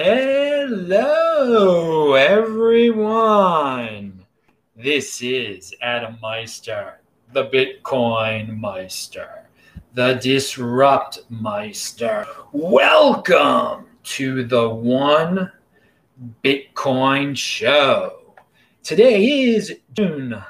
Hello, 0.00 0.94
everyone. 2.14 3.44
This 4.76 5.20
is 5.20 5.74
Adam 5.82 6.16
Meister, 6.22 7.00
the 7.32 7.46
Bitcoin 7.46 8.60
Meister, 8.60 9.48
the 9.94 10.14
Disrupt 10.22 11.28
Meister. 11.30 12.24
Welcome 12.52 13.86
to 14.04 14.44
the 14.44 14.68
One 14.68 15.50
Bitcoin 16.44 17.36
Show. 17.36 18.36
Today 18.84 19.50
is 19.50 19.80
June, 19.96 20.40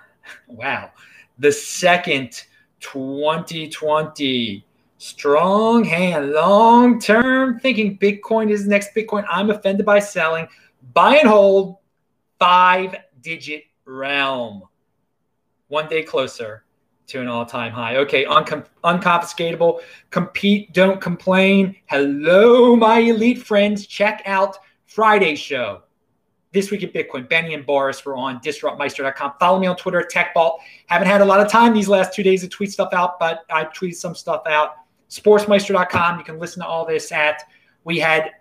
wow, 0.47 0.91
the 1.39 1.53
second, 1.53 2.45
2020. 2.81 4.68
Strong 4.99 5.85
hand, 5.85 6.33
long 6.33 6.99
term 6.99 7.61
thinking. 7.61 7.97
Bitcoin 7.99 8.51
is 8.51 8.67
next 8.67 8.93
Bitcoin. 8.97 9.25
I'm 9.31 9.49
offended 9.49 9.87
by 9.87 10.01
selling. 10.01 10.49
Buy 10.93 11.19
and 11.19 11.29
hold, 11.29 11.77
five 12.41 12.97
digit 13.21 13.63
realm. 13.85 14.65
One 15.69 15.89
day 15.89 16.03
closer 16.03 16.65
to 17.07 17.21
an 17.21 17.29
all 17.29 17.47
time 17.47 17.71
high. 17.71 17.99
Okay, 17.99 18.25
uncom- 18.25 18.67
unconfiscatable. 18.83 19.81
Compete, 20.11 20.73
don't 20.73 21.01
complain. 21.01 21.77
Hello, 21.87 22.75
my 22.75 22.99
elite 22.99 23.39
friends. 23.39 23.87
Check 23.87 24.23
out 24.27 24.59
Friday's 24.87 25.39
show. 25.39 25.83
This 26.53 26.73
week 26.73 26.83
at 26.83 26.93
Bitcoin, 26.93 27.29
Benny 27.29 27.55
and 27.55 27.65
Boris 27.65 28.05
were 28.05 28.17
on 28.17 28.41
disruptmeister.com. 28.41 29.35
Follow 29.39 29.61
me 29.61 29.69
on 29.69 29.77
Twitter 29.77 30.01
at 30.01 30.11
TechBalt. 30.11 30.59
Haven't 30.87 31.07
had 31.07 31.21
a 31.21 31.25
lot 31.25 31.39
of 31.39 31.49
time 31.49 31.73
these 31.73 31.89
last 31.89 32.15
two 32.15 32.25
days 32.25 32.41
to 32.41 32.49
tweet 32.49 32.73
stuff 32.73 32.93
out, 32.93 33.21
but 33.21 33.45
I 33.49 33.67
tweeted 33.67 33.95
some 33.95 34.17
stuff 34.17 34.43
out 34.47 34.73
sportsmeister.com. 35.09 36.19
You 36.19 36.25
can 36.25 36.39
listen 36.39 36.63
to 36.63 36.69
all 36.69 36.87
this 36.87 37.13
at. 37.13 37.43
We 37.85 37.99
had 37.99 38.33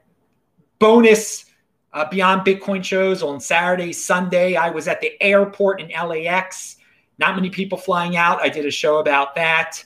bonus 0.79 1.45
uh, 1.93 2.07
Beyond 2.09 2.41
Bitcoin 2.41 2.83
shows 2.83 3.23
on 3.23 3.39
Saturday, 3.39 3.93
Sunday. 3.93 4.55
I 4.55 4.69
was 4.69 4.87
at 4.87 5.01
the 5.01 5.11
airport 5.21 5.81
in 5.81 5.89
LAX. 5.89 6.77
Not 7.17 7.35
many 7.35 7.49
people 7.49 7.77
flying 7.77 8.15
out. 8.15 8.41
I 8.41 8.49
did 8.49 8.65
a 8.65 8.71
show 8.71 8.99
about 8.99 9.33
that. 9.35 9.83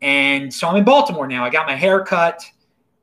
And 0.00 0.52
so 0.52 0.68
I'm 0.68 0.76
in 0.76 0.84
Baltimore 0.84 1.26
now. 1.26 1.44
I 1.44 1.50
got 1.50 1.66
my 1.66 1.74
hair 1.74 2.04
cut 2.04 2.44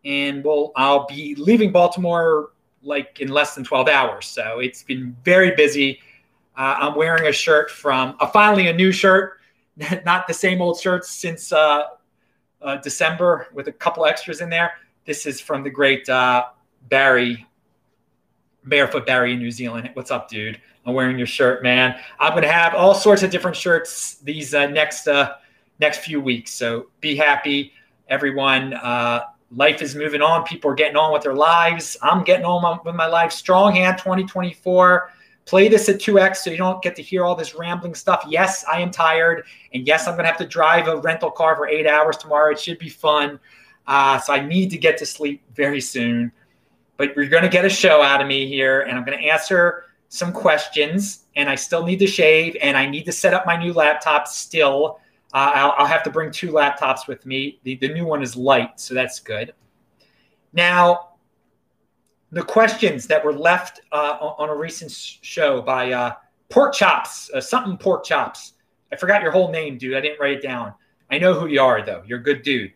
and 0.05 0.43
we'll, 0.43 0.71
I'll 0.75 1.05
be 1.07 1.35
leaving 1.35 1.71
Baltimore 1.71 2.51
like 2.81 3.19
in 3.19 3.29
less 3.29 3.55
than 3.55 3.63
12 3.63 3.89
hours. 3.89 4.25
So 4.27 4.59
it's 4.59 4.83
been 4.83 5.15
very 5.25 5.55
busy. 5.55 5.99
Uh, 6.55 6.75
I'm 6.79 6.95
wearing 6.95 7.27
a 7.27 7.33
shirt 7.33 7.69
from 7.69 8.15
uh, 8.19 8.27
finally 8.27 8.67
a 8.67 8.73
new 8.73 8.91
shirt, 8.91 9.39
not 10.05 10.27
the 10.27 10.33
same 10.33 10.61
old 10.61 10.79
shirts 10.79 11.09
since 11.09 11.51
uh, 11.51 11.83
uh, 12.61 12.77
December 12.77 13.47
with 13.53 13.67
a 13.67 13.71
couple 13.71 14.05
extras 14.05 14.41
in 14.41 14.49
there. 14.49 14.73
This 15.05 15.25
is 15.25 15.39
from 15.39 15.63
the 15.63 15.69
great 15.69 16.07
uh, 16.09 16.45
Barry, 16.89 17.45
Barefoot 18.63 19.05
Barry 19.05 19.33
in 19.33 19.39
New 19.39 19.51
Zealand. 19.51 19.89
What's 19.93 20.11
up, 20.11 20.29
dude? 20.29 20.59
I'm 20.85 20.93
wearing 20.93 21.17
your 21.17 21.27
shirt, 21.27 21.63
man. 21.63 21.99
I'm 22.19 22.33
gonna 22.33 22.51
have 22.51 22.75
all 22.75 22.93
sorts 22.93 23.23
of 23.23 23.31
different 23.31 23.57
shirts 23.57 24.17
these 24.17 24.53
uh, 24.53 24.67
next 24.67 25.07
uh, 25.07 25.35
next 25.79 25.99
few 25.99 26.21
weeks. 26.21 26.51
So 26.51 26.87
be 27.01 27.15
happy, 27.15 27.73
everyone. 28.07 28.73
Uh, 28.73 29.21
life 29.51 29.81
is 29.81 29.95
moving 29.95 30.21
on. 30.21 30.43
People 30.43 30.71
are 30.71 30.75
getting 30.75 30.97
on 30.97 31.11
with 31.11 31.23
their 31.23 31.33
lives. 31.33 31.97
I'm 32.01 32.23
getting 32.23 32.45
on 32.45 32.79
with 32.85 32.95
my 32.95 33.07
life. 33.07 33.31
Strong 33.31 33.75
hand 33.75 33.97
2024 33.97 35.11
play 35.45 35.67
this 35.67 35.88
at 35.89 35.97
2x 35.97 36.38
so 36.38 36.49
you 36.49 36.57
don't 36.57 36.81
get 36.81 36.95
to 36.95 37.01
hear 37.01 37.23
all 37.23 37.35
this 37.35 37.55
rambling 37.55 37.93
stuff. 37.93 38.25
Yes, 38.27 38.65
I 38.65 38.81
am 38.81 38.91
tired. 38.91 39.45
And 39.73 39.85
yes, 39.88 40.07
I'm 40.07 40.15
going 40.15 40.23
to 40.23 40.29
have 40.29 40.39
to 40.39 40.45
drive 40.47 40.88
a 40.88 40.97
rental 40.97 41.31
car 41.31 41.55
for 41.55 41.67
eight 41.67 41.88
hours 41.88 42.17
tomorrow. 42.17 42.51
It 42.51 42.59
should 42.59 42.79
be 42.79 42.89
fun. 42.89 43.39
Uh, 43.88 44.19
so 44.19 44.33
I 44.33 44.45
need 44.45 44.71
to 44.71 44.77
get 44.77 44.97
to 44.97 45.05
sleep 45.05 45.43
very 45.53 45.79
soon. 45.79 46.31
But 46.97 47.16
you're 47.16 47.27
going 47.27 47.43
to 47.43 47.49
get 47.49 47.66
a 47.66 47.69
show 47.69 48.01
out 48.01 48.22
of 48.22 48.28
me 48.28 48.47
here, 48.47 48.81
and 48.81 48.97
I'm 48.97 49.06
going 49.06 49.17
to 49.17 49.25
answer 49.25 49.85
some 50.09 50.31
questions. 50.31 51.25
And 51.35 51.50
I 51.50 51.56
still 51.56 51.85
need 51.85 52.00
to 52.00 52.07
shave, 52.07 52.57
and 52.62 52.75
I 52.75 52.88
need 52.88 53.03
to 53.06 53.12
set 53.12 53.33
up 53.33 53.45
my 53.45 53.57
new 53.57 53.73
laptop 53.73 54.27
still. 54.27 55.00
Uh, 55.33 55.51
I'll, 55.53 55.75
I'll, 55.77 55.85
have 55.85 56.01
to 56.03 56.09
bring 56.09 56.31
two 56.31 56.51
laptops 56.51 57.07
with 57.07 57.25
me. 57.25 57.59
The, 57.63 57.75
the 57.75 57.89
new 57.89 58.06
one 58.06 58.23
is 58.23 58.38
light, 58.38 58.79
so 58.79 58.94
that's 58.94 59.19
good. 59.19 59.53
Now, 60.53 61.14
the 62.31 62.44
questions 62.44 63.08
that 63.08 63.24
were 63.24 63.34
left 63.34 63.81
uh, 63.91 64.18
on 64.38 64.50
a 64.50 64.56
recent 64.56 64.91
show 64.91 65.62
by 65.62 65.91
uh, 65.91 66.13
Pork 66.50 66.74
Chops, 66.74 67.30
uh, 67.34 67.41
something 67.41 67.78
Pork 67.78 68.03
Chops. 68.03 68.53
I 68.91 68.96
forgot 68.96 69.22
your 69.22 69.31
whole 69.31 69.52
name, 69.52 69.78
dude. 69.78 69.96
I 69.96 70.02
didn't 70.02 70.19
write 70.19 70.34
it 70.34 70.41
down. 70.41 70.74
I 71.12 71.18
know 71.18 71.34
who 71.34 71.47
you 71.47 71.62
are, 71.62 71.86
though. 71.86 72.03
You're 72.06 72.19
a 72.19 72.24
good 72.24 72.41
dude. 72.41 72.74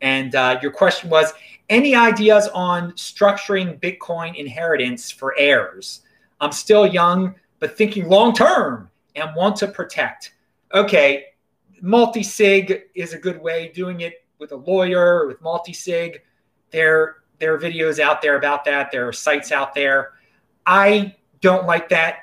And 0.00 0.34
uh, 0.34 0.58
your 0.60 0.72
question 0.72 1.08
was 1.10 1.32
any 1.68 1.94
ideas 1.94 2.48
on 2.48 2.92
structuring 2.92 3.80
Bitcoin 3.80 4.34
inheritance 4.34 5.10
for 5.10 5.34
heirs? 5.38 6.02
I'm 6.40 6.52
still 6.52 6.86
young, 6.86 7.34
but 7.60 7.76
thinking 7.76 8.08
long 8.08 8.34
term 8.34 8.90
and 9.14 9.34
want 9.36 9.56
to 9.56 9.68
protect. 9.68 10.34
Okay, 10.74 11.26
multi 11.80 12.22
sig 12.22 12.82
is 12.94 13.12
a 13.12 13.18
good 13.18 13.40
way. 13.40 13.70
Doing 13.74 14.00
it 14.00 14.24
with 14.38 14.52
a 14.52 14.56
lawyer, 14.56 15.26
with 15.26 15.40
multi 15.40 15.72
sig, 15.72 16.22
there 16.70 17.21
there 17.42 17.52
are 17.52 17.58
videos 17.58 17.98
out 17.98 18.22
there 18.22 18.36
about 18.36 18.64
that. 18.66 18.92
There 18.92 19.08
are 19.08 19.12
sites 19.12 19.50
out 19.50 19.74
there. 19.74 20.12
I 20.64 21.16
don't 21.40 21.66
like 21.66 21.88
that 21.88 22.18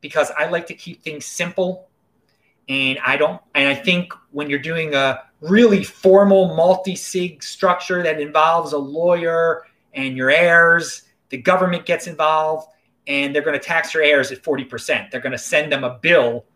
because 0.00 0.30
I 0.30 0.48
like 0.48 0.68
to 0.68 0.74
keep 0.74 1.02
things 1.02 1.26
simple. 1.26 1.90
And 2.66 2.98
I 3.04 3.18
don't, 3.18 3.38
and 3.54 3.68
I 3.68 3.74
think 3.74 4.14
when 4.30 4.48
you're 4.48 4.58
doing 4.58 4.94
a 4.94 5.22
really 5.42 5.84
formal 5.84 6.56
multi 6.56 6.96
sig 6.96 7.42
structure 7.42 8.02
that 8.02 8.18
involves 8.18 8.72
a 8.72 8.78
lawyer 8.78 9.64
and 9.92 10.16
your 10.16 10.30
heirs, 10.30 11.02
the 11.28 11.36
government 11.36 11.84
gets 11.84 12.06
involved 12.06 12.66
and 13.06 13.34
they're 13.34 13.42
going 13.42 13.60
to 13.60 13.64
tax 13.64 13.92
your 13.92 14.02
heirs 14.02 14.32
at 14.32 14.42
40%. 14.42 15.10
They're 15.10 15.20
going 15.20 15.32
to 15.32 15.38
send 15.38 15.70
them 15.70 15.84
a 15.84 15.98
bill. 15.98 16.46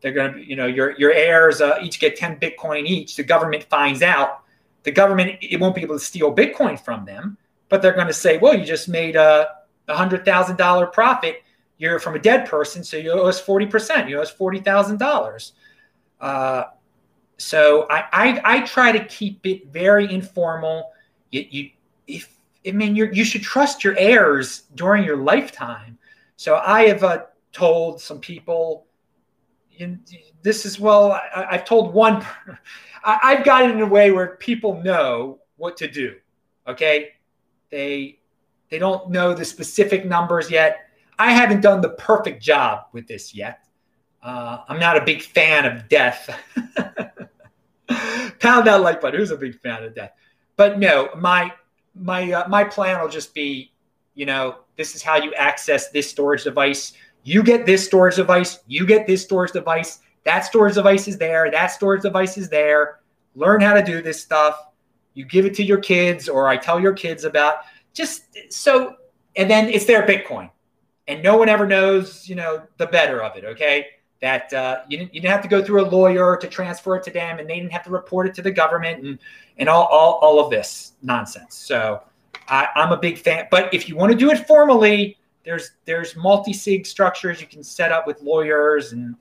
They're 0.00 0.12
going 0.12 0.32
to, 0.32 0.44
you 0.44 0.56
know, 0.56 0.66
your, 0.66 0.98
your 0.98 1.12
heirs 1.12 1.60
uh, 1.60 1.78
each 1.80 2.00
get 2.00 2.16
10 2.16 2.40
Bitcoin 2.40 2.84
each. 2.84 3.14
The 3.14 3.22
government 3.22 3.62
finds 3.70 4.02
out. 4.02 4.40
The 4.82 4.90
government, 4.90 5.38
it 5.40 5.60
won't 5.60 5.76
be 5.76 5.82
able 5.82 5.94
to 5.96 6.04
steal 6.04 6.34
Bitcoin 6.34 6.78
from 6.78 7.04
them 7.04 7.38
but 7.74 7.82
they're 7.82 7.92
going 7.92 8.06
to 8.06 8.12
say, 8.12 8.38
well, 8.38 8.56
you 8.56 8.64
just 8.64 8.88
made 8.88 9.16
a 9.16 9.48
hundred 9.88 10.24
thousand 10.24 10.54
dollar 10.54 10.86
profit. 10.86 11.42
You're 11.76 11.98
from 11.98 12.14
a 12.14 12.20
dead 12.20 12.46
person, 12.46 12.84
so 12.84 12.96
you 12.96 13.10
owe 13.10 13.26
us 13.26 13.40
forty 13.40 13.66
percent. 13.66 14.08
You 14.08 14.18
owe 14.18 14.22
us 14.22 14.30
forty 14.30 14.60
thousand 14.60 15.02
uh, 15.02 15.10
dollars. 15.10 15.54
So 17.36 17.88
I, 17.90 18.04
I, 18.12 18.40
I 18.44 18.60
try 18.60 18.92
to 18.92 19.04
keep 19.06 19.44
it 19.44 19.72
very 19.72 20.08
informal. 20.12 20.92
You, 21.32 21.46
you 21.50 21.70
if 22.06 22.36
I 22.64 22.70
mean 22.70 22.94
you 22.94 23.10
you 23.12 23.24
should 23.24 23.42
trust 23.42 23.82
your 23.82 23.98
heirs 23.98 24.62
during 24.76 25.02
your 25.02 25.16
lifetime. 25.16 25.98
So 26.36 26.62
I 26.64 26.86
have 26.86 27.02
uh, 27.02 27.24
told 27.50 28.00
some 28.00 28.20
people. 28.20 28.86
In, 29.78 30.00
this 30.42 30.64
is 30.64 30.78
well. 30.78 31.10
I, 31.10 31.56
have 31.56 31.64
told 31.64 31.92
one. 31.92 32.24
I, 33.04 33.18
I've 33.20 33.44
got 33.44 33.64
it 33.64 33.72
in 33.72 33.80
a 33.80 33.86
way 33.86 34.12
where 34.12 34.36
people 34.36 34.80
know 34.80 35.40
what 35.56 35.76
to 35.78 35.88
do. 35.88 36.14
Okay, 36.68 37.13
they 37.70 38.18
they 38.70 38.78
don't 38.78 39.10
know 39.10 39.34
the 39.34 39.44
specific 39.44 40.04
numbers 40.04 40.50
yet. 40.50 40.88
I 41.18 41.32
haven't 41.32 41.60
done 41.60 41.80
the 41.80 41.90
perfect 41.90 42.42
job 42.42 42.86
with 42.92 43.06
this 43.06 43.34
yet. 43.34 43.60
Uh, 44.22 44.62
I'm 44.68 44.80
not 44.80 44.96
a 44.96 45.04
big 45.04 45.22
fan 45.22 45.64
of 45.64 45.88
death. 45.88 46.28
Pound 48.40 48.66
that 48.66 48.80
like 48.80 49.00
button. 49.00 49.20
Who's 49.20 49.30
a 49.30 49.36
big 49.36 49.60
fan 49.60 49.84
of 49.84 49.94
death? 49.94 50.12
But 50.56 50.78
no, 50.78 51.10
my 51.16 51.52
my 51.94 52.32
uh, 52.32 52.48
my 52.48 52.64
plan 52.64 53.00
will 53.00 53.08
just 53.08 53.34
be, 53.34 53.72
you 54.14 54.26
know, 54.26 54.56
this 54.76 54.94
is 54.94 55.02
how 55.02 55.16
you 55.16 55.32
access 55.34 55.90
this 55.90 56.10
storage 56.10 56.44
device. 56.44 56.94
You 57.22 57.42
get 57.42 57.66
this 57.66 57.84
storage 57.84 58.16
device. 58.16 58.60
You 58.66 58.86
get 58.86 59.06
this 59.06 59.22
storage 59.22 59.52
device. 59.52 60.00
That 60.24 60.40
storage 60.40 60.74
device 60.74 61.06
is 61.06 61.18
there. 61.18 61.50
That 61.50 61.68
storage 61.68 62.02
device 62.02 62.38
is 62.38 62.48
there. 62.48 63.00
Learn 63.34 63.60
how 63.60 63.74
to 63.74 63.82
do 63.82 64.02
this 64.02 64.22
stuff 64.22 64.58
you 65.14 65.24
give 65.24 65.46
it 65.46 65.54
to 65.54 65.64
your 65.64 65.78
kids 65.78 66.28
or 66.28 66.48
I 66.48 66.56
tell 66.56 66.78
your 66.78 66.92
kids 66.92 67.24
about 67.24 67.58
just 67.92 68.24
so 68.50 68.96
and 69.36 69.50
then 69.50 69.68
it's 69.68 69.84
their 69.84 70.06
Bitcoin. 70.06 70.50
And 71.06 71.22
no 71.22 71.36
one 71.36 71.48
ever 71.48 71.66
knows, 71.66 72.28
you 72.28 72.34
know, 72.34 72.62
the 72.78 72.86
better 72.86 73.22
of 73.22 73.36
it, 73.36 73.44
okay? 73.44 73.86
That 74.20 74.52
uh, 74.54 74.82
you, 74.88 74.96
didn't, 74.96 75.14
you 75.14 75.20
didn't 75.20 75.32
have 75.32 75.42
to 75.42 75.48
go 75.48 75.62
through 75.62 75.84
a 75.84 75.88
lawyer 75.88 76.36
to 76.36 76.46
transfer 76.46 76.96
it 76.96 77.02
to 77.04 77.10
them 77.10 77.38
and 77.38 77.48
they 77.48 77.56
didn't 77.56 77.72
have 77.72 77.84
to 77.84 77.90
report 77.90 78.26
it 78.26 78.34
to 78.34 78.42
the 78.42 78.50
government 78.50 79.04
and, 79.04 79.18
and 79.58 79.68
all, 79.68 79.84
all, 79.84 80.14
all 80.22 80.40
of 80.42 80.50
this 80.50 80.92
nonsense. 81.02 81.54
So 81.54 82.02
I, 82.48 82.68
I'm 82.74 82.92
a 82.92 82.96
big 82.96 83.18
fan. 83.18 83.48
But 83.50 83.72
if 83.74 83.88
you 83.88 83.96
want 83.96 84.12
to 84.12 84.18
do 84.18 84.30
it 84.30 84.46
formally, 84.46 85.18
there's 85.44 85.72
there's 85.84 86.16
multi-sig 86.16 86.86
structures 86.86 87.40
you 87.40 87.46
can 87.46 87.62
set 87.62 87.92
up 87.92 88.06
with 88.06 88.22
lawyers 88.22 88.92
and 88.92 89.14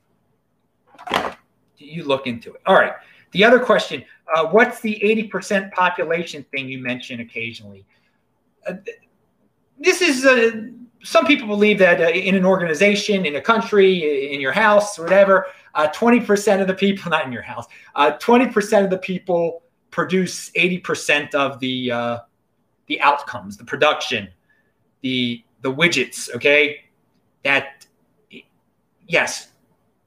you 1.78 2.04
look 2.06 2.28
into 2.28 2.54
it. 2.54 2.62
All 2.66 2.76
right. 2.76 2.94
The 3.34 3.44
other 3.44 3.60
question 3.60 4.04
uh, 4.34 4.48
what's 4.48 4.80
the 4.80 5.00
80% 5.04 5.72
population 5.72 6.46
thing 6.52 6.68
you 6.68 6.80
mention 6.80 7.20
occasionally? 7.20 7.86
Uh, 8.66 8.76
this 9.78 10.02
is 10.02 10.26
uh, 10.26 10.62
some 11.04 11.26
people 11.26 11.48
believe 11.48 11.78
that 11.80 12.00
uh, 12.00 12.10
in 12.10 12.36
an 12.36 12.46
organization, 12.46 13.26
in 13.26 13.36
a 13.36 13.42
country, 13.42 14.34
in 14.34 14.40
your 14.40 14.54
house, 14.54 14.98
whatever, 14.98 15.48
20% 15.76 16.58
uh, 16.58 16.62
of 16.62 16.68
the 16.68 16.74
people, 16.74 17.10
not 17.12 17.26
in 17.26 17.32
your 17.32 17.42
house, 17.42 17.66
20% 17.98 18.74
uh, 18.74 18.84
of 18.84 18.90
the 18.90 18.98
people 18.98 19.64
produce 19.92 20.50
80% 20.52 21.36
of 21.36 21.60
the 21.60 22.20
the 22.88 23.00
outcomes, 23.00 23.56
the 23.58 23.64
production. 23.64 24.28
the 25.02 25.44
the 25.62 25.74
widgets. 25.74 26.30
Okay, 26.36 26.82
that 27.44 27.86
yes, 29.08 29.50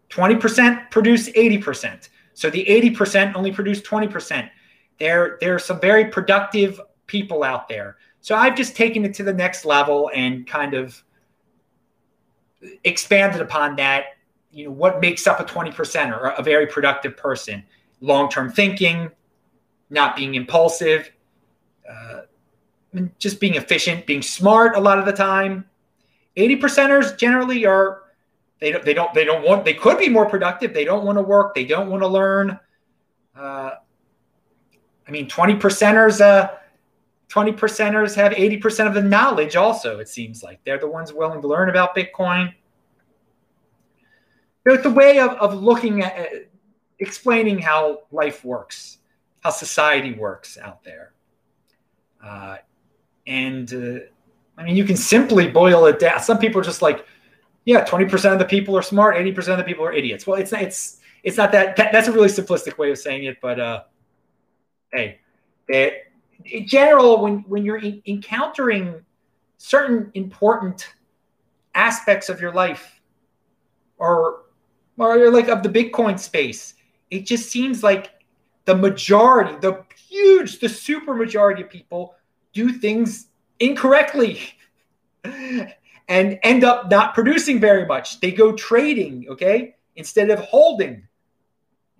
twenty 0.09 0.37
percent 0.37 0.91
produce 0.91 1.29
eighty 1.35 1.59
percent. 1.59 2.11
So 2.37 2.51
the 2.51 2.69
eighty 2.69 2.91
percent 2.91 3.35
only 3.35 3.51
produce 3.51 3.81
twenty 3.81 4.07
percent. 4.07 4.51
There 5.01 5.39
there 5.41 5.55
are 5.55 5.59
some 5.59 5.81
very 5.81 6.05
productive 6.05 6.79
people 7.07 7.43
out 7.43 7.67
there. 7.67 7.97
So 8.21 8.35
I've 8.35 8.55
just 8.55 8.77
taken 8.77 9.07
it 9.07 9.15
to 9.15 9.23
the 9.23 9.33
next 9.33 9.65
level 9.65 10.11
and 10.15 10.47
kind 10.47 10.75
of 10.75 11.03
expanded 12.85 13.41
upon 13.41 13.77
that. 13.77 14.05
You 14.51 14.67
know, 14.67 14.73
what 14.73 15.01
makes 15.01 15.27
up 15.27 15.41
a 15.41 15.45
20% 15.45 16.11
or 16.11 16.29
a 16.29 16.43
very 16.43 16.67
productive 16.67 17.17
person? 17.17 17.65
Long 18.01 18.29
term 18.29 18.51
thinking, 18.51 19.11
not 19.89 20.17
being 20.17 20.35
impulsive, 20.35 21.11
uh, 21.89 22.23
just 23.19 23.41
being 23.41 23.55
efficient, 23.55 24.07
being 24.07 24.23
smart 24.23 24.77
a 24.77 24.81
lot 24.81 24.99
of 24.99 25.07
the 25.07 25.13
time. 25.13 25.65
80 26.37 26.57
percenters 26.57 27.17
generally 27.17 27.65
are 27.65 28.03
they 28.61 28.73
don't 28.73 28.85
they 28.85 28.95
don't 28.95 29.13
they 29.15 29.25
don't 29.25 29.45
want 29.45 29.65
they 29.65 29.75
could 29.75 29.99
be 29.99 30.09
more 30.09 30.29
productive. 30.29 30.73
They 30.73 30.85
don't 30.85 31.05
want 31.05 31.19
to 31.19 31.23
work. 31.23 31.55
They 31.55 31.65
don't 31.65 31.91
want 31.91 32.03
to 32.03 32.09
learn. 32.09 32.59
Uh, 33.37 33.71
I 35.07 35.11
mean, 35.11 35.29
20 35.29 35.55
percenters. 35.57 36.21
Uh, 36.21 36.51
20 37.29 37.53
percenters 37.53 38.15
have 38.15 38.33
80% 38.33 38.87
of 38.87 38.95
the 38.95 39.03
knowledge 39.03 39.57
also 39.57 39.99
it 39.99 40.09
seems 40.09 40.43
like 40.43 40.61
they're 40.65 40.79
the 40.79 40.87
ones 40.87 41.13
willing 41.13 41.41
to 41.43 41.49
learn 41.49 41.69
about 41.69 41.97
bitcoin 41.97 42.53
it's 44.65 44.85
a 44.85 44.91
way 44.91 45.21
of, 45.21 45.31
of 45.33 45.55
looking 45.55 46.03
at 46.03 46.49
explaining 46.99 47.59
how 47.59 48.03
life 48.11 48.45
works 48.45 48.99
how 49.41 49.51
society 49.51 50.13
works 50.13 50.57
out 50.59 50.83
there 50.85 51.13
uh, 52.25 52.57
and 53.27 53.75
uh, 53.75 53.99
i 54.57 54.63
mean 54.65 54.77
you 54.77 54.85
can 54.85 54.97
simply 54.97 55.49
boil 55.49 55.87
it 55.87 55.99
down 55.99 56.21
some 56.21 56.39
people 56.39 56.61
are 56.61 56.65
just 56.65 56.83
like 56.83 57.07
yeah 57.67 57.85
20% 57.85 58.33
of 58.33 58.39
the 58.39 58.45
people 58.47 58.77
are 58.77 58.83
smart 58.83 59.17
80% 59.17 59.49
of 59.49 59.59
the 59.59 59.65
people 59.65 59.85
are 59.85 59.93
idiots. 59.93 60.27
Well 60.27 60.41
it's 60.41 60.53
it's 60.53 61.01
it's 61.23 61.37
not 61.37 61.53
that, 61.53 61.77
that 61.77 61.93
that's 61.93 62.09
a 62.09 62.13
really 62.13 62.29
simplistic 62.29 62.79
way 62.79 62.91
of 62.91 62.99
saying 62.99 63.25
it 63.25 63.37
but 63.43 63.61
uh 63.61 63.83
hey 64.93 65.19
it, 65.69 66.13
in 66.45 66.67
general, 66.67 67.23
when 67.23 67.39
when 67.49 67.65
you're 67.65 67.79
in, 67.79 68.03
encountering 68.07 69.05
certain 69.59 70.11
important 70.15 70.95
aspects 71.75 72.29
of 72.29 72.41
your 72.41 72.53
life, 72.53 73.01
or 73.99 74.43
or 74.99 75.31
like 75.31 75.49
of 75.49 75.63
the 75.63 75.69
Bitcoin 75.69 76.19
space, 76.19 76.75
it 77.11 77.27
just 77.27 77.51
seems 77.51 77.83
like 77.83 78.11
the 78.65 78.75
majority, 78.75 79.57
the 79.61 79.85
huge, 80.09 80.61
the 80.61 80.69
super 80.69 81.15
majority 81.15 81.63
of 81.63 81.71
people 81.71 82.15
do 82.53 82.73
things 82.73 83.29
incorrectly 83.61 84.41
and 86.09 86.39
end 86.43 86.65
up 86.65 86.91
not 86.91 87.15
producing 87.15 87.61
very 87.61 87.85
much. 87.85 88.21
They 88.21 88.31
go 88.31 88.53
trading, 88.53 89.27
okay, 89.31 89.75
instead 89.97 90.31
of 90.31 90.39
holding. 90.41 91.07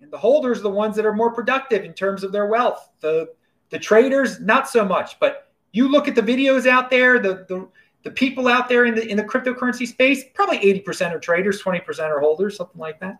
And 0.01 0.11
the 0.11 0.17
holders 0.17 0.59
are 0.59 0.63
the 0.63 0.69
ones 0.69 0.95
that 0.95 1.05
are 1.05 1.13
more 1.13 1.33
productive 1.33 1.83
in 1.83 1.93
terms 1.93 2.23
of 2.23 2.31
their 2.31 2.45
wealth. 2.45 2.89
The 3.01 3.29
the 3.69 3.79
traders, 3.79 4.39
not 4.39 4.69
so 4.69 4.85
much. 4.85 5.19
But 5.19 5.51
you 5.71 5.89
look 5.89 6.07
at 6.07 6.15
the 6.15 6.21
videos 6.21 6.65
out 6.65 6.89
there, 6.89 7.19
the 7.19 7.45
the, 7.47 7.67
the 8.03 8.11
people 8.11 8.47
out 8.47 8.69
there 8.69 8.85
in 8.85 8.95
the 8.95 9.05
in 9.05 9.17
the 9.17 9.23
cryptocurrency 9.23 9.87
space, 9.87 10.23
probably 10.33 10.59
80% 10.59 11.13
are 11.13 11.19
traders, 11.19 11.61
20% 11.61 11.99
are 11.99 12.19
holders, 12.19 12.55
something 12.57 12.79
like 12.79 12.99
that. 12.99 13.17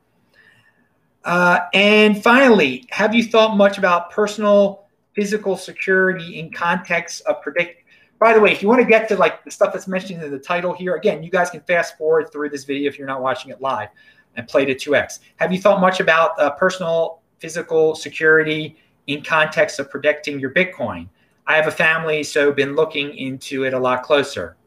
Uh, 1.26 1.60
and 1.74 2.24
finally, 2.24 2.86
have 2.90 3.14
you 3.14 3.24
thought 3.24 3.58
much 3.58 3.78
about 3.78 4.12
personal 4.12 4.86
physical 5.14 5.58
security 5.58 6.40
in 6.40 6.52
context 6.52 7.22
of 7.26 7.42
predict? 7.42 7.84
By 8.20 8.34
the 8.34 8.40
way, 8.40 8.52
if 8.52 8.62
you 8.62 8.68
want 8.68 8.82
to 8.82 8.88
get 8.88 9.08
to 9.10 9.16
like 9.16 9.44
the 9.44 9.52
stuff 9.52 9.74
that's 9.74 9.88
mentioned 9.88 10.24
in 10.24 10.32
the 10.32 10.40
title 10.40 10.74
here, 10.74 10.96
again, 10.96 11.22
you 11.22 11.30
guys 11.30 11.50
can 11.50 11.62
fast 11.62 11.98
forward 11.98 12.32
through 12.32 12.50
this 12.50 12.64
video 12.64 12.90
if 12.90 12.98
you're 12.98 13.08
not 13.08 13.22
watching 13.22 13.52
it 13.52 13.62
live 13.62 13.90
and 14.36 14.48
play 14.48 14.66
to 14.66 14.74
2x. 14.74 15.20
Have 15.38 15.52
you 15.52 15.60
thought 15.62 15.80
much 15.80 16.00
about 16.00 16.40
uh, 16.40 16.52
personal 16.52 17.22
physical 17.40 17.96
security 17.96 18.78
in 19.08 19.24
context 19.24 19.80
of 19.80 19.90
protecting 19.90 20.40
your 20.40 20.52
Bitcoin. 20.52 21.08
I 21.48 21.56
have 21.56 21.68
a 21.68 21.72
family, 21.72 22.24
so 22.24 22.52
been 22.52 22.76
looking 22.76 23.16
into 23.18 23.64
it 23.64 23.74
a 23.74 23.80
lot 23.80 24.04
closer. 24.04 24.58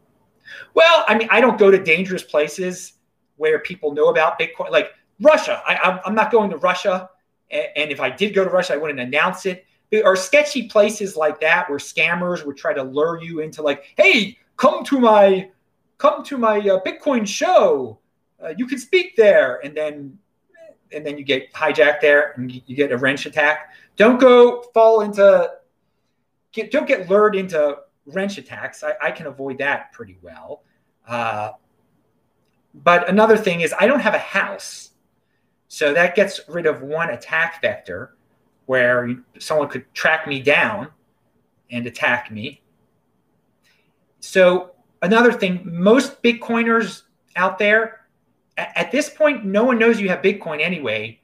Well, 0.75 1.05
I 1.07 1.17
mean, 1.17 1.29
I 1.31 1.41
don't 1.41 1.59
go 1.59 1.71
to 1.71 1.83
dangerous 1.83 2.23
places 2.23 2.95
where 3.37 3.59
people 3.59 3.93
know 3.93 4.09
about 4.09 4.39
Bitcoin, 4.39 4.71
like 4.71 4.93
Russia. 5.21 5.63
I, 5.67 6.01
am 6.07 6.15
not 6.15 6.33
going 6.33 6.51
to 6.51 6.57
Russia, 6.57 7.11
and 7.51 7.91
if 7.91 8.01
I 8.01 8.09
did 8.11 8.35
go 8.35 8.45
to 8.45 8.51
Russia, 8.51 8.75
I 8.75 8.77
wouldn't 8.79 9.01
announce 9.01 9.47
it. 9.47 9.67
Are 10.05 10.17
sketchy 10.17 10.69
places 10.69 11.17
like 11.17 11.41
that 11.41 11.69
where 11.69 11.79
scammers 11.79 12.47
would 12.47 12.57
try 12.57 12.73
to 12.73 12.83
lure 12.83 13.21
you 13.21 13.41
into, 13.41 13.63
like, 13.63 13.85
"Hey, 13.97 14.39
come 14.57 14.85
to 14.85 15.01
my, 15.01 15.51
come 15.99 16.23
to 16.25 16.39
my 16.39 16.59
uh, 16.59 16.81
Bitcoin 16.85 17.27
show. 17.27 17.99
Uh, 18.43 18.55
you 18.57 18.67
can 18.67 18.79
speak 18.79 19.17
there," 19.17 19.61
and 19.65 19.77
then 19.77 20.19
and 20.93 21.05
then 21.07 21.19
you 21.19 21.25
get 21.25 21.53
hijacked 21.53 22.01
there 22.01 22.33
and 22.37 22.53
you 22.67 22.77
get 22.77 22.93
a 22.93 22.97
wrench 22.97 23.27
attack. 23.27 23.73
Don't 23.97 24.21
go 24.21 24.63
fall 24.75 25.03
into 25.03 25.51
get, 26.53 26.71
don't 26.71 26.87
get 26.87 27.09
lured 27.09 27.37
into 27.37 27.79
wrench 28.07 28.39
attacks. 28.39 28.83
I, 28.83 28.95
I 29.01 29.11
can 29.11 29.27
avoid 29.27 29.59
that 29.59 29.93
pretty 29.93 30.19
well. 30.23 30.63
Uh, 31.07 31.53
but 32.75 33.09
another 33.09 33.37
thing 33.37 33.61
is 33.61 33.75
I 33.79 33.87
don't 33.87 34.01
have 34.01 34.15
a 34.15 34.19
house. 34.19 34.91
So 35.69 35.93
that 35.95 36.15
gets 36.17 36.41
rid 36.49 36.67
of 36.67 36.83
one 36.83 37.11
attack 37.11 37.61
vector 37.63 38.17
where 38.71 39.17
someone 39.41 39.69
could 39.69 39.93
track 39.95 40.29
me 40.29 40.41
down 40.41 40.87
and 41.73 41.89
attack 41.89 42.31
me. 42.31 42.63
So 44.21 44.71
another 45.03 45.33
thing, 45.33 45.61
most 45.65 46.23
Bitcoiners 46.23 47.03
out 47.35 47.59
there 47.59 48.03
at 48.57 48.93
this 48.93 49.11
point, 49.11 49.45
no 49.45 49.65
one 49.65 49.77
knows 49.77 50.01
you 50.01 50.09
have 50.09 50.23
Bitcoin 50.23 50.61
anyway 50.61 51.21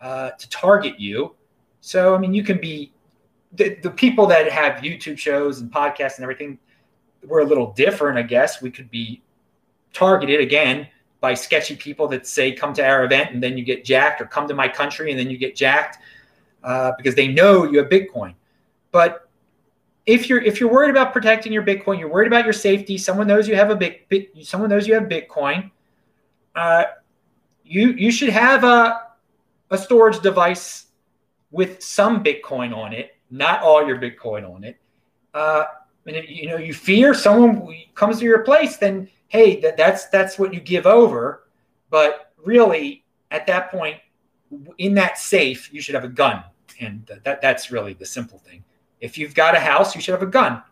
uh, 0.00 0.30
to 0.30 0.48
target 0.48 0.98
you. 0.98 1.34
So, 1.82 2.14
I 2.14 2.18
mean, 2.18 2.32
you 2.32 2.42
can 2.42 2.58
be 2.62 2.94
the, 3.52 3.74
the 3.82 3.90
people 3.90 4.26
that 4.28 4.50
have 4.50 4.82
YouTube 4.82 5.18
shows 5.18 5.60
and 5.60 5.70
podcasts 5.70 6.16
and 6.16 6.22
everything. 6.22 6.58
We're 7.22 7.40
a 7.40 7.44
little 7.44 7.74
different, 7.74 8.16
I 8.16 8.22
guess. 8.22 8.62
We 8.62 8.70
could 8.70 8.90
be 8.90 9.22
targeted 9.92 10.40
again 10.40 10.88
by 11.20 11.34
sketchy 11.34 11.76
people 11.76 12.08
that 12.08 12.26
say, 12.26 12.52
come 12.52 12.72
to 12.72 12.82
our 12.82 13.04
event 13.04 13.32
and 13.32 13.42
then 13.42 13.58
you 13.58 13.64
get 13.64 13.84
jacked, 13.84 14.22
or 14.22 14.24
come 14.24 14.48
to 14.48 14.54
my 14.54 14.66
country 14.66 15.10
and 15.10 15.20
then 15.20 15.28
you 15.28 15.36
get 15.36 15.54
jacked 15.54 15.98
uh, 16.66 16.92
because 16.98 17.14
they 17.14 17.28
know 17.28 17.64
you 17.64 17.78
have 17.78 17.88
Bitcoin. 17.88 18.34
But 18.92 19.26
if 20.04 20.28
you're 20.28 20.42
if 20.42 20.60
you're 20.60 20.70
worried 20.70 20.90
about 20.90 21.14
protecting 21.14 21.52
your 21.52 21.62
Bitcoin, 21.62 21.98
you're 21.98 22.10
worried 22.10 22.26
about 22.28 22.44
your 22.44 22.52
safety. 22.52 22.98
Someone 22.98 23.26
knows 23.26 23.48
you 23.48 23.56
have 23.56 23.70
a 23.70 23.76
big, 23.76 24.28
someone 24.42 24.68
knows 24.68 24.86
you 24.86 24.92
have 24.92 25.04
Bitcoin 25.04 25.70
uh, 26.56 26.84
you 27.64 27.90
you 27.90 28.10
should 28.10 28.30
have 28.30 28.64
a 28.64 29.02
a 29.70 29.78
storage 29.78 30.20
device 30.20 30.86
with 31.50 31.82
some 31.82 32.24
Bitcoin 32.24 32.74
on 32.74 32.92
it, 32.92 33.16
not 33.30 33.62
all 33.62 33.86
your 33.86 33.98
Bitcoin 33.98 34.48
on 34.48 34.64
it. 34.64 34.78
Uh, 35.34 35.64
and 36.06 36.16
if 36.16 36.28
you 36.28 36.48
know 36.48 36.56
you 36.56 36.72
fear 36.72 37.12
someone 37.14 37.76
comes 37.94 38.18
to 38.18 38.24
your 38.24 38.40
place, 38.40 38.78
then 38.78 39.08
hey, 39.28 39.60
that, 39.60 39.76
that's 39.76 40.06
that's 40.06 40.38
what 40.38 40.54
you 40.54 40.60
give 40.60 40.86
over. 40.86 41.46
But 41.90 42.32
really, 42.42 43.04
at 43.30 43.46
that 43.46 43.70
point, 43.70 43.98
in 44.78 44.94
that 44.94 45.18
safe, 45.18 45.72
you 45.72 45.80
should 45.80 45.94
have 45.94 46.04
a 46.04 46.08
gun, 46.08 46.42
and 46.80 47.06
that 47.24 47.40
that's 47.40 47.70
really 47.70 47.94
the 47.94 48.06
simple 48.06 48.38
thing. 48.38 48.64
If 49.00 49.18
you've 49.18 49.34
got 49.34 49.54
a 49.54 49.60
house, 49.60 49.94
you 49.94 50.00
should 50.00 50.12
have 50.12 50.22
a 50.22 50.26
gun. 50.30 50.62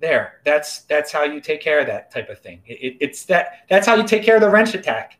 There 0.00 0.40
that's 0.44 0.80
that's 0.82 1.12
how 1.12 1.24
you 1.24 1.40
take 1.40 1.60
care 1.60 1.78
of 1.78 1.86
that 1.86 2.10
type 2.10 2.28
of 2.28 2.40
thing. 2.40 2.60
It, 2.66 2.96
it's 3.00 3.24
that 3.26 3.66
that's 3.68 3.86
how 3.86 3.94
you 3.94 4.04
take 4.04 4.24
care 4.24 4.34
of 4.34 4.40
the 4.40 4.50
wrench 4.50 4.74
attack. 4.74 5.18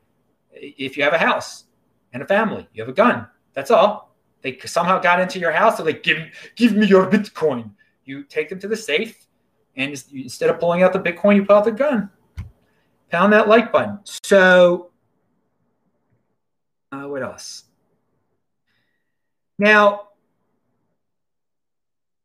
If 0.51 0.97
you 0.97 1.05
have 1.05 1.13
a 1.13 1.19
house 1.19 1.65
and 2.13 2.23
a 2.23 2.27
family 2.27 2.67
you 2.73 2.83
have 2.83 2.89
a 2.89 2.95
gun. 2.95 3.27
That's 3.55 3.71
all. 3.71 4.15
They 4.43 4.59
somehow 4.59 4.99
got 4.99 5.21
into 5.21 5.39
your 5.39 5.53
house 5.53 5.77
they're 5.77 5.87
like 5.87 6.03
give, 6.03 6.19
give 6.57 6.75
me 6.75 6.87
your 6.87 7.09
bitcoin. 7.09 7.71
You 8.05 8.25
take 8.25 8.49
them 8.49 8.59
to 8.61 8.69
the 8.69 8.77
safe 8.77 9.27
and 9.77 9.91
instead 10.13 10.51
of 10.51 10.59
pulling 10.59 10.83
out 10.83 10.93
the 10.93 10.99
bitcoin 10.99 11.37
you 11.37 11.45
pull 11.45 11.57
out 11.57 11.65
the 11.65 11.73
gun. 11.73 12.11
Pound 13.11 13.33
that 13.35 13.47
like 13.47 13.71
button. 13.71 14.01
So 14.25 14.91
uh, 16.91 17.05
what 17.05 17.23
else 17.23 17.65
now 19.63 20.09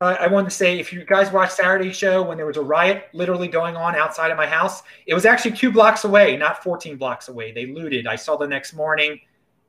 uh, 0.02 0.16
I 0.20 0.28
wanted 0.28 0.50
to 0.50 0.56
say 0.56 0.80
if 0.80 0.92
you 0.92 1.06
guys 1.06 1.32
watched 1.32 1.54
Saturday 1.54 1.92
show 1.92 2.24
when 2.24 2.36
there 2.36 2.46
was 2.48 2.58
a 2.58 2.62
riot 2.62 3.06
literally 3.14 3.48
going 3.48 3.76
on 3.76 3.96
outside 3.96 4.32
of 4.32 4.38
my 4.38 4.48
house, 4.48 4.82
it 5.06 5.14
was 5.14 5.26
actually 5.26 5.52
two 5.52 5.72
blocks 5.72 6.04
away, 6.04 6.36
not 6.36 6.64
14 6.64 6.98
blocks 6.98 7.30
away. 7.30 7.52
They 7.52 7.68
looted. 7.68 8.08
I 8.08 8.16
saw 8.16 8.38
the 8.38 8.48
next 8.48 8.74
morning, 8.74 9.20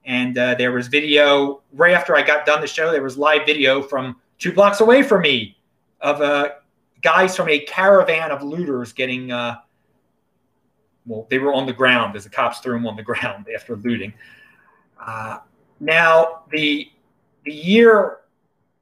and 0.05 0.37
uh, 0.37 0.55
there 0.55 0.73
was 0.73 0.89
video 0.89 1.63
right 1.73 1.95
after 1.95 2.17
I 2.17 2.23
got 2.23 2.47
done 2.47 2.61
the 2.61 2.67
show. 2.67 2.91
There 2.91 3.03
was 3.03 3.17
live 3.19 3.47
video 3.47 3.83
from 3.83 4.17
two 4.39 4.53
blocks 4.53 4.81
away 4.81 5.03
from 5.03 5.23
me 5.23 5.57
of 6.01 6.21
uh, 6.21 6.51
guys 7.03 7.37
from 7.37 7.49
a 7.49 7.61
caravan 7.61 8.31
of 8.31 8.43
looters 8.43 8.93
getting. 8.95 9.31
Uh, 9.31 9.57
well, 11.07 11.27
they 11.31 11.39
were 11.39 11.55
on 11.55 11.67
the 11.67 11.73
ground 11.73 12.17
as 12.17 12.25
the 12.25 12.31
cops 12.31 12.61
threw 12.61 12.75
them 12.75 12.87
on 12.87 12.97
the 12.97 13.03
ground 13.15 13.47
after 13.55 13.77
looting. 13.77 14.13
Uh, 15.01 15.39
now 15.81 16.43
the 16.51 16.91
the 17.49 17.55
year 17.55 18.19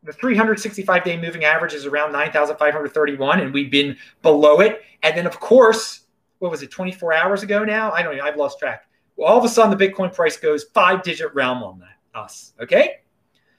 the 0.02 0.12
365 0.12 1.04
day 1.04 1.20
moving 1.20 1.44
average 1.44 1.72
is 1.72 1.86
around 1.86 2.12
9,531, 2.12 3.40
and 3.40 3.54
we've 3.54 3.70
been 3.70 3.96
below 4.22 4.60
it. 4.60 4.82
And 5.02 5.16
then, 5.16 5.26
of 5.26 5.38
course, 5.38 6.02
what 6.38 6.50
was 6.50 6.62
it, 6.62 6.70
24 6.70 7.12
hours 7.12 7.42
ago 7.42 7.64
now? 7.64 7.92
I 7.92 8.02
don't 8.02 8.16
know. 8.16 8.24
I've 8.24 8.36
lost 8.36 8.58
track. 8.58 8.88
Well, 9.16 9.28
all 9.28 9.38
of 9.38 9.44
a 9.44 9.48
sudden, 9.48 9.76
the 9.76 9.88
Bitcoin 9.88 10.12
price 10.12 10.36
goes 10.36 10.64
five 10.74 11.02
digit 11.02 11.32
realm 11.34 11.62
on 11.62 11.78
that, 11.78 12.18
us. 12.18 12.54
Okay. 12.60 13.00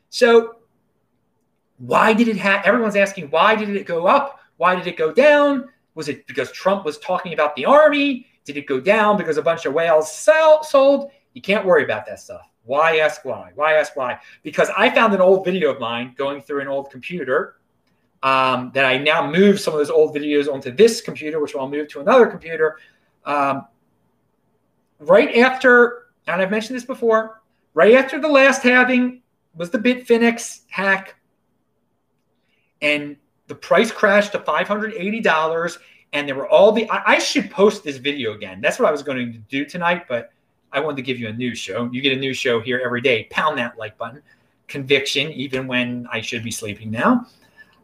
So, 0.09 0.57
why 1.77 2.13
did 2.13 2.27
it 2.27 2.37
have? 2.37 2.65
Everyone's 2.65 2.95
asking, 2.95 3.29
why 3.29 3.55
did 3.55 3.69
it 3.69 3.85
go 3.85 4.07
up? 4.07 4.39
Why 4.57 4.75
did 4.75 4.87
it 4.87 4.97
go 4.97 5.13
down? 5.13 5.69
Was 5.95 6.09
it 6.09 6.27
because 6.27 6.51
Trump 6.51 6.85
was 6.85 6.97
talking 6.99 7.33
about 7.33 7.55
the 7.55 7.65
army? 7.65 8.27
Did 8.43 8.57
it 8.57 8.67
go 8.67 8.79
down 8.79 9.17
because 9.17 9.37
a 9.37 9.41
bunch 9.41 9.65
of 9.65 9.73
whales 9.73 10.13
sell, 10.13 10.63
sold? 10.63 11.11
You 11.33 11.41
can't 11.41 11.65
worry 11.65 11.83
about 11.83 12.05
that 12.07 12.19
stuff. 12.19 12.49
Why 12.67 12.97
ask 12.97 13.23
why? 13.23 13.51
Why 13.55 13.73
ask 13.73 13.95
why? 13.95 14.19
Because 14.43 14.69
I 14.77 14.89
found 14.89 15.13
an 15.13 15.21
old 15.21 15.45
video 15.45 15.71
of 15.71 15.79
mine 15.79 16.13
going 16.17 16.41
through 16.41 16.61
an 16.61 16.67
old 16.67 16.91
computer 16.91 17.55
um, 18.23 18.71
that 18.73 18.85
I 18.85 18.97
now 18.97 19.29
move 19.29 19.59
some 19.59 19.73
of 19.73 19.79
those 19.79 19.89
old 19.89 20.13
videos 20.13 20.51
onto 20.51 20.71
this 20.71 20.99
computer, 20.99 21.39
which 21.39 21.55
I'll 21.55 21.69
move 21.69 21.87
to 21.89 22.01
another 22.01 22.27
computer. 22.27 22.77
Um, 23.25 23.65
right 24.99 25.37
after, 25.37 26.07
and 26.27 26.41
I've 26.41 26.51
mentioned 26.51 26.75
this 26.75 26.85
before, 26.85 27.41
right 27.73 27.95
after 27.95 28.19
the 28.19 28.27
last 28.27 28.63
halving 28.63 29.21
was 29.55 29.69
the 29.69 29.79
Bitfinex 29.79 30.61
hack, 30.67 31.15
and 32.81 33.15
the 33.47 33.55
price 33.55 33.91
crashed 33.91 34.33
to 34.33 34.39
$580. 34.39 35.77
And 36.13 36.27
there 36.27 36.35
were 36.35 36.47
all 36.47 36.71
the, 36.71 36.89
I, 36.89 37.13
I 37.13 37.19
should 37.19 37.49
post 37.49 37.83
this 37.83 37.97
video 37.97 38.33
again. 38.33 38.61
That's 38.61 38.77
what 38.79 38.87
I 38.87 38.91
was 38.91 39.03
going 39.03 39.31
to 39.31 39.39
do 39.39 39.65
tonight, 39.65 40.05
but 40.07 40.31
I 40.71 40.79
wanted 40.79 40.97
to 40.97 41.01
give 41.01 41.19
you 41.19 41.27
a 41.29 41.33
new 41.33 41.55
show. 41.55 41.89
You 41.91 42.01
get 42.01 42.13
a 42.13 42.19
new 42.19 42.33
show 42.33 42.59
here 42.59 42.81
every 42.83 43.01
day. 43.01 43.27
Pound 43.29 43.57
that 43.57 43.77
like 43.77 43.97
button. 43.97 44.21
Conviction, 44.67 45.31
even 45.31 45.67
when 45.67 46.07
I 46.11 46.21
should 46.21 46.43
be 46.43 46.51
sleeping 46.51 46.91
now. 46.91 47.25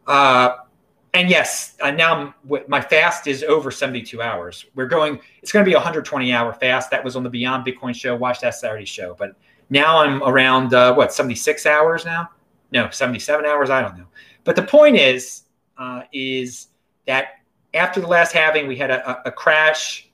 Uh, 0.06 0.56
and 1.14 1.30
yes, 1.30 1.76
uh, 1.80 1.92
now 1.92 2.34
my 2.66 2.80
fast 2.80 3.26
is 3.26 3.44
over 3.44 3.70
72 3.70 4.20
hours. 4.20 4.66
We're 4.74 4.86
going, 4.86 5.20
it's 5.42 5.52
going 5.52 5.64
to 5.64 5.68
be 5.68 5.74
a 5.74 5.76
120 5.76 6.32
hour 6.32 6.52
fast. 6.52 6.90
That 6.90 7.02
was 7.02 7.14
on 7.16 7.22
the 7.22 7.30
Beyond 7.30 7.64
Bitcoin 7.64 7.94
show. 7.94 8.16
Watch 8.16 8.40
that 8.40 8.54
Saturday 8.54 8.84
show. 8.84 9.14
But 9.18 9.36
now 9.70 9.98
I'm 9.98 10.22
around, 10.24 10.74
uh, 10.74 10.92
what, 10.94 11.12
76 11.12 11.66
hours 11.66 12.04
now? 12.04 12.30
No, 12.72 12.90
77 12.90 13.46
hours. 13.46 13.70
I 13.70 13.80
don't 13.80 13.96
know. 13.96 14.06
But 14.42 14.56
the 14.56 14.62
point 14.64 14.96
is, 14.96 15.42
uh, 15.78 16.02
is 16.12 16.68
that 17.06 17.40
after 17.72 18.00
the 18.00 18.08
last 18.08 18.32
halving, 18.32 18.66
we 18.66 18.76
had 18.76 18.90
a, 18.90 19.08
a, 19.08 19.22
a 19.26 19.32
crash 19.32 20.10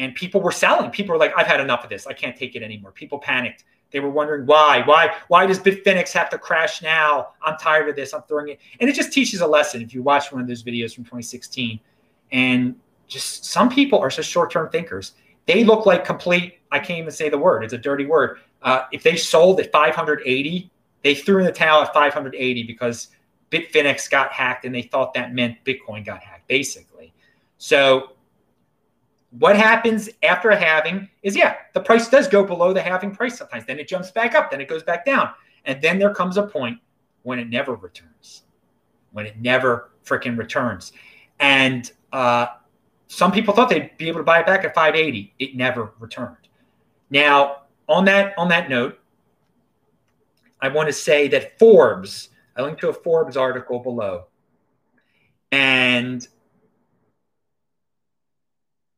and 0.00 0.14
people 0.14 0.40
were 0.40 0.50
selling. 0.50 0.90
People 0.90 1.12
were 1.12 1.18
like, 1.18 1.32
I've 1.36 1.46
had 1.46 1.60
enough 1.60 1.84
of 1.84 1.90
this. 1.90 2.06
I 2.06 2.14
can't 2.14 2.34
take 2.34 2.56
it 2.56 2.62
anymore. 2.62 2.90
People 2.90 3.18
panicked. 3.18 3.64
They 3.90 4.00
were 4.00 4.08
wondering 4.08 4.46
why, 4.46 4.82
why, 4.86 5.14
why 5.28 5.44
does 5.44 5.58
Bitfinex 5.58 6.12
have 6.12 6.30
to 6.30 6.38
crash 6.38 6.80
now? 6.80 7.30
I'm 7.42 7.58
tired 7.58 7.88
of 7.88 7.96
this. 7.96 8.14
I'm 8.14 8.22
throwing 8.22 8.48
it. 8.48 8.60
And 8.80 8.88
it 8.88 8.94
just 8.94 9.12
teaches 9.12 9.42
a 9.42 9.46
lesson. 9.46 9.82
If 9.82 9.92
you 9.92 10.02
watch 10.02 10.32
one 10.32 10.40
of 10.40 10.48
those 10.48 10.62
videos 10.62 10.94
from 10.94 11.04
2016, 11.04 11.78
and 12.32 12.74
just 13.08 13.44
some 13.44 13.68
people 13.68 13.98
are 13.98 14.08
just 14.08 14.30
short-term 14.30 14.70
thinkers. 14.70 15.12
They 15.46 15.64
look 15.64 15.84
like 15.84 16.04
complete. 16.04 16.60
I 16.72 16.78
can't 16.78 17.00
even 17.00 17.10
say 17.10 17.28
the 17.28 17.38
word. 17.38 17.62
It's 17.62 17.74
a 17.74 17.78
dirty 17.78 18.06
word. 18.06 18.38
Uh, 18.62 18.84
if 18.92 19.02
they 19.02 19.16
sold 19.16 19.60
at 19.60 19.70
580, 19.70 20.70
they 21.02 21.14
threw 21.14 21.40
in 21.40 21.44
the 21.44 21.52
towel 21.52 21.82
at 21.82 21.92
580 21.92 22.62
because 22.62 23.08
Bitfinex 23.50 24.08
got 24.08 24.32
hacked, 24.32 24.64
and 24.64 24.74
they 24.74 24.82
thought 24.82 25.12
that 25.12 25.34
meant 25.34 25.62
Bitcoin 25.64 26.06
got 26.06 26.22
hacked, 26.22 26.46
basically. 26.46 27.12
So 27.58 28.12
what 29.30 29.56
happens 29.56 30.08
after 30.22 30.50
a 30.50 30.56
halving 30.56 31.08
is 31.22 31.36
yeah, 31.36 31.56
the 31.72 31.80
price 31.80 32.08
does 32.08 32.26
go 32.26 32.44
below 32.44 32.72
the 32.72 32.82
halving 32.82 33.14
price 33.14 33.38
sometimes. 33.38 33.64
Then 33.64 33.78
it 33.78 33.88
jumps 33.88 34.10
back 34.10 34.34
up, 34.34 34.50
then 34.50 34.60
it 34.60 34.68
goes 34.68 34.82
back 34.82 35.04
down. 35.04 35.30
And 35.64 35.80
then 35.80 35.98
there 35.98 36.12
comes 36.12 36.36
a 36.36 36.42
point 36.42 36.78
when 37.22 37.38
it 37.38 37.48
never 37.48 37.74
returns, 37.74 38.42
when 39.12 39.26
it 39.26 39.38
never 39.38 39.90
freaking 40.04 40.36
returns. 40.36 40.92
And 41.38 41.90
uh, 42.12 42.46
some 43.06 43.30
people 43.30 43.54
thought 43.54 43.68
they'd 43.68 43.96
be 43.98 44.08
able 44.08 44.18
to 44.18 44.24
buy 44.24 44.40
it 44.40 44.46
back 44.46 44.64
at 44.64 44.74
580. 44.74 45.34
It 45.38 45.54
never 45.54 45.92
returned. 45.98 46.36
Now, 47.10 47.62
on 47.88 48.04
that 48.06 48.34
on 48.38 48.48
that 48.48 48.68
note, 48.68 48.98
I 50.60 50.68
want 50.68 50.88
to 50.88 50.92
say 50.92 51.28
that 51.28 51.58
Forbes, 51.58 52.30
I 52.56 52.62
linked 52.62 52.80
to 52.80 52.88
a 52.88 52.92
Forbes 52.92 53.36
article 53.36 53.78
below. 53.78 54.26
And 55.52 56.26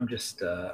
I'm 0.02 0.08
just 0.08 0.42
uh, 0.42 0.72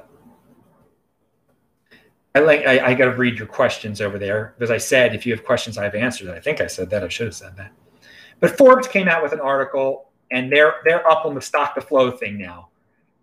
I 2.33 2.39
like 2.39 2.65
I, 2.65 2.79
I 2.83 2.93
got 2.95 3.05
to 3.05 3.15
read 3.15 3.37
your 3.37 3.45
questions 3.45 4.01
over 4.01 4.17
there 4.17 4.55
because 4.57 4.71
I 4.71 4.79
said 4.79 5.13
if 5.13 5.23
you 5.23 5.31
have 5.35 5.45
questions, 5.45 5.77
I 5.77 5.83
have 5.83 5.93
answers. 5.93 6.29
I 6.29 6.39
think 6.39 6.61
I 6.61 6.65
said 6.65 6.89
that. 6.89 7.03
I 7.03 7.09
should 7.09 7.27
have 7.27 7.35
said 7.35 7.55
that. 7.57 7.71
But 8.39 8.57
Forbes 8.57 8.87
came 8.87 9.07
out 9.07 9.21
with 9.21 9.31
an 9.31 9.39
article, 9.39 10.09
and 10.31 10.51
they're 10.51 10.77
they're 10.83 11.07
up 11.07 11.27
on 11.27 11.35
the 11.35 11.41
stock 11.41 11.75
to 11.75 11.81
flow 11.81 12.09
thing 12.09 12.39
now 12.39 12.69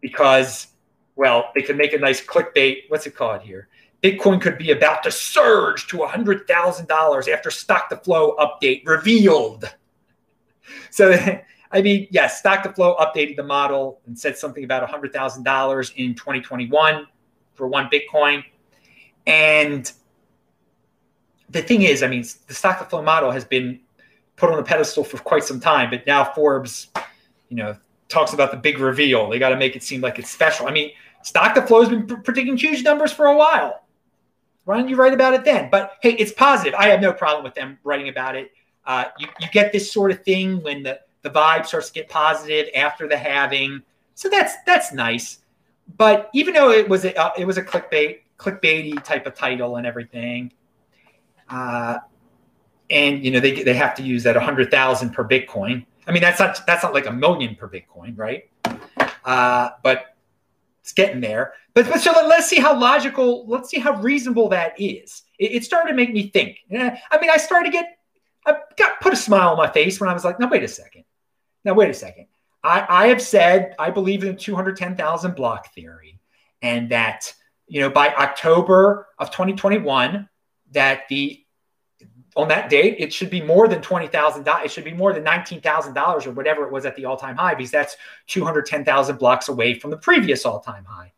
because 0.00 0.68
well 1.16 1.50
they 1.56 1.62
can 1.62 1.76
make 1.76 1.92
a 1.92 1.98
nice 1.98 2.24
clickbait. 2.24 2.82
What's 2.86 3.08
it 3.08 3.16
called 3.16 3.42
here? 3.42 3.66
Bitcoin 4.00 4.40
could 4.40 4.58
be 4.58 4.70
about 4.70 5.02
to 5.02 5.10
surge 5.10 5.88
to 5.88 6.04
hundred 6.04 6.46
thousand 6.46 6.86
dollars 6.86 7.26
after 7.26 7.50
stock 7.50 7.88
to 7.88 7.96
flow 7.96 8.36
update 8.36 8.86
revealed. 8.86 9.74
So 10.90 11.12
I 11.72 11.82
mean, 11.82 12.06
yes, 12.10 12.38
Stock 12.38 12.62
to 12.62 12.72
Flow 12.72 12.96
updated 12.96 13.36
the 13.36 13.42
model 13.42 14.00
and 14.06 14.18
said 14.18 14.36
something 14.36 14.64
about 14.64 14.88
$100,000 14.88 15.92
in 15.96 16.14
2021 16.14 17.06
for 17.54 17.66
one 17.66 17.88
Bitcoin. 17.90 18.44
And 19.26 19.90
the 21.50 21.62
thing 21.62 21.82
is, 21.82 22.02
I 22.02 22.08
mean, 22.08 22.24
the 22.46 22.54
Stock 22.54 22.78
to 22.78 22.84
Flow 22.84 23.02
model 23.02 23.30
has 23.30 23.44
been 23.44 23.80
put 24.36 24.50
on 24.50 24.58
a 24.58 24.62
pedestal 24.62 25.02
for 25.02 25.18
quite 25.18 25.44
some 25.44 25.60
time, 25.60 25.90
but 25.90 26.06
now 26.06 26.24
Forbes, 26.24 26.88
you 27.48 27.56
know, 27.56 27.76
talks 28.08 28.32
about 28.32 28.50
the 28.50 28.56
big 28.56 28.78
reveal. 28.78 29.28
They 29.28 29.38
got 29.38 29.48
to 29.48 29.56
make 29.56 29.74
it 29.74 29.82
seem 29.82 30.00
like 30.00 30.18
it's 30.18 30.30
special. 30.30 30.68
I 30.68 30.70
mean, 30.70 30.92
Stock 31.22 31.54
to 31.54 31.62
Flow 31.62 31.80
has 31.80 31.88
been 31.88 32.06
predicting 32.06 32.56
huge 32.56 32.84
numbers 32.84 33.12
for 33.12 33.26
a 33.26 33.36
while. 33.36 33.82
Why 34.64 34.76
don't 34.76 34.88
you 34.88 34.96
write 34.96 35.14
about 35.14 35.34
it 35.34 35.44
then? 35.44 35.68
But 35.70 35.92
hey, 36.02 36.12
it's 36.14 36.32
positive. 36.32 36.74
I 36.74 36.88
have 36.88 37.00
no 37.00 37.12
problem 37.12 37.44
with 37.44 37.54
them 37.54 37.78
writing 37.84 38.08
about 38.08 38.36
it. 38.36 38.52
Uh, 38.84 39.06
you, 39.18 39.26
you 39.40 39.48
get 39.50 39.72
this 39.72 39.90
sort 39.90 40.10
of 40.10 40.24
thing 40.24 40.62
when 40.62 40.82
the 40.82 41.00
the 41.26 41.30
vibe 41.30 41.66
starts 41.66 41.88
to 41.88 41.92
get 41.92 42.08
positive 42.08 42.68
after 42.74 43.08
the 43.08 43.16
halving. 43.16 43.82
So 44.14 44.28
that's 44.28 44.54
that's 44.64 44.92
nice. 44.92 45.38
But 45.96 46.30
even 46.32 46.54
though 46.54 46.70
it 46.70 46.88
was 46.88 47.04
a 47.04 47.18
uh, 47.20 47.32
it 47.36 47.44
was 47.44 47.58
a 47.58 47.62
clickbait 47.62 48.20
clickbaity 48.38 49.02
type 49.02 49.26
of 49.26 49.34
title 49.34 49.76
and 49.76 49.86
everything, 49.86 50.52
uh, 51.48 51.98
and 52.90 53.24
you 53.24 53.32
know 53.32 53.40
they 53.40 53.64
they 53.64 53.74
have 53.74 53.96
to 53.96 54.04
use 54.04 54.22
that 54.22 54.36
hundred 54.36 54.70
thousand 54.70 55.10
per 55.10 55.26
Bitcoin. 55.26 55.84
I 56.06 56.12
mean 56.12 56.22
that's 56.22 56.38
not 56.38 56.64
that's 56.64 56.84
not 56.84 56.94
like 56.94 57.06
a 57.06 57.12
million 57.12 57.56
per 57.56 57.68
Bitcoin, 57.68 58.16
right? 58.16 58.48
Uh, 59.24 59.70
but 59.82 60.14
it's 60.82 60.92
getting 60.92 61.20
there. 61.20 61.54
But, 61.74 61.88
but 61.88 62.00
so 62.00 62.12
let's 62.12 62.46
see 62.46 62.60
how 62.60 62.78
logical, 62.78 63.44
let's 63.48 63.68
see 63.68 63.80
how 63.80 64.00
reasonable 64.00 64.48
that 64.50 64.80
is. 64.80 65.24
It, 65.40 65.56
it 65.56 65.64
started 65.64 65.90
to 65.90 65.96
make 65.96 66.12
me 66.12 66.28
think. 66.30 66.58
I 66.72 66.96
mean, 67.20 67.30
I 67.30 67.36
started 67.38 67.72
to 67.72 67.72
get, 67.72 67.98
I 68.46 68.58
got 68.76 69.00
put 69.00 69.12
a 69.12 69.16
smile 69.16 69.48
on 69.48 69.56
my 69.56 69.68
face 69.68 69.98
when 69.98 70.08
I 70.08 70.12
was 70.12 70.24
like, 70.24 70.38
no, 70.38 70.46
wait 70.46 70.62
a 70.62 70.68
second. 70.68 71.02
Now, 71.66 71.74
wait 71.74 71.90
a 71.90 71.94
second. 71.94 72.28
I, 72.62 72.86
I 72.88 73.06
have 73.08 73.20
said 73.20 73.74
I 73.78 73.90
believe 73.90 74.22
in 74.22 74.32
the 74.32 74.40
210,000 74.40 75.34
block 75.34 75.74
theory 75.74 76.20
and 76.62 76.90
that, 76.90 77.34
you 77.66 77.80
know, 77.80 77.90
by 77.90 78.14
October 78.14 79.08
of 79.18 79.30
2021, 79.30 80.28
that 80.72 81.02
the 81.08 81.42
on 82.36 82.48
that 82.48 82.68
date, 82.68 82.96
it 82.98 83.12
should 83.12 83.30
be 83.30 83.40
more 83.40 83.66
than 83.66 83.80
twenty 83.80 84.06
thousand 84.06 84.44
dollars. 84.44 84.66
It 84.66 84.70
should 84.70 84.84
be 84.84 84.92
more 84.92 85.14
than 85.14 85.24
nineteen 85.24 85.62
thousand 85.62 85.94
dollars 85.94 86.26
or 86.26 86.32
whatever 86.32 86.66
it 86.66 86.70
was 86.70 86.84
at 86.84 86.94
the 86.94 87.06
all-time 87.06 87.34
high, 87.34 87.54
because 87.54 87.70
that's 87.70 87.96
two 88.26 88.44
hundred 88.44 88.66
ten 88.66 88.84
thousand 88.84 89.18
blocks 89.18 89.48
away 89.48 89.72
from 89.74 89.90
the 89.90 89.96
previous 89.96 90.44
all-time 90.44 90.84
high. 90.84 91.14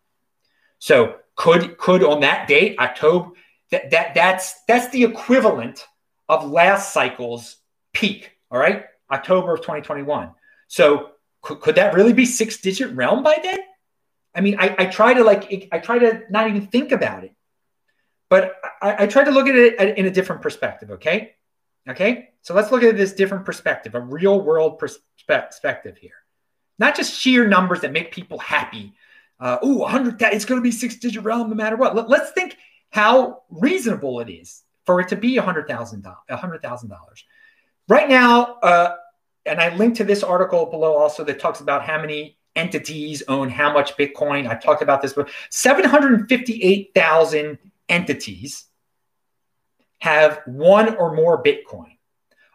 So 0.78 1.16
could 1.34 1.76
could 1.76 2.04
on 2.04 2.20
that 2.20 2.46
date, 2.46 2.78
October, 2.78 3.30
that 3.72 3.90
that 3.90 4.14
that's 4.14 4.62
that's 4.68 4.90
the 4.90 5.02
equivalent 5.02 5.84
of 6.28 6.48
last 6.48 6.92
cycle's 6.92 7.56
peak. 7.92 8.30
All 8.50 8.58
right, 8.58 8.84
October 9.10 9.54
of 9.54 9.60
2021. 9.60 10.30
So 10.68 11.10
could, 11.42 11.60
could 11.60 11.74
that 11.76 11.94
really 11.94 12.12
be 12.12 12.26
six 12.26 12.58
digit 12.58 12.94
realm 12.94 13.22
by 13.22 13.38
then? 13.42 13.58
I 14.34 14.40
mean, 14.40 14.56
I, 14.58 14.74
I 14.78 14.86
try 14.86 15.14
to 15.14 15.24
like, 15.24 15.68
I 15.72 15.78
try 15.78 15.98
to 15.98 16.22
not 16.30 16.48
even 16.48 16.66
think 16.66 16.92
about 16.92 17.24
it, 17.24 17.34
but 18.28 18.54
I, 18.80 19.04
I 19.04 19.06
try 19.06 19.24
to 19.24 19.30
look 19.30 19.48
at 19.48 19.56
it 19.56 19.98
in 19.98 20.06
a 20.06 20.10
different 20.10 20.42
perspective. 20.42 20.90
Okay. 20.92 21.34
Okay. 21.88 22.28
So 22.42 22.54
let's 22.54 22.70
look 22.70 22.82
at 22.82 22.96
this 22.96 23.14
different 23.14 23.44
perspective, 23.44 23.94
a 23.94 24.00
real 24.00 24.40
world 24.40 24.78
perspective 24.78 25.96
here, 25.96 26.12
not 26.78 26.96
just 26.96 27.14
sheer 27.18 27.48
numbers 27.48 27.80
that 27.80 27.92
make 27.92 28.12
people 28.12 28.38
happy. 28.38 28.94
Uh, 29.40 29.58
oh, 29.62 29.78
100, 29.78 30.20
it's 30.32 30.44
going 30.44 30.60
to 30.60 30.62
be 30.62 30.70
six 30.70 30.96
digit 30.96 31.24
realm 31.24 31.48
no 31.48 31.54
matter 31.54 31.76
what. 31.76 31.94
Let, 31.96 32.08
let's 32.08 32.32
think 32.32 32.56
how 32.90 33.42
reasonable 33.50 34.20
it 34.20 34.30
is 34.30 34.62
for 34.84 35.00
it 35.00 35.08
to 35.08 35.16
be 35.16 35.36
$100,000. 35.36 35.66
$100,000. 36.30 36.90
Right 37.88 38.08
now, 38.08 38.54
uh, 38.62 38.94
and 39.46 39.60
I 39.60 39.74
linked 39.74 39.96
to 39.98 40.04
this 40.04 40.22
article 40.22 40.66
below 40.66 40.96
also 40.96 41.24
that 41.24 41.40
talks 41.40 41.60
about 41.60 41.84
how 41.84 42.00
many 42.00 42.38
entities 42.54 43.24
own 43.28 43.48
how 43.48 43.72
much 43.72 43.96
Bitcoin. 43.96 44.46
I 44.48 44.54
talked 44.56 44.82
about 44.82 45.00
this, 45.00 45.14
but 45.14 45.30
758,000 45.50 47.58
entities 47.88 48.66
have 50.00 50.42
one 50.46 50.94
or 50.96 51.14
more 51.14 51.42
Bitcoin. 51.42 51.94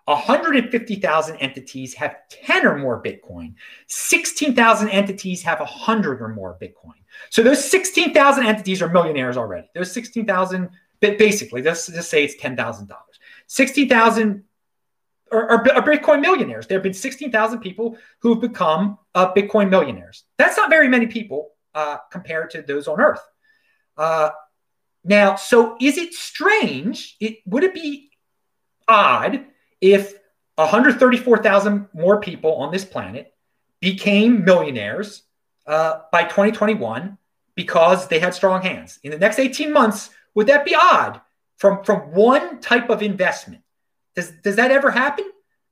150,000 0.05 1.37
entities 1.37 1.93
have 1.93 2.17
10 2.29 2.65
or 2.65 2.77
more 2.77 3.01
Bitcoin. 3.01 3.53
16,000 3.87 4.89
entities 4.89 5.41
have 5.43 5.61
100 5.61 6.21
or 6.21 6.27
more 6.27 6.57
Bitcoin. 6.61 6.99
So 7.29 7.41
those 7.41 7.63
16,000 7.63 8.45
entities 8.45 8.81
are 8.81 8.89
millionaires 8.89 9.37
already. 9.37 9.69
Those 9.73 9.93
16,000, 9.93 10.69
basically, 10.99 11.61
let's 11.61 11.87
just 11.87 12.09
say 12.09 12.25
it's 12.25 12.35
$10,000. 12.35 12.89
16,000 13.47 14.43
are, 15.33 15.49
are, 15.49 15.73
are, 15.73 15.81
Bitcoin 15.81 16.21
millionaires. 16.21 16.67
There 16.67 16.77
have 16.77 16.83
been 16.83 16.93
16,000 16.93 17.59
people 17.59 17.97
who 18.19 18.33
have 18.33 18.41
become 18.41 18.97
uh, 19.15 19.33
Bitcoin 19.33 19.69
millionaires. 19.69 20.23
That's 20.37 20.57
not 20.57 20.69
very 20.69 20.87
many 20.87 21.07
people 21.07 21.51
uh, 21.73 21.97
compared 22.11 22.51
to 22.51 22.61
those 22.61 22.87
on 22.87 23.01
Earth. 23.01 23.21
Uh, 23.97 24.29
now, 25.03 25.35
so 25.35 25.75
is 25.81 25.97
it 25.97 26.13
strange? 26.13 27.17
It, 27.19 27.39
would 27.45 27.63
it 27.63 27.73
be 27.73 28.11
odd 28.87 29.45
if 29.81 30.13
134,000 30.55 31.87
more 31.93 32.21
people 32.21 32.55
on 32.55 32.71
this 32.71 32.85
planet 32.85 33.33
became 33.79 34.45
millionaires 34.45 35.23
uh, 35.67 35.99
by 36.11 36.23
2021 36.23 37.17
because 37.55 38.07
they 38.07 38.19
had 38.19 38.33
strong 38.33 38.61
hands. 38.61 38.99
In 39.03 39.11
the 39.11 39.17
next 39.17 39.39
18 39.39 39.73
months, 39.73 40.09
would 40.35 40.47
that 40.47 40.65
be 40.65 40.75
odd 40.75 41.21
from, 41.57 41.83
from 41.83 41.99
one 42.13 42.59
type 42.59 42.89
of 42.89 43.01
investment? 43.01 43.62
Does, 44.15 44.31
does 44.43 44.55
that 44.57 44.71
ever 44.71 44.91
happen 44.91 45.25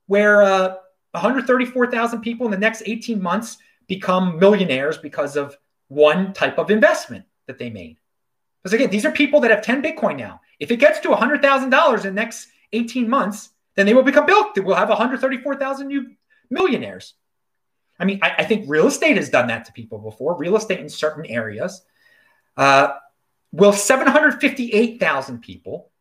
where 0.06 0.42
uh, 0.42 0.74
134,000 1.12 2.20
people 2.20 2.46
in 2.46 2.50
the 2.50 2.58
next 2.58 2.82
18 2.86 3.20
months 3.20 3.58
become 3.86 4.38
millionaires 4.38 4.98
because 4.98 5.36
of 5.36 5.56
one 5.88 6.32
type 6.32 6.58
of 6.58 6.70
investment 6.70 7.24
that 7.46 7.58
they 7.58 7.70
made? 7.70 7.98
Because 8.62 8.74
again, 8.74 8.90
these 8.90 9.04
are 9.04 9.12
people 9.12 9.40
that 9.40 9.50
have 9.50 9.62
10 9.62 9.82
Bitcoin 9.82 10.16
now. 10.18 10.40
If 10.60 10.70
it 10.70 10.76
gets 10.76 11.00
to 11.00 11.08
$100,000 11.08 11.96
in 11.96 12.02
the 12.02 12.10
next 12.10 12.48
18 12.72 13.08
months, 13.08 13.50
then 13.74 13.86
they 13.86 13.94
will 13.94 14.02
become 14.02 14.26
built. 14.26 14.58
We'll 14.58 14.76
have 14.76 14.88
134,000 14.88 15.86
new 15.86 16.10
millionaires. 16.50 17.14
I 17.98 18.04
mean, 18.04 18.20
I, 18.22 18.34
I, 18.38 18.44
think 18.44 18.68
real 18.68 18.86
estate 18.86 19.16
has 19.16 19.28
done 19.28 19.48
that 19.48 19.66
to 19.66 19.72
people 19.72 19.98
before. 19.98 20.36
Real 20.36 20.56
estate 20.56 20.80
in 20.80 20.88
certain 20.88 21.26
areas. 21.26 21.82
Uh, 22.56 22.94
will 23.52 23.72
758,000 23.72 25.40
people? 25.40 25.91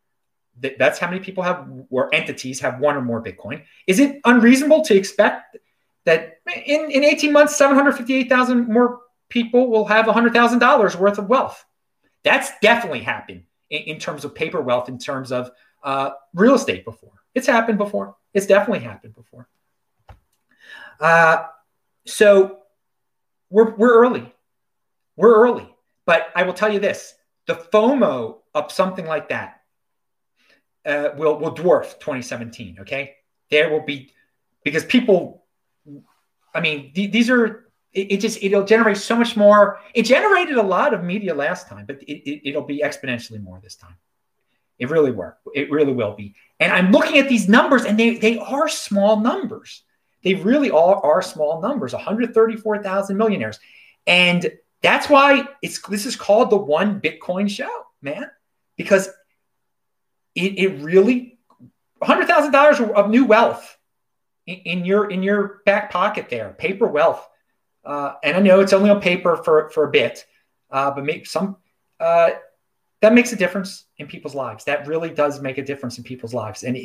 That, 0.62 0.78
that's 0.78 1.00
how 1.00 1.08
many 1.08 1.20
people 1.20 1.44
have 1.44 1.68
or 1.90 2.14
entities 2.14 2.60
have 2.62 2.80
one 2.80 2.96
or 2.96 3.02
more 3.02 3.24
Bitcoin. 3.24 3.64
Is 3.88 4.00
it 4.00 4.22
unreasonable 4.26 4.84
to 4.86 4.96
expect 4.96 5.58
that 6.06 6.38
in, 6.66 6.92
in 6.92 7.04
18 7.04 7.32
months, 7.32 7.56
758,000 7.56 8.68
more 8.68 9.02
people 9.30 9.70
will 9.70 9.86
have 9.86 10.06
$100,000 10.06 10.96
worth 10.96 11.18
of 11.18 11.28
wealth? 11.28 11.64
That's 12.24 12.52
definitely 12.62 13.02
happened 13.02 13.44
in, 13.70 13.82
in 13.84 14.00
terms 14.00 14.26
of 14.26 14.36
paper 14.36 14.62
wealth, 14.62 14.90
in 14.90 14.98
terms 14.98 15.32
of 15.32 15.52
uh, 15.84 16.12
real 16.34 16.56
estate 16.56 16.86
before. 16.86 17.14
It's 17.34 17.48
happened 17.48 17.78
before. 17.78 18.16
It's 18.34 18.46
definitely 18.46 18.86
happened 18.86 19.16
before. 19.16 19.48
Uh, 21.00 21.46
so 22.06 22.60
we're, 23.50 23.76
we're 23.76 23.96
early. 23.96 24.32
We're 25.16 25.36
early. 25.36 25.68
But 26.06 26.28
I 26.36 26.44
will 26.44 26.54
tell 26.54 26.72
you 26.72 26.80
this 26.80 27.16
the 27.48 27.56
FOMO 27.56 28.38
of 28.54 28.72
something 28.72 29.06
like 29.06 29.30
that 29.30 29.61
uh, 30.86 31.10
will, 31.18 31.38
will 31.40 31.54
dwarf 31.54 32.00
2017. 32.00 32.78
Okay. 32.82 33.16
There 33.50 33.70
will 33.70 33.86
be, 33.86 34.12
because 34.64 34.86
people, 34.86 35.44
I 36.54 36.62
mean, 36.62 36.94
th- 36.94 37.12
these 37.12 37.30
are, 37.30 37.66
it, 37.94 38.14
it, 38.14 38.18
just, 38.18 38.42
it'll 38.42 38.64
generate 38.64 38.98
so 38.98 39.16
much 39.16 39.36
more. 39.36 39.80
It 39.94 40.04
generated 40.04 40.58
a 40.58 40.64
lot 40.64 40.94
of 40.94 41.04
media 41.04 41.34
last 41.34 41.68
time, 41.68 41.86
but 41.86 42.02
it, 42.04 42.30
it, 42.30 42.50
it'll 42.50 42.64
be 42.64 42.82
exponentially 42.84 43.42
more 43.42 43.60
this 43.62 43.76
time. 43.76 43.96
It 44.82 44.90
really 44.90 45.12
will. 45.12 45.34
It 45.54 45.70
really 45.70 45.94
will 45.94 46.16
be. 46.16 46.34
And 46.60 46.72
I'm 46.72 46.92
looking 46.92 47.20
at 47.20 47.30
these 47.30 47.48
numbers, 47.48 47.86
and 47.86 48.00
they 48.00 48.18
they 48.18 48.40
are 48.40 48.68
small 48.68 49.20
numbers. 49.20 49.84
They 50.24 50.34
really 50.34 50.72
all 50.72 51.00
are 51.04 51.22
small 51.22 51.62
numbers. 51.62 51.94
134,000 51.94 53.16
millionaires, 53.16 53.60
and 54.08 54.52
that's 54.82 55.08
why 55.08 55.48
it's 55.62 55.80
this 55.88 56.08
is 56.08 56.16
called 56.16 56.50
the 56.50 56.58
one 56.58 57.00
Bitcoin 57.00 57.48
show, 57.48 57.70
man, 58.02 58.32
because 58.76 59.08
it 60.36 60.60
it 60.60 60.84
really 60.84 61.40
hundred 62.02 62.28
thousand 62.28 62.52
dollars 62.52 62.80
of 62.80 63.10
new 63.10 63.26
wealth 63.26 63.78
in, 64.48 64.56
in, 64.56 64.86
your 64.86 65.10
in 65.10 65.24
your 65.24 65.62
back 65.66 65.92
pocket 65.92 66.30
there, 66.30 66.56
paper 66.58 66.88
wealth. 66.88 67.28
Uh, 67.84 68.14
and 68.24 68.38
I 68.38 68.40
know 68.40 68.60
it's 68.60 68.74
only 68.74 68.90
on 68.90 69.02
paper 69.02 69.38
for 69.38 69.70
for 69.70 69.86
a 69.86 69.92
bit, 69.92 70.26
uh, 70.70 70.92
but 70.92 71.04
maybe 71.04 71.26
some. 71.26 71.58
Uh, 72.00 72.32
that 73.02 73.14
makes 73.14 73.34
a 73.34 73.36
difference 73.36 73.86
in 73.98 74.06
people's 74.06 74.36
lives. 74.36 74.66
That 74.66 74.86
really 74.86 75.10
does 75.10 75.42
make 75.42 75.58
a 75.58 75.64
difference 75.64 75.98
in 75.98 76.04
people's 76.04 76.34
lives. 76.34 76.64
And 76.64 76.78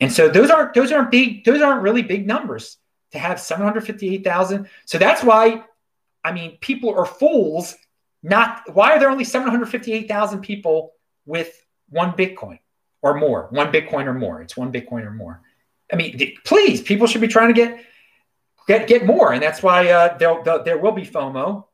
and 0.00 0.12
so 0.12 0.28
those 0.28 0.50
aren't 0.50 0.74
those 0.74 0.92
aren't 0.92 1.10
big 1.10 1.44
those 1.44 1.60
aren't 1.60 1.82
really 1.82 2.02
big 2.02 2.26
numbers 2.26 2.78
to 3.12 3.18
have 3.18 3.40
758,000. 3.40 4.68
So 4.86 4.98
that's 4.98 5.22
why 5.22 5.62
I 6.24 6.32
mean 6.32 6.58
people 6.60 6.94
are 6.94 7.06
fools 7.06 7.76
not 8.22 8.62
why 8.74 8.92
are 8.92 8.98
there 8.98 9.10
only 9.10 9.24
758,000 9.24 10.40
people 10.40 10.94
with 11.26 11.52
one 11.90 12.12
Bitcoin 12.12 12.58
or 13.02 13.14
more, 13.14 13.48
one 13.50 13.72
Bitcoin 13.72 14.06
or 14.06 14.14
more. 14.14 14.42
It's 14.42 14.56
one 14.56 14.72
Bitcoin 14.72 15.04
or 15.06 15.10
more. 15.10 15.40
I 15.92 15.96
mean, 15.96 16.36
please, 16.44 16.82
people 16.82 17.06
should 17.06 17.20
be 17.20 17.28
trying 17.28 17.48
to 17.48 17.54
get 17.54 17.84
get 18.66 18.88
get 18.88 19.06
more, 19.06 19.32
and 19.32 19.42
that's 19.42 19.62
why 19.62 19.88
uh, 19.88 20.18
there 20.18 20.62
there 20.64 20.78
will 20.78 20.92
be 20.92 21.06
FOMO, 21.06 21.64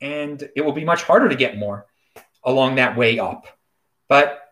and 0.00 0.48
it 0.56 0.62
will 0.62 0.72
be 0.72 0.84
much 0.84 1.02
harder 1.02 1.28
to 1.28 1.36
get 1.36 1.58
more 1.58 1.86
along 2.44 2.76
that 2.76 2.96
way 2.96 3.18
up. 3.18 3.46
But 4.08 4.42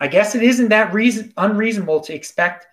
I 0.00 0.08
guess 0.08 0.34
it 0.34 0.42
isn't 0.42 0.68
that 0.68 0.92
reason 0.92 1.32
unreasonable 1.36 2.00
to 2.00 2.14
expect 2.14 2.66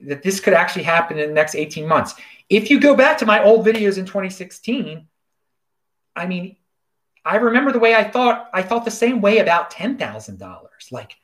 that 0.00 0.22
this 0.22 0.40
could 0.40 0.54
actually 0.54 0.84
happen 0.84 1.18
in 1.18 1.28
the 1.28 1.34
next 1.34 1.54
18 1.54 1.86
months. 1.86 2.14
If 2.48 2.70
you 2.70 2.80
go 2.80 2.94
back 2.94 3.18
to 3.18 3.26
my 3.26 3.42
old 3.42 3.66
videos 3.66 3.98
in 3.98 4.06
2016, 4.06 5.06
I 6.14 6.26
mean, 6.26 6.56
I 7.24 7.36
remember 7.36 7.72
the 7.72 7.78
way 7.78 7.94
I 7.94 8.04
thought. 8.04 8.48
I 8.52 8.62
thought 8.62 8.84
the 8.84 8.90
same 8.90 9.20
way 9.20 9.38
about 9.38 9.70
ten 9.70 9.98
thousand 9.98 10.38
dollars. 10.38 10.88
Like 10.90 11.16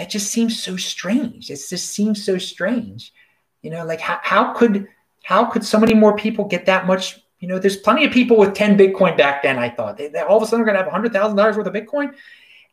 that 0.00 0.08
just 0.08 0.30
seems 0.30 0.62
so 0.62 0.78
strange. 0.78 1.50
It 1.50 1.60
just 1.68 1.90
seems 1.90 2.24
so 2.24 2.38
strange. 2.38 3.12
You 3.60 3.70
know, 3.70 3.84
like 3.84 4.00
how, 4.00 4.18
how 4.22 4.54
could 4.54 4.88
how 5.22 5.44
could 5.44 5.62
so 5.62 5.78
many 5.78 5.92
more 5.92 6.16
people 6.16 6.46
get 6.46 6.64
that 6.66 6.86
much? 6.86 7.20
You 7.38 7.48
know, 7.48 7.58
there's 7.58 7.76
plenty 7.76 8.06
of 8.06 8.10
people 8.10 8.38
with 8.38 8.54
10 8.54 8.78
Bitcoin 8.78 9.18
back 9.18 9.42
then. 9.42 9.58
I 9.58 9.68
thought 9.68 9.98
they, 9.98 10.08
they 10.08 10.20
all 10.20 10.38
of 10.38 10.42
a 10.42 10.46
sudden 10.46 10.66
are 10.66 10.72
to 10.72 10.82
have 10.82 10.90
$100,000 10.90 11.36
worth 11.54 11.66
of 11.66 11.74
Bitcoin. 11.74 12.14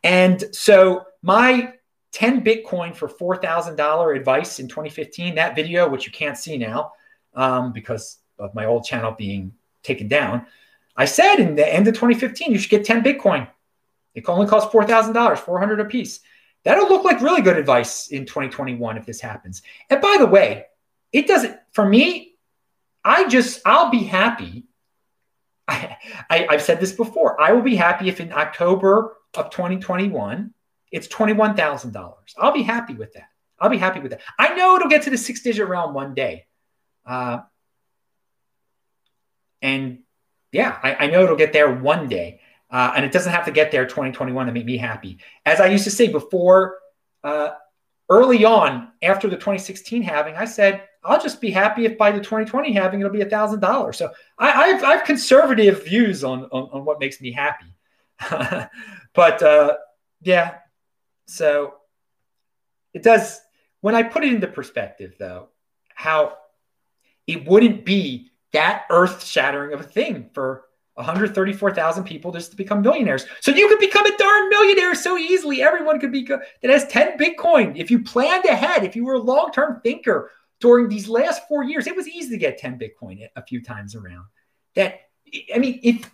And 0.02 0.42
so 0.52 1.04
my 1.20 1.74
10 2.12 2.42
Bitcoin 2.42 2.96
for 2.96 3.08
$4,000 3.08 4.16
advice 4.16 4.58
in 4.58 4.66
2015, 4.66 5.34
that 5.34 5.54
video, 5.54 5.86
which 5.86 6.06
you 6.06 6.12
can't 6.12 6.38
see 6.38 6.56
now 6.56 6.92
um, 7.34 7.74
because 7.74 8.20
of 8.38 8.54
my 8.54 8.64
old 8.64 8.84
channel 8.84 9.12
being 9.12 9.52
taken 9.82 10.08
down, 10.08 10.46
I 10.96 11.04
said 11.04 11.36
in 11.36 11.56
the 11.56 11.70
end 11.70 11.88
of 11.88 11.94
2015, 11.94 12.52
you 12.52 12.58
should 12.58 12.70
get 12.70 12.86
10 12.86 13.04
Bitcoin. 13.04 13.46
It 14.14 14.26
only 14.30 14.46
costs 14.46 14.72
$4,000, 14.72 15.38
400 15.38 15.80
a 15.80 15.84
piece. 15.84 16.20
That'll 16.64 16.88
look 16.88 17.04
like 17.04 17.20
really 17.20 17.42
good 17.42 17.56
advice 17.56 18.08
in 18.08 18.26
2021 18.26 18.98
if 18.98 19.06
this 19.06 19.20
happens. 19.20 19.62
And 19.90 20.00
by 20.00 20.16
the 20.18 20.26
way, 20.26 20.66
it 21.12 21.26
doesn't, 21.26 21.58
for 21.72 21.86
me, 21.86 22.34
I 23.04 23.28
just, 23.28 23.60
I'll 23.64 23.90
be 23.90 24.04
happy. 24.04 24.64
I, 25.68 25.96
I, 26.28 26.46
I've 26.50 26.62
said 26.62 26.80
this 26.80 26.92
before. 26.92 27.40
I 27.40 27.52
will 27.52 27.62
be 27.62 27.76
happy 27.76 28.08
if 28.08 28.20
in 28.20 28.32
October 28.32 29.16
of 29.34 29.50
2021, 29.50 30.52
it's 30.90 31.08
$21,000. 31.08 32.14
I'll 32.38 32.52
be 32.52 32.62
happy 32.62 32.94
with 32.94 33.12
that. 33.14 33.28
I'll 33.60 33.70
be 33.70 33.78
happy 33.78 34.00
with 34.00 34.12
that. 34.12 34.20
I 34.38 34.54
know 34.54 34.76
it'll 34.76 34.88
get 34.88 35.02
to 35.02 35.10
the 35.10 35.18
six 35.18 35.42
digit 35.42 35.66
realm 35.66 35.92
one 35.94 36.14
day. 36.14 36.46
Uh, 37.04 37.40
and 39.60 40.00
yeah, 40.52 40.78
I, 40.82 40.94
I, 40.94 41.06
know 41.08 41.24
it'll 41.24 41.36
get 41.36 41.52
there 41.52 41.72
one 41.72 42.08
day. 42.08 42.40
Uh, 42.70 42.92
and 42.96 43.04
it 43.04 43.12
doesn't 43.12 43.32
have 43.32 43.46
to 43.46 43.50
get 43.50 43.70
there 43.70 43.86
2021 43.86 44.46
to 44.46 44.52
make 44.52 44.66
me 44.66 44.76
happy. 44.76 45.18
As 45.46 45.60
I 45.60 45.66
used 45.66 45.84
to 45.84 45.90
say 45.90 46.08
before, 46.08 46.78
uh, 47.24 47.50
early 48.10 48.44
on 48.44 48.88
after 49.02 49.28
the 49.28 49.36
2016 49.36 50.02
halving, 50.02 50.34
I 50.34 50.44
said, 50.44 50.82
I'll 51.04 51.20
just 51.20 51.40
be 51.40 51.50
happy 51.50 51.86
if 51.86 51.96
by 51.96 52.10
the 52.10 52.18
2020 52.18 52.72
halving 52.72 53.00
it'll 53.00 53.12
be 53.12 53.22
a 53.22 53.28
thousand 53.28 53.60
dollars. 53.60 53.96
So 53.96 54.10
I, 54.38 54.68
have 54.68 54.84
I've 54.84 55.04
conservative 55.04 55.84
views 55.84 56.24
on, 56.24 56.44
on, 56.44 56.68
on 56.72 56.84
what 56.84 57.00
makes 57.00 57.20
me 57.20 57.32
happy. 57.32 57.66
But 59.18 59.42
uh, 59.42 59.76
yeah, 60.22 60.58
so 61.26 61.74
it 62.94 63.02
does. 63.02 63.40
When 63.80 63.96
I 63.96 64.04
put 64.04 64.22
it 64.22 64.32
into 64.32 64.46
perspective, 64.46 65.14
though, 65.18 65.48
how 65.92 66.36
it 67.26 67.44
wouldn't 67.44 67.84
be 67.84 68.30
that 68.52 68.84
earth 68.90 69.24
shattering 69.24 69.72
of 69.72 69.80
a 69.80 69.82
thing 69.82 70.30
for 70.34 70.66
134,000 70.98 72.04
people 72.04 72.32
just 72.32 72.50
to 72.50 72.56
become 72.56 72.82
millionaires. 72.82 73.26
So 73.40 73.50
you 73.50 73.68
could 73.68 73.78
become 73.78 74.06
a 74.06 74.16
darn 74.16 74.48
millionaire 74.48 74.94
so 74.94 75.16
easily. 75.16 75.62
Everyone 75.62 75.98
could 75.98 76.12
be 76.12 76.24
that 76.24 76.42
has 76.62 76.86
10 76.88 77.18
Bitcoin. 77.18 77.76
If 77.76 77.90
you 77.90 78.02
planned 78.02 78.44
ahead, 78.44 78.84
if 78.84 78.94
you 78.94 79.04
were 79.04 79.14
a 79.14 79.20
long 79.20 79.52
term 79.52 79.80
thinker 79.82 80.30
during 80.60 80.88
these 80.88 81.08
last 81.08 81.46
four 81.48 81.64
years, 81.64 81.86
it 81.86 81.96
was 81.96 82.08
easy 82.08 82.30
to 82.30 82.38
get 82.38 82.58
10 82.58 82.78
Bitcoin 82.78 83.26
a 83.36 83.42
few 83.44 83.62
times 83.62 83.94
around. 83.94 84.26
That, 84.74 85.00
I 85.54 85.58
mean, 85.58 85.80
if 85.82 86.10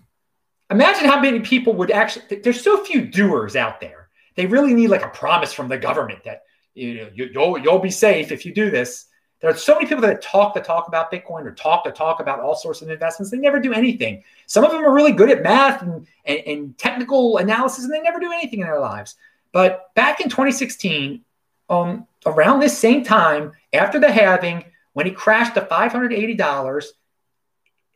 Imagine 0.71 1.09
how 1.09 1.21
many 1.21 1.41
people 1.41 1.75
would 1.75 1.91
actually, 1.91 2.39
there's 2.39 2.63
so 2.63 2.83
few 2.85 3.07
doers 3.07 3.55
out 3.55 3.81
there. 3.81 4.09
They 4.35 4.47
really 4.47 4.75
need 4.75 4.89
like 4.89 5.05
a 5.05 5.09
promise 5.09 5.53
from 5.53 5.69
the 5.69 5.79
government 5.79 6.25
that 6.25 6.43
you 6.75 6.95
know, 6.95 7.11
you, 7.15 7.31
will 7.35 7.59
you'll 7.59 7.79
be 7.79 7.91
safe 7.91 8.33
if 8.33 8.45
you 8.45 8.53
do 8.53 8.71
this. 8.71 9.07
There 9.45 9.53
are 9.53 9.57
so 9.59 9.75
many 9.75 9.85
people 9.85 10.01
that 10.01 10.23
talk 10.23 10.55
to 10.55 10.61
talk 10.63 10.89
about 10.89 11.13
Bitcoin 11.13 11.45
or 11.45 11.53
talk 11.53 11.85
to 11.85 11.93
talk 11.93 12.19
about 12.19 12.41
all 12.41 12.55
sorts 12.55 12.81
of 12.81 12.89
investments. 12.89 13.31
They 13.31 13.37
never 13.37 13.61
do 13.61 13.75
anything. 13.75 14.25
Some 14.47 14.65
of 14.65 14.71
them 14.71 14.83
are 14.83 14.91
really 14.91 15.13
good 15.13 15.29
at 15.29 15.43
math 15.43 15.83
and, 15.83 16.07
and, 16.25 16.39
and 16.47 16.79
technical 16.79 17.37
analysis, 17.37 17.85
and 17.85 17.93
they 17.93 18.01
never 18.01 18.19
do 18.19 18.33
anything 18.33 18.61
in 18.61 18.67
their 18.67 18.81
lives. 18.81 19.17
But 19.53 19.93
back 19.95 20.21
in 20.23 20.31
2016, 20.31 21.21
um, 21.69 22.07
around 22.25 22.61
this 22.61 22.79
same 22.79 23.05
time, 23.05 23.53
after 23.75 24.01
the 24.01 24.11
halving, 24.11 24.65
when 24.95 25.07
it 25.07 25.15
crashed 25.15 25.57
to 25.57 25.61
$580, 25.61 26.87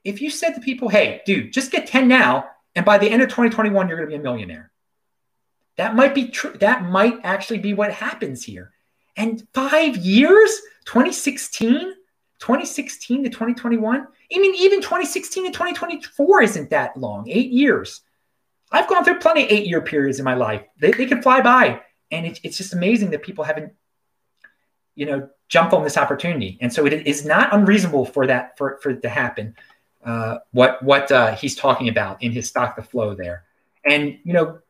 if 0.05 0.21
you 0.21 0.29
said 0.29 0.53
to 0.53 0.61
people, 0.61 0.91
hey, 0.91 1.23
dude, 1.25 1.55
just 1.55 1.73
get 1.73 1.87
10 1.87 2.09
now, 2.09 2.45
and 2.75 2.85
by 2.85 2.99
the 2.99 3.09
end 3.09 3.23
of 3.23 3.31
2021, 3.31 3.89
you're 3.89 3.97
going 3.97 4.11
to 4.11 4.15
be 4.15 4.21
a 4.21 4.23
millionaire. 4.23 4.71
That 5.79 5.97
might 5.97 6.15
be 6.15 6.29
true. 6.29 6.53
That 6.61 6.85
might 6.85 7.21
actually 7.25 7.61
be 7.61 7.73
what 7.73 7.91
happens 7.91 8.45
here. 8.45 8.75
And 9.19 9.47
five 9.53 9.97
years, 9.97 10.61
2016, 10.87 11.95
2016 12.39 13.25
to 13.25 13.29
2021. 13.29 14.01
I 14.01 14.39
mean, 14.39 14.55
even 14.55 14.81
2016 14.81 15.47
to 15.47 15.51
2024 15.51 16.43
isn't 16.43 16.71
that 16.71 16.97
long, 16.97 17.29
eight 17.29 17.51
years. 17.51 18.03
I've 18.71 18.89
gone 18.89 19.05
through 19.05 19.19
plenty 19.19 19.45
of 19.45 19.51
eight 19.51 19.67
year 19.67 19.81
periods 19.81 20.21
in 20.21 20.25
my 20.25 20.35
life. 20.35 20.63
They, 20.81 20.93
they 20.93 21.07
can 21.07 21.21
fly 21.21 21.41
by. 21.41 21.81
And 22.13 22.27
it, 22.27 22.39
it's 22.45 22.57
just 22.57 22.73
amazing 22.73 23.11
that 23.11 23.23
people 23.23 23.43
haven't, 23.43 23.73
you 24.95 25.07
know, 25.07 25.29
jumped 25.49 25.75
on 25.75 25.83
this 25.83 25.97
opportunity. 25.97 26.57
And 26.61 26.73
so 26.73 26.87
it 26.87 26.93
is 27.07 27.25
not 27.25 27.53
unreasonable 27.53 28.07
for 28.07 28.27
that, 28.29 28.57
for, 28.57 28.79
for 28.83 28.91
it 28.91 29.03
to 29.03 29.09
happen. 29.09 29.57
Uh, 30.05 30.39
what, 30.53 30.81
what 30.83 31.11
uh, 31.11 31.35
he's 31.35 31.57
talking 31.57 31.89
about 31.89 32.23
in 32.23 32.31
his 32.31 32.49
stock 32.49 32.77
to 32.77 32.83
flow 32.83 33.15
there. 33.15 33.45
And, 33.85 34.19
you 34.23 34.33
know, 34.33 34.61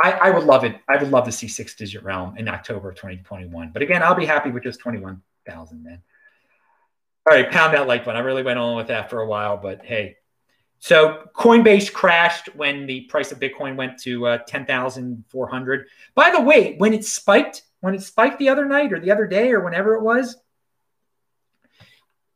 I, 0.00 0.12
I 0.12 0.30
would 0.30 0.44
love 0.44 0.64
it. 0.64 0.76
I 0.88 0.96
would 0.96 1.10
love 1.10 1.24
to 1.26 1.32
see 1.32 1.48
six 1.48 1.74
digit 1.74 2.02
realm 2.02 2.36
in 2.36 2.48
October 2.48 2.90
of 2.90 2.96
2021. 2.96 3.70
But 3.72 3.82
again, 3.82 4.02
I'll 4.02 4.14
be 4.14 4.26
happy 4.26 4.50
with 4.50 4.62
just 4.62 4.80
21,000 4.80 5.84
then. 5.84 6.02
All 7.28 7.36
right, 7.36 7.50
pound 7.50 7.74
that 7.74 7.86
like 7.86 8.04
button. 8.04 8.20
I 8.20 8.24
really 8.24 8.42
went 8.42 8.58
on 8.58 8.76
with 8.76 8.88
that 8.88 9.08
for 9.08 9.20
a 9.20 9.26
while, 9.26 9.56
but 9.56 9.84
hey. 9.84 10.16
So 10.80 11.28
Coinbase 11.36 11.92
crashed 11.92 12.48
when 12.56 12.86
the 12.86 13.02
price 13.02 13.30
of 13.30 13.38
Bitcoin 13.38 13.76
went 13.76 13.98
to 14.00 14.26
uh, 14.26 14.38
10,400. 14.38 15.86
By 16.16 16.30
the 16.32 16.40
way, 16.40 16.74
when 16.78 16.92
it 16.92 17.04
spiked, 17.04 17.62
when 17.80 17.94
it 17.94 18.02
spiked 18.02 18.40
the 18.40 18.48
other 18.48 18.64
night 18.64 18.92
or 18.92 18.98
the 18.98 19.12
other 19.12 19.28
day 19.28 19.52
or 19.52 19.60
whenever 19.60 19.94
it 19.94 20.02
was, 20.02 20.36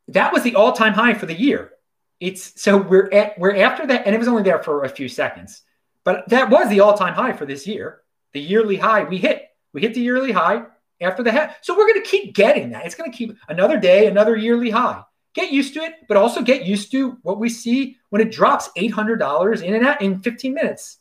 that 0.08 0.32
was 0.32 0.44
the 0.44 0.54
all-time 0.54 0.92
high 0.92 1.14
for 1.14 1.26
the 1.26 1.34
year. 1.34 1.72
It's 2.20 2.60
so 2.62 2.76
we're 2.78 3.10
at 3.12 3.38
we're 3.38 3.56
after 3.56 3.86
that, 3.88 4.06
and 4.06 4.14
it 4.14 4.18
was 4.18 4.28
only 4.28 4.44
there 4.44 4.62
for 4.62 4.84
a 4.84 4.88
few 4.88 5.08
seconds. 5.08 5.62
But 6.06 6.28
that 6.28 6.50
was 6.50 6.70
the 6.70 6.78
all-time 6.78 7.14
high 7.14 7.32
for 7.32 7.46
this 7.46 7.66
year. 7.66 8.02
The 8.32 8.40
yearly 8.40 8.76
high 8.76 9.02
we 9.02 9.18
hit. 9.18 9.42
We 9.74 9.80
hit 9.80 9.92
the 9.92 10.00
yearly 10.00 10.30
high 10.30 10.62
after 11.00 11.24
the 11.24 11.32
half. 11.32 11.56
So 11.62 11.76
we're 11.76 11.88
going 11.88 12.00
to 12.00 12.08
keep 12.08 12.32
getting 12.32 12.70
that. 12.70 12.86
It's 12.86 12.94
going 12.94 13.10
to 13.10 13.18
keep 13.18 13.36
another 13.48 13.76
day, 13.76 14.06
another 14.06 14.36
yearly 14.36 14.70
high. 14.70 15.02
Get 15.34 15.50
used 15.50 15.74
to 15.74 15.80
it, 15.80 15.94
but 16.06 16.16
also 16.16 16.42
get 16.42 16.64
used 16.64 16.92
to 16.92 17.18
what 17.22 17.40
we 17.40 17.48
see 17.48 17.96
when 18.10 18.22
it 18.22 18.30
drops 18.30 18.70
$800 18.78 19.62
in 19.62 19.74
and 19.74 19.84
out 19.84 20.00
in 20.00 20.22
15 20.22 20.54
minutes. 20.54 20.98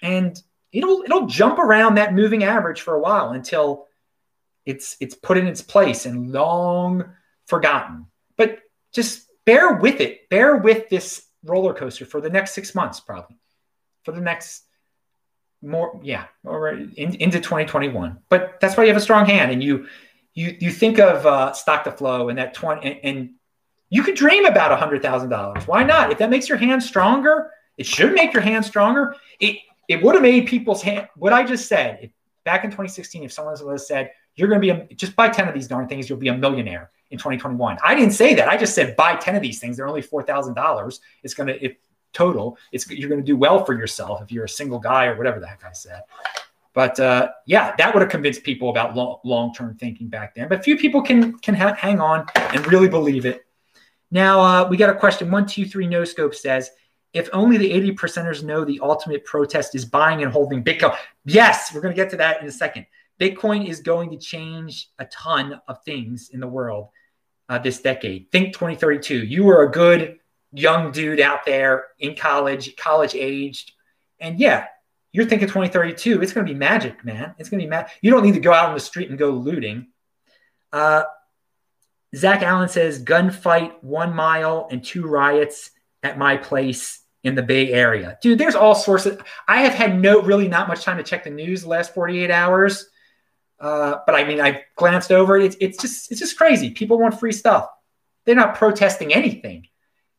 And 0.00 0.40
it'll 0.70 1.02
it'll 1.02 1.26
jump 1.26 1.58
around 1.58 1.96
that 1.96 2.14
moving 2.14 2.44
average 2.44 2.80
for 2.80 2.94
a 2.94 3.00
while 3.00 3.30
until 3.30 3.88
it's 4.64 4.96
it's 5.00 5.16
put 5.16 5.36
in 5.36 5.48
its 5.48 5.62
place 5.62 6.06
and 6.06 6.30
long 6.30 7.04
forgotten. 7.46 8.06
But 8.36 8.60
just 8.94 9.28
bear 9.44 9.74
with 9.74 10.00
it. 10.00 10.30
Bear 10.30 10.58
with 10.58 10.88
this 10.88 11.26
roller 11.44 11.74
coaster 11.74 12.06
for 12.06 12.20
the 12.20 12.30
next 12.30 12.54
6 12.54 12.72
months 12.76 13.00
probably 13.00 13.36
for 14.04 14.12
the 14.12 14.20
next 14.20 14.64
more 15.62 16.00
yeah 16.02 16.24
or 16.44 16.70
in, 16.70 17.14
into 17.14 17.38
2021 17.38 18.18
but 18.28 18.58
that's 18.60 18.76
why 18.76 18.82
you 18.82 18.88
have 18.88 18.96
a 18.96 19.00
strong 19.00 19.26
hand 19.26 19.52
and 19.52 19.62
you 19.62 19.86
you 20.34 20.56
you 20.60 20.70
think 20.70 20.98
of 20.98 21.24
uh, 21.26 21.52
stock 21.52 21.84
to 21.84 21.92
flow 21.92 22.28
and 22.28 22.38
that 22.38 22.54
20 22.54 22.82
and, 22.88 23.00
and 23.04 23.30
you 23.90 24.02
could 24.02 24.14
dream 24.14 24.46
about 24.46 24.72
a 24.72 24.76
hundred 24.76 25.02
thousand 25.02 25.28
dollars. 25.28 25.66
Why 25.66 25.84
not? 25.84 26.10
If 26.10 26.16
that 26.18 26.30
makes 26.30 26.48
your 26.48 26.56
hand 26.58 26.82
stronger 26.82 27.50
it 27.78 27.86
should 27.86 28.14
make 28.14 28.32
your 28.32 28.42
hand 28.42 28.64
stronger. 28.64 29.16
It 29.40 29.58
it 29.88 30.02
would 30.02 30.14
have 30.14 30.22
made 30.22 30.46
people's 30.46 30.80
hand 30.82 31.08
what 31.16 31.32
i 31.32 31.44
just 31.44 31.66
said 31.68 31.98
if, 32.02 32.10
back 32.44 32.64
in 32.64 32.70
2016 32.70 33.24
if 33.24 33.32
someone 33.32 33.54
would 33.60 33.80
said 33.80 34.10
you're 34.36 34.48
going 34.48 34.60
to 34.60 34.64
be 34.64 34.70
a, 34.70 34.94
just 34.94 35.14
buy 35.16 35.28
10 35.28 35.48
of 35.48 35.54
these 35.54 35.68
darn 35.68 35.88
things 35.88 36.08
you'll 36.08 36.18
be 36.18 36.28
a 36.28 36.36
millionaire 36.36 36.90
in 37.10 37.18
2021 37.18 37.78
i 37.82 37.94
didn't 37.94 38.12
say 38.12 38.34
that. 38.34 38.48
I 38.48 38.56
just 38.56 38.74
said 38.74 38.96
buy 38.96 39.16
10 39.16 39.36
of 39.36 39.42
these 39.42 39.58
things 39.58 39.76
they're 39.76 39.88
only 39.88 40.02
$4000 40.02 41.00
it's 41.22 41.34
going 41.34 41.48
to 41.48 41.64
if 41.64 41.76
total. 42.12 42.58
It's 42.72 42.88
you're 42.90 43.08
going 43.08 43.20
to 43.20 43.26
do 43.26 43.36
well 43.36 43.64
for 43.64 43.74
yourself 43.74 44.22
if 44.22 44.32
you're 44.32 44.44
a 44.44 44.48
single 44.48 44.78
guy 44.78 45.06
or 45.06 45.16
whatever 45.16 45.40
the 45.40 45.46
heck 45.46 45.64
I 45.64 45.72
said. 45.72 46.02
But 46.74 46.98
uh, 46.98 47.30
yeah, 47.46 47.74
that 47.76 47.92
would 47.92 48.00
have 48.00 48.10
convinced 48.10 48.42
people 48.42 48.70
about 48.70 48.96
long 49.24 49.52
term 49.54 49.76
thinking 49.76 50.08
back 50.08 50.34
then. 50.34 50.48
But 50.48 50.64
few 50.64 50.76
people 50.76 51.02
can 51.02 51.38
can 51.38 51.54
ha- 51.54 51.74
hang 51.74 52.00
on 52.00 52.26
and 52.36 52.66
really 52.66 52.88
believe 52.88 53.26
it. 53.26 53.44
Now 54.10 54.40
uh, 54.40 54.68
we 54.68 54.76
got 54.76 54.90
a 54.90 54.98
question. 54.98 55.30
One 55.30 55.46
two 55.46 55.66
three 55.66 55.86
no 55.86 56.04
scope 56.04 56.34
says. 56.34 56.70
If 57.12 57.28
only 57.34 57.58
the 57.58 57.70
80 57.70 57.92
percenters 57.92 58.42
know 58.42 58.64
the 58.64 58.80
ultimate 58.82 59.26
protest 59.26 59.74
is 59.74 59.84
buying 59.84 60.22
and 60.22 60.32
holding 60.32 60.64
Bitcoin. 60.64 60.96
Yes, 61.26 61.70
we're 61.74 61.82
going 61.82 61.94
to 61.94 61.96
get 61.96 62.08
to 62.12 62.16
that 62.16 62.40
in 62.40 62.48
a 62.48 62.50
second. 62.50 62.86
Bitcoin 63.20 63.68
is 63.68 63.80
going 63.80 64.08
to 64.12 64.16
change 64.16 64.88
a 64.98 65.04
ton 65.04 65.60
of 65.68 65.84
things 65.84 66.30
in 66.30 66.40
the 66.40 66.46
world 66.46 66.88
uh, 67.50 67.58
this 67.58 67.80
decade. 67.80 68.30
Think 68.32 68.54
2032. 68.54 69.24
You 69.24 69.44
were 69.44 69.64
a 69.64 69.70
good 69.70 70.20
young 70.52 70.92
dude 70.92 71.20
out 71.20 71.44
there 71.44 71.86
in 71.98 72.14
college, 72.14 72.76
college 72.76 73.14
aged. 73.14 73.72
And 74.20 74.38
yeah, 74.38 74.66
you're 75.12 75.26
thinking 75.26 75.48
2032, 75.48 76.22
it's 76.22 76.32
going 76.32 76.46
to 76.46 76.52
be 76.52 76.58
magic, 76.58 77.04
man. 77.04 77.34
It's 77.38 77.48
going 77.48 77.60
to 77.60 77.66
be 77.66 77.70
magic. 77.70 77.92
You 78.00 78.10
don't 78.10 78.22
need 78.22 78.34
to 78.34 78.40
go 78.40 78.52
out 78.52 78.68
on 78.68 78.74
the 78.74 78.80
street 78.80 79.10
and 79.10 79.18
go 79.18 79.30
looting. 79.30 79.88
Uh, 80.72 81.04
Zach 82.14 82.42
Allen 82.42 82.68
says 82.68 83.02
gunfight, 83.02 83.82
one 83.82 84.14
mile, 84.14 84.68
and 84.70 84.84
two 84.84 85.06
riots 85.06 85.70
at 86.02 86.18
my 86.18 86.36
place 86.36 87.00
in 87.24 87.34
the 87.34 87.42
Bay 87.42 87.72
Area. 87.72 88.18
Dude, 88.20 88.38
there's 88.38 88.54
all 88.54 88.74
sorts 88.74 89.06
of. 89.06 89.22
I 89.48 89.62
have 89.62 89.74
had 89.74 90.00
no 90.00 90.20
really 90.22 90.48
not 90.48 90.68
much 90.68 90.84
time 90.84 90.98
to 90.98 91.02
check 91.02 91.24
the 91.24 91.30
news 91.30 91.62
the 91.62 91.68
last 91.68 91.94
48 91.94 92.30
hours. 92.30 92.88
Uh, 93.60 93.98
but 94.06 94.14
I 94.14 94.24
mean, 94.24 94.40
I 94.40 94.62
glanced 94.76 95.12
over 95.12 95.38
it. 95.38 95.44
It's, 95.44 95.56
it's 95.60 95.78
just 95.80 96.10
it's 96.10 96.20
just 96.20 96.36
crazy. 96.36 96.70
People 96.70 96.98
want 96.98 97.18
free 97.18 97.32
stuff. 97.32 97.68
They're 98.24 98.34
not 98.34 98.56
protesting 98.56 99.14
anything. 99.14 99.68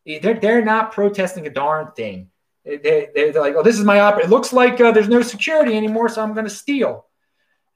They're, 0.06 0.40
they're 0.40 0.64
not 0.64 0.92
protesting 0.92 1.48
a 1.48 1.50
darn 1.50 1.92
thing. 1.94 2.30
They, 2.66 3.10
they're 3.14 3.34
like, 3.34 3.56
oh, 3.56 3.64
this 3.64 3.78
is 3.78 3.86
my 3.86 4.00
op. 4.00 4.20
It 4.20 4.30
looks 4.30 4.54
like 4.54 4.80
uh, 4.80 4.92
there's 4.92 5.10
no 5.10 5.22
security 5.22 5.76
anymore, 5.76 6.10
so 6.10 6.22
I'm 6.22 6.34
going 6.34 6.46
to 6.46 6.50
steal. 6.50 7.06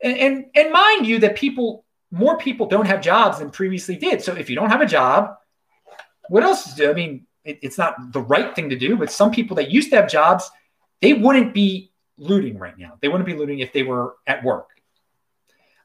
And, 0.01 0.17
and, 0.17 0.45
and 0.55 0.71
mind 0.71 1.07
you, 1.07 1.19
that 1.19 1.35
people, 1.35 1.85
more 2.11 2.37
people 2.37 2.67
don't 2.67 2.85
have 2.85 3.01
jobs 3.01 3.39
than 3.39 3.49
previously 3.49 3.97
did. 3.97 4.21
So 4.21 4.35
if 4.35 4.49
you 4.49 4.55
don't 4.55 4.69
have 4.69 4.81
a 4.81 4.85
job, 4.85 5.35
what 6.29 6.43
else? 6.43 6.73
Do? 6.75 6.89
I 6.89 6.93
mean, 6.93 7.25
it, 7.43 7.59
it's 7.61 7.77
not 7.77 8.13
the 8.13 8.21
right 8.21 8.55
thing 8.55 8.69
to 8.69 8.77
do, 8.77 8.95
but 8.97 9.11
some 9.11 9.31
people 9.31 9.55
that 9.57 9.71
used 9.71 9.89
to 9.91 9.95
have 9.97 10.09
jobs, 10.09 10.49
they 11.01 11.13
wouldn't 11.13 11.53
be 11.53 11.91
looting 12.17 12.57
right 12.57 12.77
now. 12.77 12.97
They 13.01 13.07
wouldn't 13.07 13.25
be 13.25 13.35
looting 13.35 13.59
if 13.59 13.73
they 13.73 13.83
were 13.83 14.15
at 14.25 14.43
work. 14.43 14.69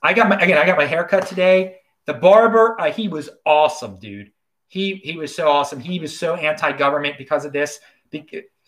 I 0.02 0.14
got 0.14 0.28
my 0.28 0.37
again. 0.37 0.59
I 0.59 0.66
got 0.66 0.76
my 0.76 0.87
haircut 0.87 1.26
today. 1.26 1.76
The 2.07 2.14
barber, 2.14 2.81
uh, 2.81 2.90
he 2.90 3.07
was 3.07 3.31
awesome, 3.46 3.98
dude. 4.00 4.33
He 4.73 4.95
he 5.05 5.19
was 5.19 5.37
so 5.37 5.49
awesome. 5.49 5.81
He 5.81 6.01
was 6.01 6.19
so 6.19 6.35
anti-government 6.35 7.19
because 7.19 7.45
of 7.45 7.53
this, 7.53 7.79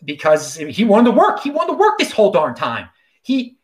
because 0.03 0.55
he 0.55 0.83
wanted 0.83 1.05
to 1.05 1.17
work. 1.17 1.39
He 1.39 1.49
wanted 1.49 1.71
to 1.71 1.77
work 1.79 1.97
this 1.97 2.11
whole 2.11 2.31
darn 2.31 2.53
time. 2.53 2.89
He 3.23 3.57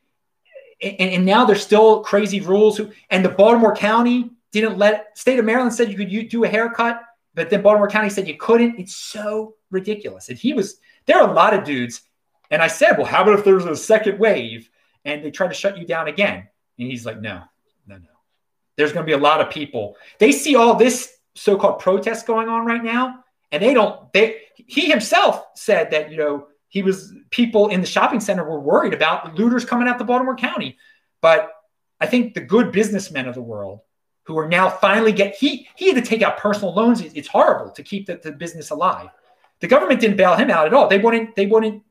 and, 0.81 0.99
and 0.99 1.23
now 1.23 1.45
there's 1.45 1.61
still 1.61 2.01
crazy 2.01 2.39
rules. 2.39 2.77
Who, 2.77 2.89
and 3.11 3.23
the 3.23 3.29
Baltimore 3.29 3.75
County 3.75 4.31
didn't 4.51 4.79
let 4.79 5.15
state 5.15 5.37
of 5.37 5.45
Maryland 5.45 5.71
said 5.71 5.91
you 5.91 5.95
could 5.95 6.29
do 6.29 6.43
a 6.43 6.47
haircut, 6.47 7.03
but 7.35 7.51
then 7.51 7.61
Baltimore 7.61 7.87
County 7.87 8.09
said 8.09 8.27
you 8.27 8.37
couldn't. 8.37 8.79
It's 8.79 8.95
so 8.95 9.53
ridiculous. 9.69 10.29
And 10.29 10.37
he 10.39 10.53
was 10.53 10.79
there 11.05 11.21
are 11.21 11.29
a 11.29 11.33
lot 11.33 11.53
of 11.53 11.63
dudes. 11.63 12.01
And 12.49 12.59
I 12.59 12.69
said, 12.69 12.97
well, 12.97 13.05
how 13.05 13.21
about 13.21 13.37
if 13.37 13.45
there's 13.45 13.65
a 13.65 13.75
second 13.75 14.17
wave 14.17 14.67
and 15.05 15.23
they 15.23 15.29
try 15.29 15.47
to 15.47 15.53
shut 15.53 15.77
you 15.77 15.85
down 15.85 16.07
again? 16.07 16.47
And 16.79 16.87
he's 16.89 17.05
like, 17.05 17.21
no, 17.21 17.43
no, 17.85 17.97
no. 17.97 18.07
There's 18.77 18.93
going 18.93 19.05
to 19.05 19.07
be 19.07 19.13
a 19.13 19.27
lot 19.29 19.41
of 19.41 19.51
people. 19.51 19.95
They 20.17 20.31
see 20.31 20.55
all 20.55 20.73
this 20.73 21.15
so-called 21.35 21.79
protests 21.79 22.23
going 22.23 22.49
on 22.49 22.65
right 22.65 22.83
now 22.83 23.23
and 23.51 23.61
they 23.61 23.73
don't 23.73 24.11
they 24.13 24.41
he 24.55 24.89
himself 24.89 25.45
said 25.55 25.91
that 25.91 26.11
you 26.11 26.17
know 26.17 26.47
he 26.67 26.83
was 26.83 27.13
people 27.31 27.67
in 27.67 27.81
the 27.81 27.87
shopping 27.87 28.19
center 28.19 28.43
were 28.43 28.59
worried 28.59 28.93
about 28.93 29.35
looters 29.35 29.65
coming 29.65 29.87
out 29.87 29.97
the 29.97 30.03
baltimore 30.03 30.35
county. 30.35 30.77
But 31.21 31.51
i 31.99 32.05
think 32.05 32.33
the 32.33 32.41
good 32.41 32.71
businessmen 32.71 33.27
of 33.27 33.35
the 33.35 33.41
world 33.41 33.81
who 34.23 34.37
are 34.37 34.47
now 34.47 34.69
finally 34.69 35.11
get 35.11 35.35
he 35.35 35.67
he 35.75 35.87
had 35.87 36.03
to 36.03 36.09
take 36.09 36.21
out 36.21 36.37
personal 36.37 36.73
loans. 36.73 37.01
It's 37.01 37.27
horrible 37.27 37.71
to 37.71 37.83
keep 37.83 38.07
the, 38.07 38.19
the 38.21 38.31
business 38.31 38.69
alive. 38.69 39.09
The 39.59 39.67
government 39.67 39.99
didn't 39.99 40.17
bail 40.17 40.35
him 40.35 40.49
out 40.49 40.67
at 40.67 40.73
all. 40.73 40.87
They 40.87 40.97
wouldn't 40.97 41.35
they 41.35 41.45
wouldn't 41.45 41.83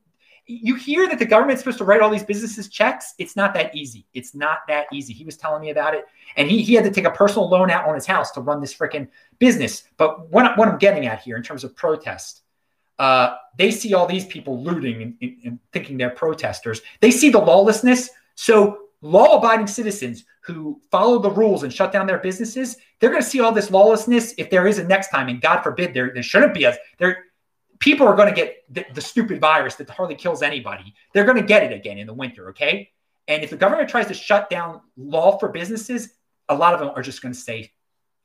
you 0.61 0.75
hear 0.75 1.07
that 1.07 1.19
the 1.19 1.25
government's 1.25 1.61
supposed 1.61 1.77
to 1.77 1.83
write 1.83 2.01
all 2.01 2.09
these 2.09 2.23
businesses 2.23 2.67
checks. 2.67 3.13
It's 3.17 3.35
not 3.35 3.53
that 3.53 3.75
easy. 3.75 4.05
It's 4.13 4.35
not 4.35 4.59
that 4.67 4.87
easy. 4.91 5.13
He 5.13 5.25
was 5.25 5.37
telling 5.37 5.61
me 5.61 5.69
about 5.69 5.93
it. 5.93 6.05
And 6.35 6.49
he, 6.49 6.61
he 6.61 6.73
had 6.73 6.83
to 6.83 6.91
take 6.91 7.05
a 7.05 7.11
personal 7.11 7.49
loan 7.49 7.69
out 7.69 7.87
on 7.87 7.95
his 7.95 8.05
house 8.05 8.31
to 8.31 8.41
run 8.41 8.61
this 8.61 8.73
freaking 8.73 9.07
business. 9.39 9.83
But 9.97 10.29
what, 10.29 10.57
what 10.57 10.67
I'm 10.67 10.77
getting 10.77 11.05
at 11.05 11.21
here 11.21 11.37
in 11.37 11.43
terms 11.43 11.63
of 11.63 11.75
protest, 11.75 12.41
uh, 12.99 13.35
they 13.57 13.71
see 13.71 13.93
all 13.93 14.05
these 14.05 14.25
people 14.25 14.61
looting 14.61 15.01
and, 15.01 15.17
and, 15.21 15.37
and 15.45 15.59
thinking 15.73 15.97
they're 15.97 16.09
protesters. 16.09 16.81
They 16.99 17.11
see 17.11 17.29
the 17.29 17.39
lawlessness. 17.39 18.09
So 18.35 18.87
law 19.01 19.37
abiding 19.37 19.67
citizens 19.67 20.25
who 20.41 20.81
follow 20.91 21.19
the 21.19 21.31
rules 21.31 21.63
and 21.63 21.71
shut 21.71 21.91
down 21.91 22.07
their 22.07 22.17
businesses, 22.17 22.77
they're 22.99 23.09
going 23.09 23.21
to 23.21 23.27
see 23.27 23.39
all 23.39 23.51
this 23.51 23.71
lawlessness 23.71 24.33
if 24.37 24.49
there 24.49 24.67
is 24.67 24.79
a 24.79 24.83
next 24.83 25.09
time. 25.09 25.29
And 25.29 25.41
God 25.41 25.61
forbid 25.61 25.93
there, 25.93 26.11
there 26.13 26.23
shouldn't 26.23 26.53
be 26.53 26.65
a 26.65 26.75
there. 26.97 27.25
People 27.81 28.07
are 28.07 28.15
going 28.15 28.29
to 28.29 28.35
get 28.35 28.63
the, 28.69 28.85
the 28.93 29.01
stupid 29.01 29.41
virus 29.41 29.75
that 29.75 29.89
hardly 29.89 30.15
kills 30.15 30.41
anybody. 30.41 30.93
They're 31.13 31.25
going 31.25 31.37
to 31.37 31.43
get 31.43 31.63
it 31.63 31.73
again 31.73 31.97
in 31.97 32.07
the 32.07 32.13
winter. 32.13 32.51
Okay. 32.51 32.91
And 33.27 33.43
if 33.43 33.49
the 33.49 33.57
government 33.57 33.89
tries 33.89 34.07
to 34.07 34.13
shut 34.13 34.49
down 34.49 34.81
law 34.95 35.37
for 35.37 35.49
businesses, 35.49 36.13
a 36.47 36.55
lot 36.55 36.73
of 36.73 36.79
them 36.79 36.91
are 36.95 37.01
just 37.01 37.21
going 37.21 37.33
to 37.33 37.39
say, 37.39 37.73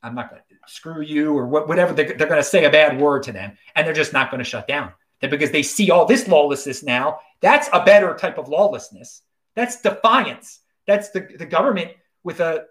I'm 0.03 0.15
not 0.15 0.31
going 0.31 0.43
to 0.43 0.73
screw 0.73 1.01
you 1.01 1.37
or 1.37 1.47
whatever. 1.47 1.93
They're, 1.93 2.15
they're 2.15 2.29
going 2.29 2.41
to 2.41 2.45
say 2.45 2.65
a 2.65 2.71
bad 2.71 3.01
word 3.01 3.25
to 3.25 3.33
them 3.33 3.57
and 3.75 3.87
they're 3.87 3.95
just 3.95 4.13
not 4.13 4.31
going 4.31 4.39
to 4.39 4.49
shut 4.49 4.69
down. 4.69 4.93
Because 5.21 5.51
they 5.51 5.63
see 5.63 5.91
all 5.91 6.05
this 6.05 6.29
lawlessness 6.29 6.83
now, 6.83 7.21
that's 7.41 7.69
a 7.73 7.83
better 7.83 8.15
type 8.15 8.37
of 8.39 8.49
lawlessness. 8.49 9.23
That's 9.55 9.81
defiance. 9.81 10.61
That's 10.87 11.11
the, 11.11 11.21
the 11.21 11.47
government 11.47 11.93
with 12.23 12.41
a, 12.41 12.67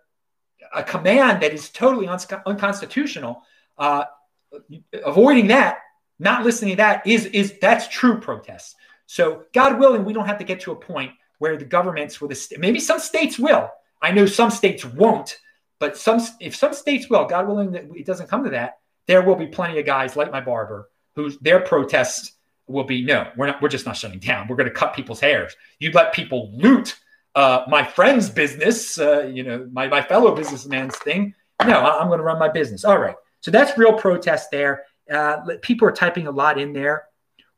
a 0.74 0.84
command 0.84 1.41
that 1.41 1.54
is 1.54 1.69
totally 1.69 2.08
un- 2.08 2.19
unconstitutional. 2.45 3.41
Uh, 3.78 4.06
avoiding 5.04 5.48
that, 5.48 5.80
not 6.19 6.43
listening 6.43 6.71
to 6.71 6.78
that 6.78 7.06
is, 7.06 7.25
is 7.28 7.58
that's 7.60 7.88
true 7.88 8.19
protest. 8.19 8.75
So 9.06 9.43
God 9.54 9.80
willing, 9.80 10.06
we 10.06 10.13
don't 10.13 10.28
have 10.28 10.39
to 10.39 10.43
get 10.43 10.62
to 10.62 10.71
a 10.71 10.75
point 10.75 11.12
where 11.39 11.58
the 11.58 11.65
governments 11.65 12.19
will, 12.21 12.32
maybe 12.58 12.80
some 12.80 12.99
states 12.99 13.38
will. 13.38 13.69
I 14.01 14.12
know 14.12 14.25
some 14.25 14.51
states 14.51 14.86
won't, 14.86 15.38
but 15.80 15.97
some 15.97 16.21
if 16.39 16.56
some 16.56 16.73
states 16.73 17.10
will, 17.10 17.25
God 17.25 17.47
willing, 17.47 17.71
that 17.71 17.86
it 17.95 18.06
doesn't 18.06 18.30
come 18.30 18.43
to 18.43 18.51
that, 18.51 18.80
there 19.08 19.21
will 19.21 19.36
be 19.36 19.47
plenty 19.47 19.80
of 19.80 19.86
guys 19.86 20.15
like 20.15 20.32
my 20.32 20.41
barber 20.41 20.89
whose 21.15 21.38
their 21.39 21.60
protests 21.60 22.34
will 22.67 22.84
be 22.84 23.04
no, 23.04 23.30
we're 23.38 23.47
not, 23.47 23.62
we're 23.62 23.69
just 23.69 23.86
not 23.86 23.95
shutting 23.95 24.19
down. 24.19 24.47
We're 24.47 24.56
going 24.56 24.69
to 24.69 24.73
cut 24.73 24.95
people's 24.95 25.19
hairs. 25.19 25.56
You 25.80 25.91
let 25.91 26.13
people 26.13 26.51
loot 26.54 26.99
uh, 27.36 27.63
my 27.67 27.84
friend's 27.84 28.30
business, 28.30 28.97
uh, 28.97 29.23
you 29.23 29.43
know, 29.43 29.67
my 29.71 29.88
my 29.88 30.01
fellow 30.01 30.34
businessman's 30.36 30.95
thing. 30.97 31.34
No, 31.65 31.80
I'm 31.80 32.08
going 32.08 32.19
to 32.19 32.23
run 32.23 32.39
my 32.39 32.49
business. 32.49 32.86
All 32.86 32.97
right. 32.97 33.15
So 33.41 33.51
that's 33.51 33.78
real 33.78 33.93
protest 33.93 34.51
there. 34.51 34.86
Uh, 35.12 35.38
people 35.62 35.88
are 35.88 35.91
typing 35.91 36.28
a 36.28 36.32
lot 36.32 36.60
in 36.60 36.74
there. 36.74 37.06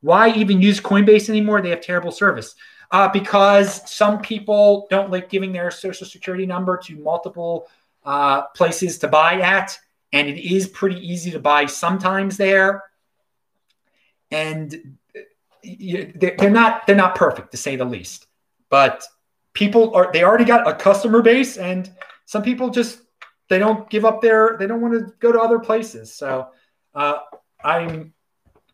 Why 0.00 0.30
even 0.30 0.62
use 0.62 0.80
Coinbase 0.80 1.28
anymore? 1.28 1.60
They 1.60 1.70
have 1.70 1.80
terrible 1.80 2.12
service 2.12 2.54
uh, 2.90 3.08
because 3.08 3.88
some 3.90 4.20
people 4.20 4.86
don't 4.90 5.10
like 5.10 5.28
giving 5.28 5.52
their 5.52 5.70
social 5.70 6.06
security 6.06 6.46
number 6.46 6.76
to 6.76 6.96
multiple 6.96 7.68
uh, 8.04 8.42
places 8.54 8.98
to 8.98 9.08
buy 9.08 9.40
at, 9.40 9.78
and 10.12 10.28
it 10.28 10.38
is 10.38 10.68
pretty 10.68 10.96
easy 11.06 11.30
to 11.30 11.38
buy 11.38 11.66
sometimes 11.66 12.36
there. 12.36 12.84
And 14.30 14.96
they're 15.62 16.50
not 16.50 16.86
they're 16.86 16.96
not 16.96 17.14
perfect 17.14 17.50
to 17.50 17.56
say 17.56 17.76
the 17.76 17.84
least, 17.84 18.26
but 18.70 19.04
people 19.52 19.94
are 19.94 20.10
they 20.12 20.22
already 20.22 20.44
got 20.44 20.68
a 20.68 20.74
customer 20.74 21.22
base, 21.22 21.56
and 21.56 21.90
some 22.24 22.42
people 22.42 22.70
just 22.70 23.00
they 23.48 23.58
don't 23.58 23.88
give 23.90 24.04
up 24.04 24.22
their 24.22 24.56
they 24.58 24.66
don't 24.66 24.80
want 24.80 24.94
to 24.94 25.12
go 25.18 25.32
to 25.32 25.40
other 25.40 25.58
places. 25.58 26.12
So 26.12 26.48
uh, 26.94 27.18
I'm 27.62 28.14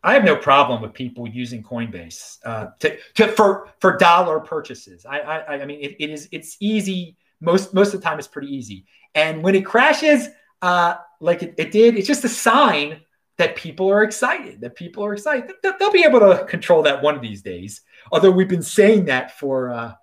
I 0.03 0.13
have 0.13 0.23
no 0.23 0.35
problem 0.35 0.83
with 0.83 0.93
people 0.93 1.27
using 1.27 1.63
Coinbase 1.63 2.37
uh, 2.45 2.67
to, 2.79 2.95
to, 3.15 3.27
for 3.29 3.69
for 3.79 3.97
dollar 3.97 4.39
purchases. 4.39 5.05
I 5.05 5.19
I, 5.19 5.53
I 5.61 5.65
mean 5.65 5.79
it, 5.81 5.95
it 5.99 6.09
is 6.11 6.29
it's 6.31 6.57
easy 6.59 7.17
most 7.41 7.73
most 7.73 7.93
of 7.93 8.01
the 8.01 8.05
time. 8.05 8.19
It's 8.19 8.27
pretty 8.27 8.55
easy, 8.55 8.85
and 9.15 9.43
when 9.43 9.55
it 9.55 9.65
crashes, 9.65 10.27
uh, 10.61 10.95
like 11.19 11.41
it, 11.41 11.55
it 11.57 11.71
did, 11.71 11.97
it's 11.97 12.07
just 12.07 12.23
a 12.23 12.29
sign 12.29 13.01
that 13.37 13.55
people 13.55 13.89
are 13.91 14.03
excited. 14.03 14.61
That 14.61 14.75
people 14.75 15.03
are 15.03 15.13
excited. 15.13 15.51
They'll 15.63 15.91
be 15.91 16.03
able 16.03 16.19
to 16.19 16.45
control 16.45 16.83
that 16.83 17.01
one 17.01 17.15
of 17.15 17.21
these 17.21 17.41
days. 17.41 17.81
Although 18.11 18.31
we've 18.31 18.47
been 18.47 18.61
saying 18.61 19.05
that 19.05 19.39
for 19.39 19.71
uh, 19.71 19.93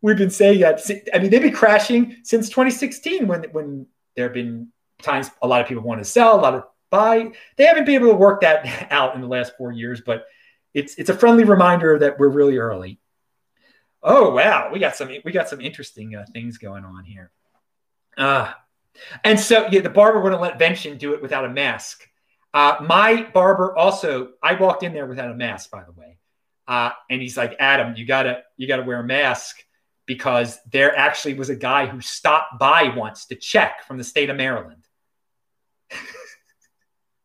we've 0.00 0.16
been 0.16 0.30
saying 0.30 0.60
that. 0.60 0.80
I 1.12 1.18
mean, 1.18 1.30
they've 1.30 1.42
been 1.42 1.52
crashing 1.52 2.16
since 2.22 2.48
2016 2.48 3.26
when 3.26 3.44
when 3.52 3.86
there 4.16 4.24
have 4.24 4.34
been 4.34 4.68
times 5.02 5.30
a 5.42 5.46
lot 5.46 5.60
of 5.60 5.66
people 5.66 5.82
want 5.82 6.00
to 6.00 6.04
sell, 6.04 6.38
a 6.38 6.40
lot 6.40 6.54
of 6.54 6.64
by 6.90 7.32
they 7.56 7.64
haven't 7.64 7.86
been 7.86 7.96
able 7.96 8.08
to 8.08 8.14
work 8.14 8.42
that 8.42 8.88
out 8.90 9.14
in 9.14 9.20
the 9.20 9.28
last 9.28 9.56
four 9.56 9.72
years, 9.72 10.00
but 10.00 10.26
it's 10.74 10.94
it's 10.96 11.10
a 11.10 11.16
friendly 11.16 11.44
reminder 11.44 11.98
that 11.98 12.18
we're 12.18 12.28
really 12.28 12.58
early. 12.58 13.00
Oh 14.02 14.30
wow, 14.30 14.70
we 14.72 14.78
got 14.78 14.96
some 14.96 15.10
we 15.24 15.32
got 15.32 15.48
some 15.48 15.60
interesting 15.60 16.14
uh, 16.14 16.24
things 16.32 16.58
going 16.58 16.84
on 16.84 17.04
here. 17.04 17.30
Uh, 18.16 18.52
and 19.24 19.38
so 19.38 19.68
yeah, 19.70 19.80
the 19.80 19.90
barber 19.90 20.20
wouldn't 20.20 20.40
let 20.40 20.58
Vention 20.58 20.98
do 20.98 21.14
it 21.14 21.22
without 21.22 21.44
a 21.44 21.48
mask. 21.48 22.06
Uh, 22.52 22.76
my 22.80 23.22
barber 23.32 23.76
also, 23.76 24.30
I 24.42 24.54
walked 24.54 24.82
in 24.82 24.92
there 24.92 25.06
without 25.06 25.30
a 25.30 25.34
mask, 25.34 25.70
by 25.70 25.84
the 25.84 25.92
way, 25.92 26.18
uh, 26.66 26.90
and 27.08 27.22
he's 27.22 27.36
like, 27.36 27.56
Adam, 27.60 27.94
you 27.96 28.06
gotta 28.06 28.42
you 28.56 28.66
gotta 28.66 28.82
wear 28.82 29.00
a 29.00 29.04
mask 29.04 29.56
because 30.06 30.58
there 30.72 30.96
actually 30.96 31.34
was 31.34 31.50
a 31.50 31.56
guy 31.56 31.86
who 31.86 32.00
stopped 32.00 32.58
by 32.58 32.92
once 32.96 33.26
to 33.26 33.36
check 33.36 33.84
from 33.86 33.98
the 33.98 34.04
state 34.04 34.30
of 34.30 34.36
Maryland. 34.36 34.84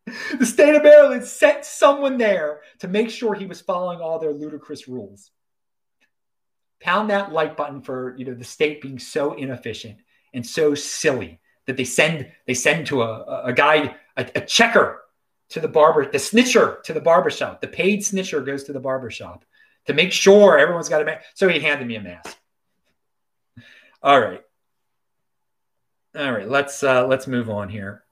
the 0.39 0.45
state 0.45 0.75
of 0.75 0.83
Maryland 0.83 1.23
sent 1.23 1.65
someone 1.65 2.17
there 2.17 2.61
to 2.79 2.87
make 2.87 3.09
sure 3.09 3.33
he 3.33 3.47
was 3.47 3.61
following 3.61 3.99
all 3.99 4.19
their 4.19 4.33
ludicrous 4.33 4.87
rules. 4.87 5.31
Pound 6.79 7.09
that 7.09 7.31
like 7.31 7.57
button 7.57 7.81
for 7.81 8.15
you 8.17 8.25
know 8.25 8.35
the 8.35 8.43
state 8.43 8.81
being 8.81 8.99
so 8.99 9.33
inefficient 9.33 9.97
and 10.33 10.45
so 10.45 10.75
silly 10.75 11.39
that 11.65 11.77
they 11.77 11.83
send 11.83 12.31
they 12.45 12.53
send 12.53 12.85
to 12.87 13.01
a, 13.01 13.43
a 13.45 13.53
guy 13.53 13.95
a, 14.17 14.29
a 14.35 14.41
checker 14.41 15.01
to 15.49 15.59
the 15.59 15.67
barber 15.67 16.05
the 16.11 16.19
snitcher 16.19 16.83
to 16.83 16.93
the 16.93 17.01
barber 17.01 17.31
shop 17.31 17.61
the 17.61 17.67
paid 17.67 18.01
snitcher 18.01 18.45
goes 18.45 18.65
to 18.65 18.73
the 18.73 18.79
barber 18.79 19.09
shop 19.09 19.45
to 19.87 19.93
make 19.93 20.11
sure 20.11 20.59
everyone's 20.59 20.89
got 20.89 21.01
a 21.01 21.05
mask 21.05 21.25
so 21.33 21.47
he 21.47 21.59
handed 21.59 21.87
me 21.87 21.95
a 21.95 22.01
mask. 22.01 22.37
All 24.03 24.19
right. 24.19 24.43
All 26.15 26.31
right 26.31 26.47
let's 26.47 26.83
uh 26.83 27.07
let's 27.07 27.25
move 27.25 27.49
on 27.49 27.69
here 27.69 28.04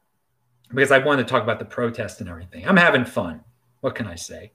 because 0.73 0.91
I 0.91 0.99
wanted 0.99 1.27
to 1.27 1.31
talk 1.31 1.43
about 1.43 1.59
the 1.59 1.65
protest 1.65 2.21
and 2.21 2.29
everything. 2.29 2.67
I'm 2.67 2.77
having 2.77 3.05
fun. 3.05 3.41
What 3.81 3.95
can 3.95 4.07
I 4.07 4.15
say? 4.15 4.51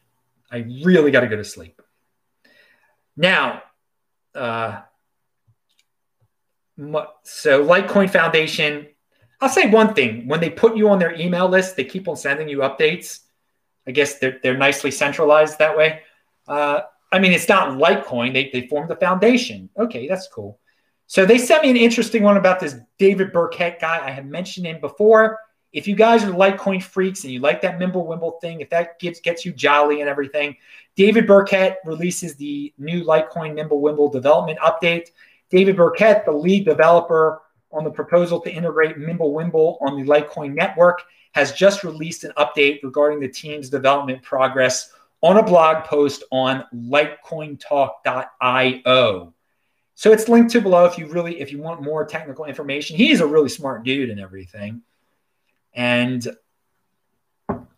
I 0.51 0.59
really 0.83 1.11
got 1.11 1.21
to 1.21 1.29
go 1.29 1.37
to 1.37 1.45
sleep. 1.45 1.81
Now, 3.17 3.63
uh, 4.35 4.81
so 7.23 7.65
Litecoin 7.65 8.11
Foundation, 8.11 8.87
I'll 9.41 9.49
say 9.49 9.69
one 9.69 9.95
thing. 9.95 10.27
When 10.27 10.41
they 10.41 10.51
put 10.51 10.77
you 10.77 10.89
on 10.89 10.99
their 10.99 11.15
email 11.15 11.49
list, 11.49 11.77
they 11.77 11.85
keep 11.85 12.09
on 12.09 12.17
sending 12.17 12.49
you 12.49 12.59
updates. 12.59 13.21
I 13.87 13.91
guess 13.91 14.19
they're, 14.19 14.39
they're 14.43 14.57
nicely 14.57 14.91
centralized 14.91 15.59
that 15.59 15.77
way. 15.77 16.01
Uh, 16.47 16.81
I 17.11 17.19
mean, 17.19 17.33
it's 17.33 17.49
not 17.49 17.79
Litecoin. 17.79 18.33
They, 18.33 18.51
they 18.53 18.69
formed 18.69 18.91
the 18.91 18.97
foundation. 18.97 19.71
Okay, 19.79 20.09
that's 20.09 20.29
cool. 20.29 20.59
So 21.07 21.25
they 21.25 21.39
sent 21.39 21.63
me 21.63 21.71
an 21.71 21.77
interesting 21.77 22.23
one 22.23 22.37
about 22.37 22.61
this 22.61 22.77
David 22.99 23.33
Burkett 23.33 23.81
guy. 23.81 24.07
I 24.07 24.11
had 24.11 24.27
mentioned 24.27 24.67
him 24.67 24.81
before 24.81 25.39
if 25.73 25.87
you 25.87 25.95
guys 25.95 26.25
are 26.25 26.31
Litecoin 26.31 26.83
freaks 26.83 27.25
and 27.25 27.33
you 27.33 27.41
like 27.41 27.61
that 27.63 27.79
Mimble 27.79 28.07
Wimble 28.07 28.41
thing, 28.41 28.61
if 28.61 28.71
that 28.71 28.99
gets 28.99 29.21
gets 29.21 29.45
you 29.45 29.53
jolly 29.53 30.01
and 30.01 30.09
everything, 30.09 30.57
David 30.97 31.27
Burkett 31.27 31.77
releases 31.85 32.37
the 32.37 32.73
new 32.79 33.05
Litecoin 33.05 33.55
Mimble 33.55 33.81
Wimble 33.81 34.11
development 34.11 34.59
update. 34.61 35.11
David 35.51 35.77
Burkett, 35.77 36.25
the 36.25 36.33
lead 36.33 36.65
developer 36.65 37.43
on 37.71 37.85
the 37.85 37.91
proposal 37.91 38.41
to 38.41 38.51
integrate 38.51 38.97
Mimble 38.97 39.33
Wimble 39.33 39.77
on 39.81 39.97
the 39.97 40.05
Litecoin 40.05 40.55
network, 40.55 41.03
has 41.33 41.53
just 41.53 41.85
released 41.85 42.25
an 42.25 42.33
update 42.39 42.83
regarding 42.83 43.21
the 43.21 43.29
team's 43.29 43.69
development 43.69 44.23
progress 44.23 44.93
on 45.21 45.37
a 45.37 45.43
blog 45.43 45.85
post 45.85 46.23
on 46.31 46.65
litecointalk.io. 46.75 49.35
So 49.95 50.13
it's 50.13 50.29
linked 50.29 50.53
to 50.53 50.61
below 50.61 50.85
if 50.85 50.97
you 50.97 51.09
really 51.09 51.41
if 51.41 51.51
you 51.51 51.59
want 51.59 51.83
more 51.83 52.05
technical 52.05 52.45
information. 52.45 52.97
He's 52.97 53.21
a 53.21 53.27
really 53.27 53.49
smart 53.49 53.85
dude 53.85 54.11
and 54.11 54.21
everything. 54.21 54.83
And 55.73 56.27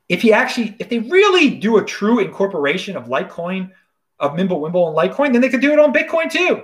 if 0.08 0.24
you 0.24 0.32
actually, 0.32 0.76
if 0.78 0.88
they 0.88 0.98
really 0.98 1.56
do 1.56 1.78
a 1.78 1.84
true 1.84 2.18
incorporation 2.18 2.96
of 2.96 3.06
Litecoin, 3.06 3.70
of 4.18 4.32
Mimblewimble 4.32 4.88
and 4.88 4.96
Litecoin, 4.96 5.32
then 5.32 5.40
they 5.40 5.48
could 5.48 5.60
do 5.60 5.72
it 5.72 5.78
on 5.78 5.92
Bitcoin 5.92 6.30
too. 6.30 6.62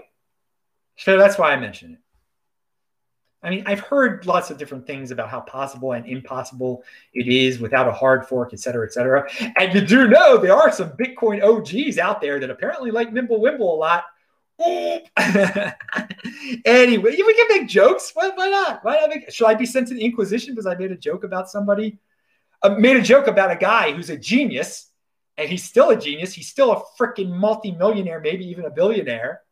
So 0.96 1.18
that's 1.18 1.38
why 1.38 1.52
I 1.52 1.56
mentioned 1.56 1.94
it. 1.94 2.00
I 3.42 3.50
mean, 3.50 3.62
I've 3.66 3.80
heard 3.80 4.26
lots 4.26 4.50
of 4.50 4.58
different 4.58 4.86
things 4.86 5.10
about 5.12 5.28
how 5.28 5.40
possible 5.40 5.92
and 5.92 6.06
impossible 6.06 6.82
it 7.14 7.28
is 7.28 7.60
without 7.60 7.86
a 7.86 7.92
hard 7.92 8.26
fork, 8.26 8.50
et 8.52 8.58
cetera, 8.58 8.84
et 8.84 8.92
cetera. 8.92 9.28
And 9.56 9.72
you 9.72 9.82
do 9.82 10.08
know 10.08 10.38
there 10.38 10.56
are 10.56 10.72
some 10.72 10.90
Bitcoin 10.90 11.42
OGs 11.42 11.98
out 11.98 12.20
there 12.20 12.40
that 12.40 12.50
apparently 12.50 12.90
like 12.90 13.12
Mimblewimble 13.12 13.60
a 13.60 13.62
lot 13.62 14.04
anyway, 16.64 17.10
we 17.10 17.34
can 17.34 17.46
make 17.48 17.68
jokes. 17.68 18.12
Why, 18.14 18.30
why 18.34 18.48
not? 18.48 18.82
Why 18.84 18.96
not 18.96 19.10
make, 19.10 19.30
should 19.30 19.46
I 19.46 19.54
be 19.54 19.66
sent 19.66 19.88
to 19.88 19.94
the 19.94 20.04
Inquisition 20.04 20.54
because 20.54 20.66
I 20.66 20.74
made 20.74 20.92
a 20.92 20.96
joke 20.96 21.24
about 21.24 21.50
somebody? 21.50 21.98
I 22.62 22.70
made 22.70 22.96
a 22.96 23.02
joke 23.02 23.26
about 23.26 23.50
a 23.50 23.56
guy 23.56 23.92
who's 23.92 24.08
a 24.08 24.16
genius, 24.16 24.90
and 25.36 25.48
he's 25.48 25.64
still 25.64 25.90
a 25.90 25.96
genius. 25.96 26.32
He's 26.32 26.48
still 26.48 26.72
a 26.72 26.82
freaking 26.98 27.30
multimillionaire, 27.30 28.20
maybe 28.20 28.46
even 28.46 28.64
a 28.64 28.70
billionaire. 28.70 29.42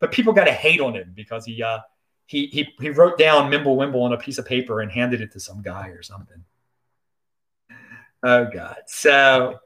But 0.00 0.12
people 0.12 0.32
got 0.32 0.44
to 0.44 0.52
hate 0.52 0.80
on 0.80 0.94
him 0.94 1.12
because 1.14 1.46
he 1.46 1.62
uh, 1.62 1.78
he 2.26 2.46
he 2.46 2.74
he 2.80 2.90
wrote 2.90 3.18
down 3.18 3.50
Mimble 3.50 3.76
Wimble 3.76 4.02
on 4.02 4.12
a 4.12 4.18
piece 4.18 4.38
of 4.38 4.44
paper 4.44 4.80
and 4.80 4.92
handed 4.92 5.20
it 5.20 5.32
to 5.32 5.40
some 5.40 5.62
guy 5.62 5.88
or 5.88 6.02
something. 6.02 6.44
Oh 8.22 8.46
God! 8.52 8.78
So 8.86 9.58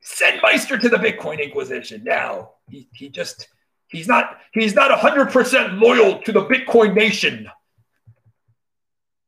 send 0.00 0.40
Meister 0.42 0.78
to 0.78 0.88
the 0.88 0.96
Bitcoin 0.96 1.42
Inquisition 1.42 2.04
now. 2.04 2.52
He 2.70 2.88
he 2.92 3.08
just 3.08 3.48
He's 3.94 4.08
not 4.08 4.38
he's 4.52 4.74
not 4.74 4.90
100% 4.90 5.80
loyal 5.80 6.20
to 6.22 6.32
the 6.32 6.44
Bitcoin 6.44 6.94
nation. 6.94 7.48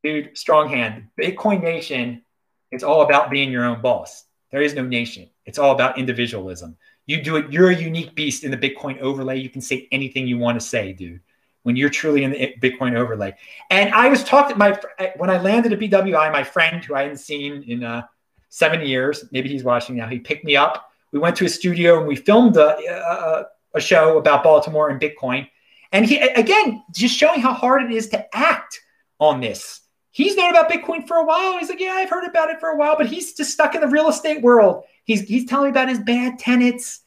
Dude, 0.03 0.37
strong 0.37 0.69
hand. 0.69 1.09
Bitcoin 1.21 1.63
nation, 1.63 2.23
it's 2.71 2.85
all 2.85 3.03
about 3.03 3.31
being 3.31 3.51
your 3.51 3.65
own 3.65 3.81
boss. 3.81 4.25
There 4.51 4.63
is 4.63 4.75
no 4.75 4.85
nation. 4.85 5.31
It's 5.45 5.59
all 5.59 5.73
about 5.73 5.99
individualism. 5.99 6.77
You 7.07 7.23
do 7.23 7.37
it, 7.37 7.53
you're 7.53 7.71
a 7.71 7.77
unique 7.77 8.15
beast 8.15 8.43
in 8.43 8.51
the 8.51 8.57
Bitcoin 8.57 8.99
overlay. 9.01 9.39
You 9.39 9.51
can 9.51 9.61
say 9.61 9.89
anything 9.93 10.27
you 10.27 10.39
want 10.39 10.61
to 10.61 10.67
say, 10.67 10.93
dude. 10.93 11.21
When 11.63 11.77
you're 11.77 11.91
truly 11.91 12.25
in 12.25 12.31
the 12.33 12.55
Bitcoin 12.61 12.97
overlay. 12.97 13.35
And 13.71 13.93
I 13.93 14.09
was 14.09 14.23
talking 14.23 14.55
to 14.55 14.59
my 14.59 14.79
when 15.17 15.31
I 15.31 15.39
landed 15.39 15.73
at 15.73 15.79
BWI, 15.79 16.33
my 16.33 16.45
friend 16.45 16.85
who 16.85 16.95
I 16.95 17.03
hadn't 17.03 17.19
seen 17.19 17.65
in 17.67 17.85
uh, 17.85 18.03
seven 18.49 18.87
years, 18.87 19.25
maybe 19.33 19.49
he's 19.49 19.65
watching 19.65 19.97
now. 19.97 20.07
He 20.07 20.19
picked 20.19 20.45
me 20.45 20.57
up. 20.57 20.91
We 21.13 21.19
went 21.19 21.37
to 21.37 21.45
a 21.45 21.49
studio 21.49 21.99
and 21.99 22.07
we 22.07 22.17
filmed 22.17 22.57
a, 22.57 22.77
a, 22.77 23.47
a 23.77 23.81
show 23.81 24.19
about 24.19 24.43
Baltimore 24.43 24.89
and 24.89 25.01
Bitcoin. 25.01 25.49
And 25.93 26.05
he 26.05 26.19
again 26.19 26.83
just 26.93 27.17
showing 27.17 27.41
how 27.41 27.53
hard 27.53 27.83
it 27.83 27.93
is 27.93 28.09
to 28.09 28.37
act 28.37 28.81
on 29.19 29.41
this 29.41 29.81
he's 30.17 30.35
known 30.35 30.49
about 30.49 30.71
Bitcoin 30.71 31.07
for 31.07 31.19
a 31.19 31.25
while. 31.27 31.59
He's 31.59 31.69
like, 31.69 31.79
yeah, 31.79 31.93
I've 31.93 32.09
heard 32.09 32.25
about 32.25 32.49
it 32.49 32.59
for 32.59 32.71
a 32.71 32.77
while, 32.77 32.97
but 32.97 33.07
he's 33.07 33.35
just 33.35 33.53
stuck 33.53 33.75
in 33.75 33.83
the 33.83 33.87
real 33.87 34.09
estate 34.09 34.41
world. 34.41 34.85
He's 35.05 35.21
he's 35.21 35.45
telling 35.45 35.67
me 35.67 35.71
about 35.71 35.91
his 35.91 35.99
bad 35.99 36.39
tenants. 36.39 37.03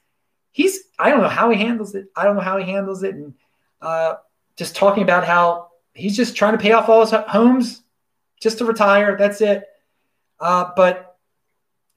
He's 0.51 0.79
I 0.99 1.09
don't 1.09 1.21
know 1.21 1.27
how 1.27 1.49
he 1.49 1.57
handles 1.57 1.95
it. 1.95 2.05
I 2.15 2.23
don't 2.23 2.35
know 2.35 2.41
how 2.41 2.59
he 2.59 2.71
handles 2.71 3.01
it, 3.01 3.15
and 3.15 3.33
uh, 3.81 4.15
just 4.57 4.75
talking 4.75 5.01
about 5.01 5.25
how 5.25 5.69
he's 5.95 6.15
just 6.15 6.35
trying 6.35 6.53
to 6.53 6.59
pay 6.59 6.71
off 6.71 6.87
all 6.87 7.01
his 7.01 7.09
homes 7.09 7.81
just 8.39 8.59
to 8.59 8.65
retire. 8.65 9.17
That's 9.17 9.41
it. 9.41 9.65
Uh, 10.39 10.69
but 10.75 11.17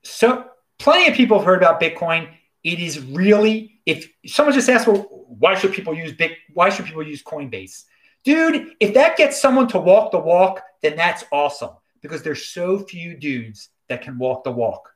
so 0.02 0.46
plenty 0.78 1.10
of 1.10 1.14
people 1.14 1.38
have 1.38 1.46
heard 1.46 1.62
about 1.62 1.78
Bitcoin. 1.78 2.30
It 2.64 2.78
is 2.78 3.00
really 3.00 3.80
if 3.86 4.08
someone 4.26 4.54
just 4.54 4.68
asked, 4.68 4.86
well, 4.86 5.24
why 5.26 5.54
should 5.54 5.72
people 5.72 5.94
use 5.94 6.12
big? 6.12 6.32
Why 6.54 6.68
should 6.68 6.86
people 6.86 7.06
use 7.06 7.22
Coinbase? 7.22 7.84
Dude, 8.24 8.74
if 8.78 8.94
that 8.94 9.16
gets 9.16 9.40
someone 9.40 9.66
to 9.68 9.78
walk 9.78 10.12
the 10.12 10.18
walk, 10.18 10.62
then 10.80 10.96
that's 10.96 11.24
awesome 11.32 11.72
because 12.02 12.22
there's 12.22 12.46
so 12.46 12.78
few 12.78 13.16
dudes 13.16 13.68
that 13.88 14.02
can 14.02 14.18
walk 14.18 14.44
the 14.44 14.52
walk 14.52 14.90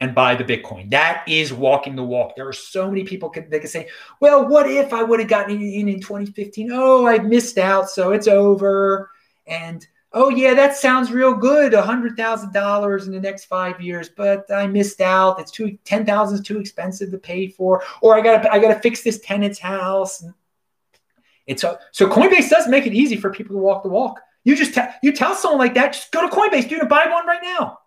and 0.00 0.14
buy 0.14 0.34
the 0.34 0.44
Bitcoin. 0.44 0.90
That 0.90 1.24
is 1.28 1.52
walking 1.52 1.96
the 1.96 2.02
walk. 2.02 2.34
There 2.34 2.48
are 2.48 2.52
so 2.52 2.88
many 2.88 3.04
people 3.04 3.30
can, 3.30 3.48
they 3.50 3.60
can 3.60 3.68
say, 3.68 3.88
well, 4.20 4.48
what 4.48 4.68
if 4.68 4.92
I 4.92 5.02
would 5.02 5.20
have 5.20 5.28
gotten 5.28 5.60
in 5.60 5.88
in 5.88 6.00
2015? 6.00 6.70
Oh, 6.72 7.06
I 7.06 7.18
missed 7.18 7.58
out, 7.58 7.88
so 7.88 8.12
it's 8.12 8.26
over. 8.26 9.10
And 9.46 9.86
oh 10.14 10.28
yeah, 10.28 10.54
that 10.54 10.76
sounds 10.76 11.10
real 11.10 11.34
good. 11.34 11.74
A 11.74 11.82
hundred 11.82 12.16
thousand 12.16 12.52
dollars 12.52 13.06
in 13.06 13.12
the 13.12 13.20
next 13.20 13.46
five 13.46 13.80
years, 13.80 14.08
but 14.08 14.50
I 14.50 14.66
missed 14.66 15.00
out. 15.00 15.40
It's 15.40 15.50
too 15.50 15.78
ten 15.84 16.04
thousand 16.04 16.38
is 16.38 16.44
too 16.44 16.58
expensive 16.58 17.10
to 17.10 17.18
pay 17.18 17.48
for, 17.48 17.82
or 18.00 18.16
I 18.16 18.20
gotta 18.20 18.52
I 18.52 18.58
gotta 18.58 18.80
fix 18.80 19.02
this 19.02 19.20
tenant's 19.20 19.58
house. 19.58 20.24
And 21.48 21.58
so, 21.58 21.76
so 21.90 22.08
Coinbase 22.08 22.48
does 22.48 22.68
make 22.68 22.86
it 22.86 22.94
easy 22.94 23.16
for 23.16 23.30
people 23.30 23.56
to 23.56 23.60
walk 23.60 23.82
the 23.82 23.88
walk. 23.88 24.20
You 24.44 24.56
just 24.56 24.74
tell 24.74 24.88
you 25.02 25.12
tell 25.12 25.34
someone 25.34 25.58
like 25.58 25.74
that, 25.74 25.92
just 25.92 26.12
go 26.12 26.28
to 26.28 26.34
Coinbase, 26.34 26.68
dude, 26.68 26.80
and 26.80 26.88
buy 26.88 27.06
one 27.08 27.26
right 27.26 27.42
now, 27.42 27.80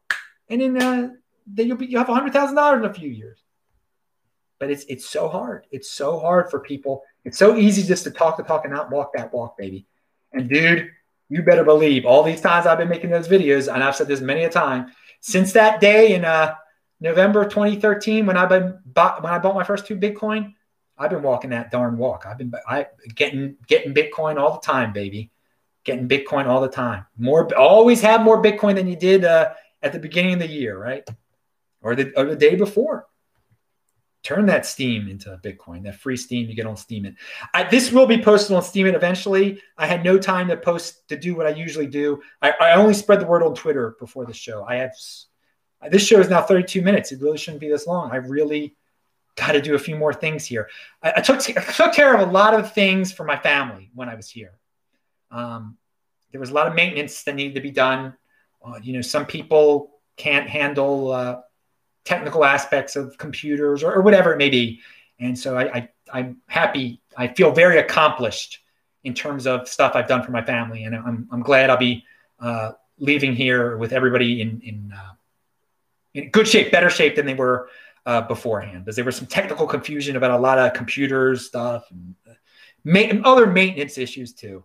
and 0.49 0.61
then 0.61 0.81
uh, 0.81 1.09
then 1.47 1.67
you'll 1.67 1.77
be 1.77 1.85
you 1.87 1.97
have 1.97 2.07
hundred 2.07 2.33
thousand 2.33 2.55
dollars 2.55 2.83
in 2.83 2.89
a 2.89 2.93
few 2.93 3.09
years. 3.09 3.39
But 4.59 4.71
it's 4.71 4.85
it's 4.85 5.05
so 5.05 5.27
hard. 5.27 5.67
It's 5.71 5.89
so 5.89 6.17
hard 6.19 6.49
for 6.49 6.59
people. 6.59 7.03
It's 7.25 7.37
so 7.37 7.57
easy 7.57 7.83
just 7.83 8.05
to 8.05 8.11
talk 8.11 8.37
the 8.37 8.43
talk 8.43 8.63
and 8.63 8.73
not 8.73 8.89
walk 8.89 9.11
that 9.15 9.33
walk, 9.33 9.57
baby. 9.57 9.85
And 10.31 10.49
dude, 10.49 10.91
you 11.29 11.41
better 11.41 11.63
believe 11.63 12.05
all 12.05 12.23
these 12.23 12.41
times 12.41 12.65
I've 12.65 12.77
been 12.77 12.89
making 12.89 13.09
those 13.09 13.27
videos, 13.27 13.73
and 13.73 13.83
I've 13.83 13.95
said 13.95 14.07
this 14.07 14.21
many 14.21 14.43
a 14.43 14.49
time 14.49 14.91
since 15.21 15.53
that 15.53 15.81
day 15.81 16.13
in 16.13 16.23
uh, 16.23 16.55
November 16.99 17.45
2013 17.45 18.25
when 18.25 18.37
I 18.37 18.45
been 18.45 18.79
bought, 18.85 19.23
when 19.23 19.33
I 19.33 19.39
bought 19.39 19.55
my 19.55 19.63
first 19.63 19.87
two 19.87 19.97
Bitcoin. 19.97 20.53
I've 20.97 21.09
been 21.09 21.23
walking 21.23 21.49
that 21.49 21.71
darn 21.71 21.97
walk. 21.97 22.25
I've 22.25 22.37
been 22.37 22.53
I 22.67 22.87
getting 23.15 23.57
getting 23.67 23.93
Bitcoin 23.93 24.39
all 24.39 24.53
the 24.53 24.65
time, 24.65 24.93
baby. 24.93 25.31
Getting 25.83 26.07
Bitcoin 26.07 26.45
all 26.45 26.61
the 26.61 26.69
time. 26.69 27.05
More 27.17 27.53
always 27.55 28.01
have 28.01 28.21
more 28.21 28.41
Bitcoin 28.41 28.75
than 28.75 28.87
you 28.87 28.95
did 28.95 29.25
uh, 29.25 29.53
at 29.81 29.91
the 29.91 29.99
beginning 29.99 30.33
of 30.33 30.39
the 30.39 30.47
year, 30.47 30.77
right? 30.77 31.07
Or 31.81 31.95
the 31.95 32.13
or 32.17 32.25
the 32.25 32.35
day 32.35 32.55
before. 32.55 33.07
Turn 34.25 34.47
that 34.47 34.65
steam 34.65 35.07
into 35.07 35.39
Bitcoin, 35.43 35.83
that 35.83 35.99
free 35.99 36.17
steam 36.17 36.49
you 36.49 36.55
get 36.55 36.65
on 36.65 36.73
Steemit. 36.73 37.15
I, 37.53 37.63
this 37.63 37.91
will 37.91 38.07
be 38.07 38.19
posted 38.19 38.55
on 38.55 38.63
Steemit 38.63 38.95
eventually. 38.95 39.61
I 39.77 39.85
had 39.85 40.03
no 40.03 40.17
time 40.17 40.47
to 40.47 40.57
post 40.57 41.07
to 41.09 41.15
do 41.15 41.35
what 41.35 41.45
I 41.45 41.51
usually 41.51 41.85
do. 41.85 42.19
I, 42.41 42.51
I 42.59 42.73
only 42.73 42.95
spread 42.95 43.19
the 43.19 43.27
word 43.27 43.43
on 43.43 43.53
Twitter 43.53 43.95
before 43.99 44.25
the 44.25 44.33
show. 44.33 44.65
I 44.67 44.77
have 44.77 44.95
this 45.91 46.07
show 46.07 46.19
is 46.19 46.27
now 46.27 46.41
32 46.41 46.81
minutes. 46.81 47.11
It 47.11 47.21
really 47.21 47.37
shouldn't 47.37 47.61
be 47.61 47.69
this 47.69 47.85
long. 47.85 48.11
I 48.11 48.15
really 48.15 48.75
got 49.35 49.51
to 49.51 49.61
do 49.61 49.75
a 49.75 49.79
few 49.79 49.95
more 49.95 50.11
things 50.11 50.43
here. 50.43 50.69
I, 51.03 51.13
I, 51.17 51.21
took, 51.21 51.41
took 51.41 51.93
care 51.93 52.15
of 52.15 52.27
a 52.27 52.31
lot 52.31 52.55
of 52.55 52.73
things 52.73 53.11
for 53.11 53.25
my 53.25 53.37
family 53.37 53.91
when 53.93 54.09
I 54.09 54.15
was 54.15 54.27
here. 54.27 54.53
Um, 55.29 55.77
there 56.31 56.39
was 56.39 56.49
a 56.49 56.53
lot 56.55 56.65
of 56.65 56.73
maintenance 56.73 57.21
that 57.25 57.35
needed 57.35 57.53
to 57.53 57.61
be 57.61 57.69
done. 57.69 58.15
Uh, 58.65 58.79
you 58.81 58.93
know, 58.93 59.01
some 59.01 59.27
people 59.27 59.91
can't 60.17 60.49
handle 60.49 61.11
uh, 61.11 61.41
technical 62.05 62.45
aspects 62.45 62.95
of 62.95 63.17
computers 63.17 63.83
or, 63.83 63.93
or, 63.93 64.01
whatever 64.01 64.31
it 64.31 64.37
may 64.37 64.49
be. 64.49 64.79
And 65.19 65.37
so 65.37 65.57
I, 65.57 65.89
I, 66.13 66.19
am 66.19 66.37
happy. 66.47 67.01
I 67.17 67.27
feel 67.27 67.51
very 67.51 67.79
accomplished 67.79 68.59
in 69.03 69.13
terms 69.13 69.47
of 69.47 69.67
stuff 69.67 69.95
I've 69.95 70.07
done 70.07 70.23
for 70.23 70.31
my 70.31 70.43
family. 70.43 70.83
And 70.83 70.95
I'm, 70.95 71.27
I'm 71.31 71.41
glad 71.41 71.69
I'll 71.69 71.77
be 71.77 72.05
uh, 72.39 72.73
leaving 72.99 73.35
here 73.35 73.77
with 73.77 73.91
everybody 73.91 74.41
in, 74.41 74.61
in, 74.63 74.93
uh, 74.95 75.13
in 76.13 76.29
good 76.29 76.47
shape, 76.47 76.71
better 76.71 76.89
shape 76.89 77.15
than 77.15 77.25
they 77.25 77.33
were 77.33 77.69
uh, 78.05 78.21
beforehand 78.21 78.85
because 78.85 78.95
there 78.95 79.05
was 79.05 79.15
some 79.15 79.27
technical 79.27 79.65
confusion 79.65 80.15
about 80.15 80.31
a 80.31 80.37
lot 80.37 80.59
of 80.59 80.73
computer 80.73 81.35
stuff 81.35 81.89
and, 81.91 82.15
uh, 82.29 82.33
ma- 82.83 83.29
other 83.29 83.47
maintenance 83.47 83.97
issues 83.97 84.33
too. 84.33 84.63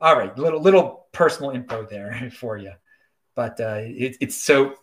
All 0.00 0.16
right, 0.16 0.36
little 0.38 0.60
little 0.60 1.06
personal 1.12 1.50
info 1.50 1.84
there 1.84 2.30
for 2.34 2.56
you, 2.56 2.72
but 3.34 3.60
uh, 3.60 3.80
it, 3.82 4.16
it's 4.20 4.36
so 4.36 4.74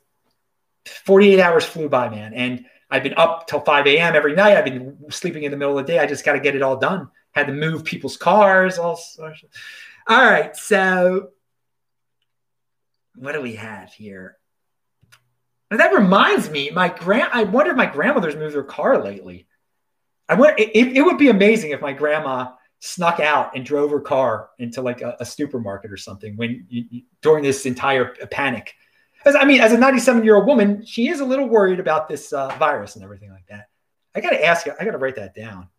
48 0.86 1.40
hours 1.40 1.66
flew 1.66 1.90
by, 1.90 2.10
man, 2.10 2.34
and 2.34 2.66
I've 2.90 3.04
been 3.04 3.16
up 3.18 3.48
till 3.48 3.60
5 3.60 3.88
a.m. 3.88 4.16
every 4.16 4.36
night. 4.36 4.56
I've 4.56 4.66
been 4.66 4.98
sleeping 5.10 5.44
in 5.44 5.52
the 5.52 5.58
middle 5.58 5.78
of 5.80 5.86
the 5.86 5.94
day. 5.94 6.00
I 6.00 6.06
just 6.06 6.24
got 6.24 6.34
to 6.34 6.40
get 6.40 6.56
it 6.56 6.62
all 6.62 6.78
done. 6.78 7.10
Had 7.32 7.48
to 7.48 7.54
move 7.54 7.84
people's 7.84 8.18
cars. 8.18 8.78
All 8.78 8.96
sorts. 8.96 9.44
All 10.08 10.22
right, 10.22 10.56
so 10.56 11.30
what 13.16 13.34
do 13.34 13.42
we 13.42 13.56
have 13.56 13.94
here? 13.94 14.38
And 15.72 15.80
that 15.80 15.94
reminds 15.94 16.50
me, 16.50 16.70
my 16.70 16.90
grand. 16.90 17.30
I 17.34 17.44
wonder 17.46 17.72
if 17.72 17.78
my 17.78 17.88
grandmother's 17.88 18.36
moved 18.36 18.54
her 18.54 18.64
car 18.64 19.04
lately. 19.04 19.48
I 20.30 20.36
wonder. 20.36 20.56
It, 20.58 20.98
it, 20.98 21.02
would 21.02 21.18
be 21.18 21.30
amazing 21.30 21.72
if 21.72 21.82
my 21.82 21.94
grandma 21.94 22.52
snuck 22.80 23.20
out 23.20 23.56
and 23.56 23.66
drove 23.66 23.90
her 23.90 24.02
car 24.02 24.50
into 24.60 24.82
like 24.82 25.02
a, 25.02 25.18
a 25.20 25.26
supermarket 25.26 25.92
or 25.92 25.98
something 25.98 26.38
when 26.38 26.68
you, 26.70 27.02
during 27.22 27.44
this 27.44 27.66
entire 27.66 28.14
panic. 28.30 28.76
As 29.26 29.36
I 29.36 29.46
mean, 29.46 29.62
as 29.62 29.72
a 29.72 29.78
97 29.78 30.24
year 30.24 30.36
old 30.36 30.46
woman, 30.46 30.86
she 30.86 31.08
is 31.08 31.20
a 31.20 31.26
little 31.26 31.48
worried 31.48 31.80
about 31.80 32.08
this 32.08 32.34
uh, 32.34 32.50
virus 32.58 32.96
and 32.96 33.04
everything 33.04 33.32
like 33.32 33.48
that. 33.48 33.70
I 34.16 34.22
got 34.22 34.32
to 34.32 34.46
ask 34.46 34.66
you. 34.66 34.74
I 34.80 34.86
got 34.86 34.92
to 34.92 34.98
write 34.98 35.16
that 35.16 35.34
down. 35.34 35.70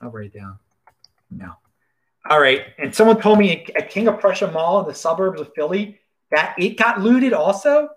I'll 0.00 0.10
write 0.10 0.26
it 0.26 0.38
down. 0.38 0.58
No. 1.30 1.52
All 2.28 2.40
right. 2.40 2.62
And 2.78 2.94
someone 2.94 3.20
told 3.20 3.38
me 3.38 3.66
at 3.76 3.90
King 3.90 4.08
of 4.08 4.20
Prussia 4.20 4.50
Mall 4.50 4.80
in 4.80 4.88
the 4.88 4.94
suburbs 4.94 5.40
of 5.40 5.52
Philly 5.54 6.00
that 6.30 6.54
it 6.58 6.78
got 6.78 7.00
looted 7.00 7.32
also 7.32 7.88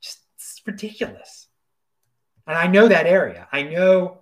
Just 0.00 0.22
ridiculous. 0.66 1.48
And 2.46 2.56
I 2.56 2.66
know 2.66 2.88
that 2.88 3.06
area. 3.06 3.48
I 3.52 3.62
know 3.62 4.18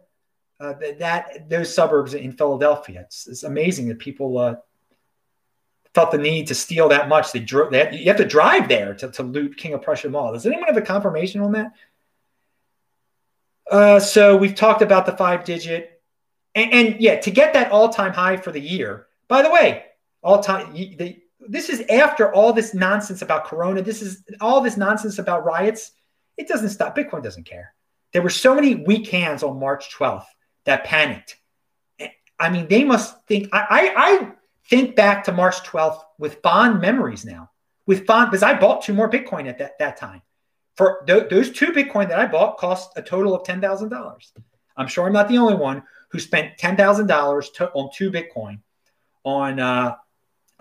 uh, 0.59 0.75
that, 0.75 0.99
that, 0.99 1.49
those 1.49 1.75
suburbs 1.75 2.15
in 2.15 2.33
Philadelphia. 2.33 3.03
It's, 3.03 3.27
it's 3.27 3.45
amazing 3.45 3.89
that 3.89 3.99
people 3.99 4.37
uh, 4.39 4.57
felt 5.95 6.11
the 6.11 6.19
need 6.19 6.47
to 6.49 6.55
steal 6.55 6.89
that 6.89 7.09
much. 7.09 7.33
They 7.33 7.41
drove. 7.41 7.73
They 7.73 7.97
you 7.97 8.07
have 8.07 8.17
to 8.19 8.25
drive 8.25 8.69
there 8.69 8.95
to, 8.95 9.11
to 9.13 9.23
loot 9.23 9.57
King 9.57 9.75
of 9.75 9.83
Prussia 9.83 10.09
Mall. 10.09 10.33
Does 10.33 10.47
anyone 10.47 10.67
have 10.67 10.77
a 10.77 10.83
confirmation 10.83 11.41
on 11.41 11.53
that? 11.53 11.73
Uh, 13.71 14.01
so 14.01 14.37
we've 14.37 14.55
talked 14.55 14.83
about 14.83 15.07
the 15.07 15.17
five 15.17 15.45
digit, 15.45 16.03
and, 16.55 16.73
and 16.73 17.01
yeah, 17.01 17.21
to 17.21 17.31
get 17.31 17.55
that 17.55 17.71
all 17.71 17.89
time 17.89 18.13
high 18.13 18.37
for 18.37 18.53
the 18.53 18.61
year. 18.61 19.07
By 19.29 19.43
the 19.43 19.51
way, 19.51 19.85
all 20.23 20.43
time. 20.43 20.73
The, 20.73 21.21
this 21.49 21.69
is 21.69 21.81
after 21.89 22.33
all 22.33 22.53
this 22.53 22.75
nonsense 22.75 23.23
about 23.23 23.47
Corona. 23.47 23.83
This 23.83 24.03
is 24.03 24.23
all 24.41 24.61
this 24.61 24.77
nonsense 24.77 25.19
about 25.19 25.45
riots. 25.45 25.93
It 26.37 26.49
doesn't 26.49 26.71
stop. 26.71 26.97
Bitcoin 26.97 27.23
doesn't 27.23 27.45
care. 27.45 27.75
There 28.13 28.23
were 28.23 28.31
so 28.31 28.55
many 28.55 28.75
weak 28.75 29.09
hands 29.09 29.43
on 29.43 29.59
March 29.59 29.95
12th 29.97 30.27
that 30.65 30.85
panicked. 30.85 31.37
I 32.39 32.51
mean, 32.51 32.69
they 32.69 32.85
must 32.85 33.25
think. 33.27 33.49
I, 33.53 33.67
I, 33.71 33.93
I 33.97 34.33
think 34.71 34.97
back 34.97 35.25
to 35.25 35.33
March 35.33 35.63
12th 35.65 36.01
with 36.19 36.41
fond 36.43 36.81
memories 36.81 37.25
now. 37.25 37.51
With 37.87 38.07
fond, 38.07 38.31
because 38.31 38.45
I 38.45 38.59
bought 38.59 38.83
two 38.83 38.95
more 38.95 39.11
Bitcoin 39.11 39.49
at 39.49 39.59
that, 39.59 39.79
that 39.81 39.97
time. 39.97 40.23
For 40.77 41.03
th- 41.07 41.29
those 41.29 41.51
two 41.51 41.73
Bitcoin 41.73 42.09
that 42.09 42.19
I 42.19 42.27
bought 42.27 42.57
cost 42.57 42.93
a 42.97 43.03
total 43.03 43.35
of 43.35 43.43
$10,000. 43.43 44.33
I'm 44.77 44.87
sure 44.87 45.07
I'm 45.07 45.13
not 45.13 45.29
the 45.29 45.39
only 45.39 45.57
one 45.57 45.83
who 46.11 46.21
spent 46.21 46.57
$10,000 46.57 47.71
on 47.75 47.91
two 47.93 48.11
Bitcoin 48.11 48.61
on 49.25 49.59
uh, 49.59 49.97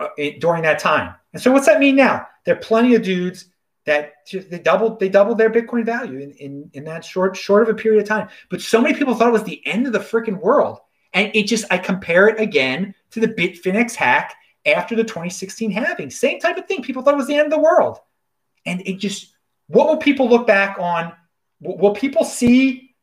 uh, 0.00 0.08
during 0.40 0.62
that 0.62 0.80
time. 0.80 1.14
And 1.32 1.40
so 1.40 1.52
what's 1.52 1.66
that 1.66 1.78
mean 1.78 1.96
now? 1.96 2.26
There 2.44 2.56
are 2.56 2.60
plenty 2.60 2.96
of 2.96 3.02
dudes 3.02 3.46
that 3.86 4.12
they 4.30 4.58
doubled 4.58 5.00
they 5.00 5.08
doubled 5.08 5.38
their 5.38 5.50
Bitcoin 5.50 5.84
value 5.84 6.18
in, 6.18 6.32
in, 6.32 6.70
in 6.74 6.84
that 6.84 7.04
short 7.04 7.36
short 7.36 7.62
of 7.62 7.68
a 7.68 7.74
period 7.74 8.02
of 8.02 8.08
time. 8.08 8.28
But 8.50 8.60
so 8.60 8.80
many 8.80 8.94
people 8.94 9.14
thought 9.14 9.28
it 9.28 9.32
was 9.32 9.44
the 9.44 9.66
end 9.66 9.86
of 9.86 9.92
the 9.92 10.00
freaking 10.00 10.40
world. 10.40 10.80
And 11.12 11.30
it 11.34 11.44
just, 11.44 11.64
I 11.70 11.78
compare 11.78 12.28
it 12.28 12.40
again 12.40 12.94
to 13.12 13.20
the 13.20 13.28
Bitfinex 13.28 13.94
hack 13.94 14.34
after 14.66 14.94
the 14.94 15.04
2016 15.04 15.70
halving. 15.70 16.10
Same 16.10 16.40
type 16.40 16.56
of 16.56 16.66
thing. 16.66 16.82
People 16.82 17.02
thought 17.02 17.14
it 17.14 17.18
was 17.18 17.26
the 17.26 17.34
end 17.34 17.46
of 17.46 17.50
the 17.50 17.58
world. 17.58 17.98
And 18.66 18.82
it 18.86 18.98
just, 18.98 19.34
what 19.68 19.88
will 19.88 19.96
people 19.96 20.28
look 20.28 20.46
back 20.46 20.78
on? 20.78 21.12
Will 21.60 21.94
people 21.94 22.24
see 22.24 22.94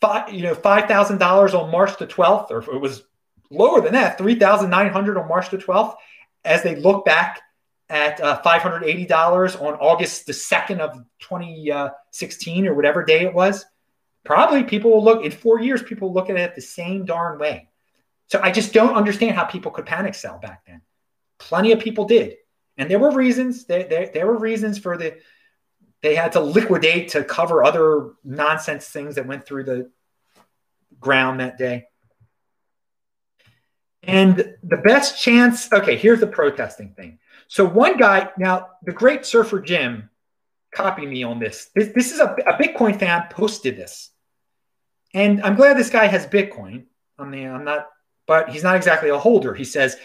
five, 0.00 0.32
you 0.32 0.42
know, 0.42 0.54
five 0.54 0.86
thousand 0.86 1.18
dollars 1.18 1.54
on 1.54 1.70
March 1.70 1.98
the 1.98 2.06
12th, 2.06 2.50
or 2.50 2.58
it 2.74 2.80
was 2.80 3.02
lower 3.50 3.80
than 3.80 3.92
that, 3.92 4.18
three 4.18 4.34
thousand 4.34 4.70
nine 4.70 4.92
hundred 4.92 5.16
on 5.16 5.28
March 5.28 5.50
the 5.50 5.58
12th, 5.58 5.96
as 6.44 6.62
they 6.62 6.76
look 6.76 7.04
back 7.04 7.40
at 7.88 8.20
uh, 8.20 8.40
$580 8.44 9.62
on 9.62 9.74
August 9.74 10.26
the 10.26 10.32
2nd 10.32 10.80
of 10.80 10.96
2016 11.20 12.66
or 12.66 12.74
whatever 12.74 13.04
day 13.04 13.22
it 13.22 13.32
was, 13.32 13.64
probably 14.24 14.64
people 14.64 14.90
will 14.90 15.04
look 15.04 15.24
in 15.24 15.30
four 15.30 15.60
years, 15.60 15.82
people 15.82 16.08
will 16.08 16.14
look 16.14 16.30
at 16.30 16.36
it 16.36 16.54
the 16.54 16.60
same 16.60 17.04
darn 17.04 17.38
way. 17.38 17.68
So 18.28 18.40
I 18.42 18.50
just 18.50 18.72
don't 18.72 18.96
understand 18.96 19.36
how 19.36 19.44
people 19.44 19.70
could 19.70 19.86
panic 19.86 20.14
sell 20.14 20.38
back 20.38 20.64
then. 20.66 20.82
Plenty 21.38 21.72
of 21.72 21.80
people 21.80 22.06
did. 22.06 22.36
And 22.76 22.90
there 22.90 22.98
were 22.98 23.12
reasons. 23.12 23.66
There, 23.66 23.84
there, 23.84 24.10
there 24.12 24.26
were 24.26 24.38
reasons 24.38 24.78
for 24.78 24.96
the, 24.96 25.18
they 26.02 26.14
had 26.14 26.32
to 26.32 26.40
liquidate 26.40 27.10
to 27.10 27.24
cover 27.24 27.64
other 27.64 28.12
nonsense 28.24 28.88
things 28.88 29.14
that 29.14 29.26
went 29.26 29.46
through 29.46 29.64
the 29.64 29.90
ground 31.00 31.40
that 31.40 31.58
day. 31.58 31.86
And 34.02 34.54
the 34.62 34.76
best 34.76 35.20
chance, 35.20 35.72
okay, 35.72 35.96
here's 35.96 36.20
the 36.20 36.26
protesting 36.26 36.94
thing. 36.94 37.18
So 37.48 37.64
one 37.64 37.96
guy, 37.96 38.30
now 38.38 38.68
the 38.82 38.92
great 38.92 39.26
surfer 39.26 39.60
Jim 39.60 40.10
copied 40.72 41.08
me 41.08 41.22
on 41.22 41.38
this. 41.38 41.70
This, 41.74 41.88
this 41.94 42.12
is 42.12 42.20
a, 42.20 42.36
a 42.46 42.54
Bitcoin 42.54 42.98
fan 42.98 43.26
posted 43.30 43.76
this. 43.76 44.10
And 45.14 45.42
I'm 45.42 45.56
glad 45.56 45.76
this 45.76 45.90
guy 45.90 46.06
has 46.06 46.26
Bitcoin. 46.26 46.84
I 47.18 47.24
mean, 47.24 47.48
I'm 47.48 47.64
not, 47.64 47.86
but 48.26 48.48
he's 48.48 48.62
not 48.62 48.76
exactly 48.76 49.08
a 49.08 49.18
holder. 49.18 49.54
He 49.54 49.64
says, 49.64 49.96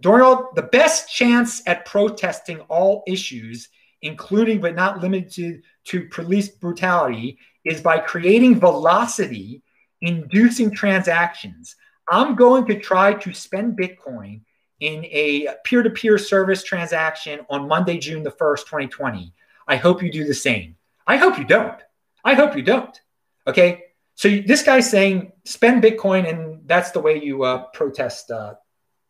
during 0.00 0.44
the 0.54 0.68
best 0.72 1.12
chance 1.12 1.62
at 1.66 1.84
protesting 1.84 2.60
all 2.62 3.04
issues, 3.06 3.68
including 4.02 4.60
but 4.60 4.74
not 4.74 5.00
limited 5.00 5.30
to, 5.32 5.60
to 5.84 6.08
police 6.08 6.48
brutality, 6.48 7.38
is 7.64 7.82
by 7.82 7.98
creating 7.98 8.58
velocity, 8.58 9.62
inducing 10.00 10.70
transactions. 10.70 11.76
I'm 12.08 12.34
going 12.34 12.66
to 12.66 12.80
try 12.80 13.14
to 13.14 13.34
spend 13.34 13.78
Bitcoin 13.78 14.40
in 14.80 15.04
a 15.04 15.48
peer 15.64 15.82
to 15.82 15.90
peer 15.90 16.16
service 16.16 16.64
transaction 16.64 17.40
on 17.50 17.68
Monday, 17.68 17.98
June 17.98 18.22
the 18.22 18.30
1st, 18.30 18.64
2020. 18.64 19.34
I 19.68 19.76
hope 19.76 20.02
you 20.02 20.10
do 20.10 20.24
the 20.24 20.34
same. 20.34 20.76
I 21.06 21.16
hope 21.16 21.38
you 21.38 21.44
don't. 21.44 21.80
I 22.24 22.34
hope 22.34 22.56
you 22.56 22.62
don't. 22.62 22.98
Okay. 23.46 23.84
So 24.20 24.28
this 24.28 24.62
guy's 24.62 24.90
saying 24.90 25.32
spend 25.44 25.82
Bitcoin, 25.82 26.28
and 26.28 26.60
that's 26.66 26.90
the 26.90 27.00
way 27.00 27.22
you 27.22 27.44
uh, 27.44 27.64
protest 27.72 28.30
uh, 28.30 28.54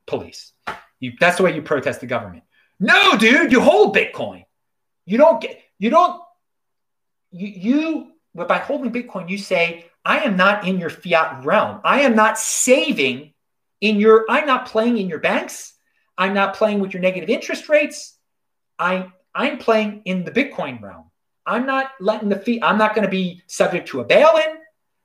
police. 0.06 0.52
You, 1.00 1.14
that's 1.18 1.38
the 1.38 1.42
way 1.42 1.52
you 1.52 1.62
protest 1.62 2.00
the 2.00 2.06
government. 2.06 2.44
No, 2.78 3.16
dude, 3.18 3.50
you 3.50 3.60
hold 3.60 3.96
Bitcoin. 3.96 4.44
You 5.06 5.18
don't 5.18 5.40
get. 5.40 5.60
You 5.80 5.90
don't. 5.90 6.22
You. 7.32 7.48
you 7.48 8.12
but 8.36 8.46
by 8.46 8.58
holding 8.58 8.92
Bitcoin, 8.92 9.28
you 9.28 9.38
say, 9.38 9.86
I 10.04 10.20
am 10.20 10.36
not 10.36 10.68
in 10.68 10.78
your 10.78 10.90
fiat 10.90 11.44
realm. 11.44 11.80
I 11.82 12.02
am 12.02 12.14
not 12.14 12.38
saving 12.38 13.34
in 13.80 13.98
your 13.98 14.26
i'm 14.28 14.46
not 14.46 14.66
playing 14.66 14.98
in 14.98 15.08
your 15.08 15.18
banks 15.18 15.74
i'm 16.18 16.34
not 16.34 16.54
playing 16.54 16.80
with 16.80 16.92
your 16.92 17.00
negative 17.00 17.28
interest 17.28 17.68
rates 17.68 18.16
i 18.78 19.06
i'm 19.34 19.58
playing 19.58 20.02
in 20.04 20.24
the 20.24 20.30
bitcoin 20.30 20.80
realm 20.82 21.04
i'm 21.46 21.66
not 21.66 21.90
letting 22.00 22.28
the 22.28 22.36
fee 22.36 22.62
i'm 22.62 22.78
not 22.78 22.94
going 22.94 23.04
to 23.04 23.10
be 23.10 23.42
subject 23.46 23.88
to 23.88 24.00
a 24.00 24.04
bail-in 24.04 24.56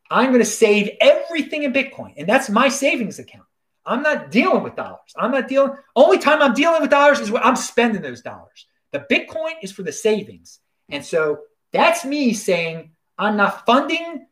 i'm 0.09 0.27
going 0.27 0.39
to 0.39 0.45
save 0.45 0.89
everything 1.01 1.63
in 1.63 1.73
bitcoin 1.73 2.13
and 2.17 2.27
that's 2.27 2.49
my 2.49 2.67
savings 2.67 3.19
account 3.19 3.45
i'm 3.85 4.01
not 4.01 4.31
dealing 4.31 4.63
with 4.63 4.75
dollars 4.75 5.13
i'm 5.17 5.31
not 5.31 5.47
dealing 5.47 5.75
only 5.95 6.17
time 6.17 6.41
i'm 6.41 6.53
dealing 6.53 6.81
with 6.81 6.89
dollars 6.89 7.19
is 7.19 7.31
when 7.31 7.43
i'm 7.43 7.55
spending 7.55 8.01
those 8.01 8.21
dollars 8.21 8.67
the 8.91 9.05
bitcoin 9.11 9.53
is 9.61 9.71
for 9.71 9.83
the 9.83 9.91
savings 9.91 10.59
and 10.89 11.03
so 11.03 11.39
that's 11.71 12.05
me 12.05 12.33
saying 12.33 12.91
i'm 13.17 13.37
not 13.37 13.65
funding 13.65 14.25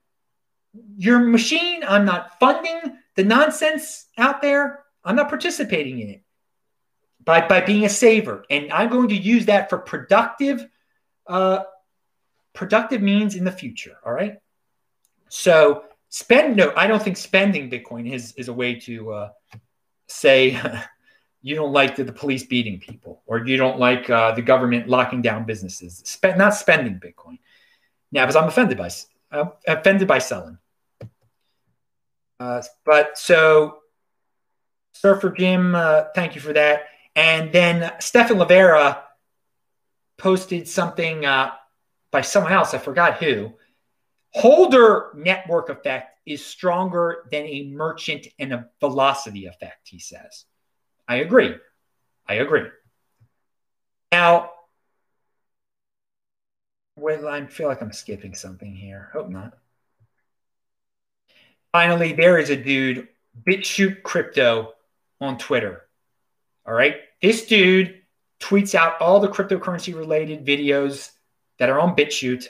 your 0.98 1.20
machine 1.20 1.84
i'm 1.88 2.06
not 2.06 2.40
funding 2.40 2.98
the 3.16 3.24
nonsense 3.24 4.06
out 4.18 4.42
there, 4.42 4.84
I'm 5.04 5.16
not 5.16 5.30
participating 5.30 6.00
in 6.00 6.10
it 6.10 6.24
by, 7.24 7.48
by 7.48 7.62
being 7.62 7.86
a 7.86 7.90
saver. 7.90 8.44
And 8.50 8.72
I'm 8.72 8.90
going 8.90 9.10
to 9.10 9.16
use 9.16 9.46
that 9.46 9.70
for 9.70 9.78
productive, 9.78 10.66
uh, 11.28 11.64
productive 12.54 13.02
means 13.02 13.36
in 13.36 13.44
the 13.44 13.52
future. 13.52 13.98
All 14.06 14.14
right. 14.14 14.38
So 15.36 15.86
spend, 16.10 16.58
no, 16.58 16.72
I 16.78 16.86
don't 16.86 17.02
think 17.02 17.18
spending 17.18 17.68
Bitcoin 17.68 18.14
is, 18.14 18.34
is 18.34 18.50
a 18.50 18.54
way 18.54 18.76
to 18.82 19.14
uh, 19.14 19.30
say 20.08 20.62
you 21.42 21.56
don't 21.56 21.74
like 21.74 21.96
the, 21.96 22.04
the, 22.04 22.14
police 22.14 22.46
beating 22.46 22.80
people 22.80 23.24
or 23.26 23.44
you 23.44 23.58
don't 23.58 23.80
like 23.80 24.12
uh, 24.12 24.34
the 24.34 24.44
government 24.44 24.88
locking 24.88 25.24
down 25.24 25.46
businesses. 25.46 26.04
Spend, 26.06 26.38
not 26.38 26.54
spending 26.54 27.00
Bitcoin. 27.00 27.40
Now, 28.12 28.26
because 28.26 28.36
I'm 28.36 28.48
offended 28.48 28.78
by, 28.78 28.92
offended 29.68 30.08
by 30.08 30.20
selling. 30.20 30.60
Uh, 32.40 32.62
but 32.86 33.18
so, 33.18 33.80
Surfer 34.92 35.32
Jim, 35.32 35.74
uh, 35.74 36.04
thank 36.14 36.36
you 36.36 36.42
for 36.42 36.54
that. 36.54 36.84
And 37.16 37.52
then 37.52 37.92
Stephan 38.00 38.38
Livera 38.38 39.02
posted 40.20 40.68
something 40.68 41.26
uh, 41.26 41.54
by 42.12 42.22
someone 42.22 42.54
else, 42.54 42.76
I 42.76 42.78
forgot 42.78 43.18
who. 43.18 43.54
Holder 44.36 45.12
network 45.16 45.70
effect 45.70 46.18
is 46.26 46.46
stronger 46.46 47.26
than 47.32 47.46
a 47.46 47.70
merchant 47.72 48.28
and 48.40 48.54
a 48.54 48.70
velocity 48.80 49.46
effect, 49.46 49.88
he 49.90 50.00
says. 50.00 50.46
I 51.08 51.18
agree. 51.18 51.56
I 52.28 52.36
agree. 52.36 52.68
Now, 54.12 54.52
well, 56.96 57.28
I 57.28 57.46
feel 57.48 57.68
like 57.68 57.82
I'm 57.82 57.92
skipping 57.92 58.34
something 58.36 58.74
here. 58.74 59.10
Hope 59.14 59.30
not. 59.30 59.54
Finally, 61.72 62.14
there 62.14 62.38
is 62.38 62.50
a 62.50 62.56
dude, 62.56 63.08
BitChute 63.48 64.04
Crypto, 64.04 64.74
on 65.20 65.38
Twitter. 65.38 65.82
All 66.66 66.74
right. 66.74 66.98
This 67.22 67.46
dude 67.46 68.02
tweets 68.40 68.76
out 68.76 69.02
all 69.02 69.20
the 69.20 69.28
cryptocurrency 69.28 69.96
related 69.96 70.46
videos 70.46 71.12
that 71.60 71.70
are 71.70 71.80
on 71.80 71.96
BitChute 71.96 72.48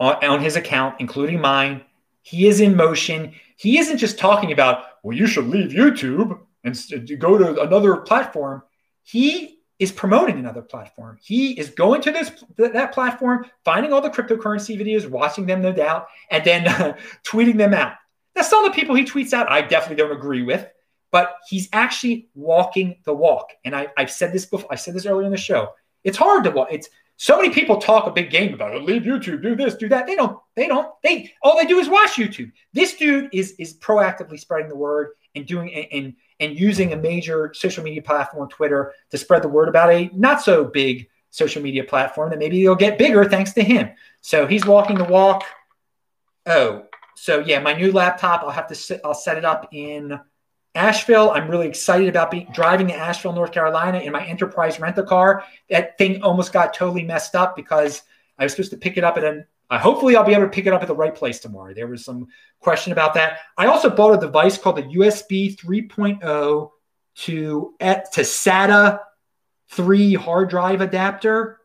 on, 0.00 0.40
his 0.40 0.56
account, 0.56 0.96
including 0.98 1.40
mine. 1.40 1.82
He 2.22 2.46
is 2.46 2.60
in 2.60 2.76
motion. 2.76 3.32
He 3.56 3.78
isn't 3.78 3.98
just 3.98 4.18
talking 4.18 4.52
about, 4.52 4.84
well, 5.02 5.16
you 5.16 5.26
should 5.26 5.46
leave 5.46 5.70
YouTube 5.70 6.38
and 6.64 7.20
go 7.20 7.38
to 7.38 7.62
another 7.62 7.96
platform. 7.96 8.62
He 9.02 9.58
is 9.78 9.92
promoting 9.92 10.38
another 10.38 10.62
platform. 10.62 11.18
He 11.22 11.58
is 11.58 11.70
going 11.70 12.02
to 12.02 12.10
this 12.10 12.32
that 12.56 12.92
platform, 12.92 13.46
finding 13.64 13.92
all 13.92 14.00
the 14.00 14.10
cryptocurrency 14.10 14.78
videos, 14.78 15.08
watching 15.08 15.46
them, 15.46 15.62
no 15.62 15.72
doubt, 15.72 16.08
and 16.30 16.44
then 16.44 16.64
tweeting 17.26 17.56
them 17.56 17.74
out. 17.74 17.94
Now, 18.34 18.42
some 18.42 18.64
of 18.64 18.72
the 18.72 18.78
people 18.78 18.94
he 18.94 19.04
tweets 19.04 19.32
out, 19.32 19.50
I 19.50 19.62
definitely 19.62 19.96
don't 19.96 20.16
agree 20.16 20.42
with, 20.42 20.66
but 21.10 21.36
he's 21.48 21.68
actually 21.72 22.28
walking 22.34 22.96
the 23.04 23.14
walk. 23.14 23.52
And 23.64 23.74
I, 23.74 23.88
have 23.96 24.10
said 24.10 24.32
this 24.32 24.46
before. 24.46 24.70
I 24.70 24.76
said 24.76 24.94
this 24.94 25.06
earlier 25.06 25.26
in 25.26 25.32
the 25.32 25.38
show. 25.38 25.72
It's 26.04 26.18
hard 26.18 26.44
to 26.44 26.50
walk. 26.50 26.68
It's 26.70 26.88
so 27.20 27.36
many 27.36 27.50
people 27.50 27.78
talk 27.78 28.06
a 28.06 28.12
big 28.12 28.30
game 28.30 28.54
about 28.54 28.76
it. 28.76 28.82
Leave 28.84 29.02
YouTube, 29.02 29.42
do 29.42 29.56
this, 29.56 29.74
do 29.74 29.88
that. 29.88 30.06
They 30.06 30.14
don't. 30.14 30.38
They 30.54 30.68
don't. 30.68 30.88
They 31.02 31.32
all 31.42 31.58
they 31.58 31.66
do 31.66 31.80
is 31.80 31.88
watch 31.88 32.12
YouTube. 32.12 32.52
This 32.72 32.96
dude 32.96 33.28
is 33.32 33.52
is 33.58 33.76
proactively 33.76 34.38
spreading 34.38 34.68
the 34.68 34.76
word 34.76 35.10
and 35.34 35.44
doing 35.44 35.74
and, 35.74 36.14
and 36.38 36.58
using 36.58 36.92
a 36.92 36.96
major 36.96 37.52
social 37.54 37.82
media 37.82 38.02
platform, 38.02 38.48
Twitter, 38.48 38.94
to 39.10 39.18
spread 39.18 39.42
the 39.42 39.48
word 39.48 39.68
about 39.68 39.90
a 39.90 40.08
not 40.14 40.42
so 40.42 40.64
big 40.64 41.08
social 41.30 41.60
media 41.60 41.82
platform 41.82 42.30
that 42.30 42.38
maybe 42.38 42.62
it'll 42.62 42.76
get 42.76 42.98
bigger 42.98 43.24
thanks 43.24 43.52
to 43.54 43.64
him. 43.64 43.90
So 44.20 44.46
he's 44.46 44.64
walking 44.64 44.96
the 44.96 45.04
walk. 45.04 45.42
Oh, 46.46 46.84
so 47.16 47.40
yeah, 47.40 47.58
my 47.58 47.72
new 47.72 47.90
laptop, 47.90 48.42
I'll 48.44 48.50
have 48.50 48.68
to 48.68 48.76
sit, 48.76 49.00
I'll 49.04 49.12
set 49.12 49.36
it 49.36 49.44
up 49.44 49.68
in 49.72 50.18
Asheville. 50.74 51.30
I'm 51.30 51.48
really 51.48 51.66
excited 51.66 52.08
about 52.08 52.30
be, 52.30 52.46
driving 52.52 52.88
to 52.88 52.94
Asheville, 52.94 53.32
North 53.32 53.52
Carolina 53.52 53.98
in 53.98 54.12
my 54.12 54.24
enterprise 54.24 54.78
rental 54.78 55.04
car. 55.04 55.44
That 55.70 55.98
thing 55.98 56.22
almost 56.22 56.52
got 56.52 56.74
totally 56.74 57.04
messed 57.04 57.34
up 57.34 57.56
because 57.56 58.02
I 58.38 58.44
was 58.44 58.52
supposed 58.52 58.70
to 58.70 58.76
pick 58.76 58.96
it 58.96 59.04
up 59.04 59.16
at 59.16 59.24
an 59.24 59.46
uh, 59.70 59.78
hopefully, 59.78 60.16
I'll 60.16 60.24
be 60.24 60.32
able 60.32 60.44
to 60.44 60.50
pick 60.50 60.66
it 60.66 60.72
up 60.72 60.80
at 60.80 60.88
the 60.88 60.94
right 60.94 61.14
place 61.14 61.40
tomorrow. 61.40 61.74
There 61.74 61.86
was 61.86 62.04
some 62.04 62.28
question 62.60 62.92
about 62.92 63.14
that. 63.14 63.40
I 63.56 63.66
also 63.66 63.90
bought 63.90 64.16
a 64.16 64.26
device 64.26 64.56
called 64.56 64.76
the 64.76 64.82
USB 64.82 65.56
3.0 65.56 66.70
to, 67.16 67.74
to 67.78 68.20
SATA 68.20 69.00
3 69.70 70.14
hard 70.14 70.48
drive 70.48 70.80
adapter 70.80 71.58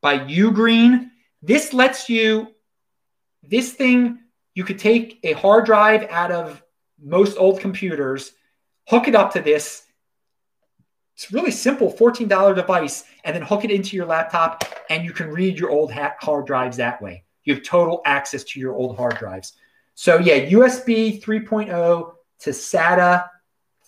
by 0.00 0.18
Ugreen. 0.18 1.10
This 1.42 1.72
lets 1.72 2.08
you, 2.08 2.48
this 3.42 3.72
thing, 3.72 4.20
you 4.54 4.62
could 4.62 4.78
take 4.78 5.18
a 5.24 5.32
hard 5.32 5.64
drive 5.64 6.06
out 6.10 6.30
of 6.30 6.62
most 7.02 7.36
old 7.38 7.58
computers, 7.58 8.32
hook 8.88 9.06
it 9.06 9.14
up 9.14 9.32
to 9.34 9.40
this. 9.40 9.84
It's 11.14 11.32
really 11.32 11.50
simple 11.50 11.92
$14 11.92 12.54
device, 12.54 13.04
and 13.24 13.34
then 13.34 13.42
hook 13.42 13.64
it 13.64 13.70
into 13.70 13.96
your 13.96 14.06
laptop, 14.06 14.64
and 14.88 15.04
you 15.04 15.12
can 15.12 15.28
read 15.28 15.58
your 15.58 15.70
old 15.70 15.92
hard 15.92 16.46
drives 16.46 16.76
that 16.78 17.02
way. 17.02 17.24
You 17.44 17.54
have 17.54 17.64
total 17.64 18.02
access 18.04 18.44
to 18.44 18.60
your 18.60 18.74
old 18.74 18.96
hard 18.96 19.16
drives. 19.18 19.54
So 19.94 20.18
yeah, 20.18 20.48
USB 20.48 21.20
3.0 21.20 22.12
to 22.40 22.50
SATA 22.50 23.28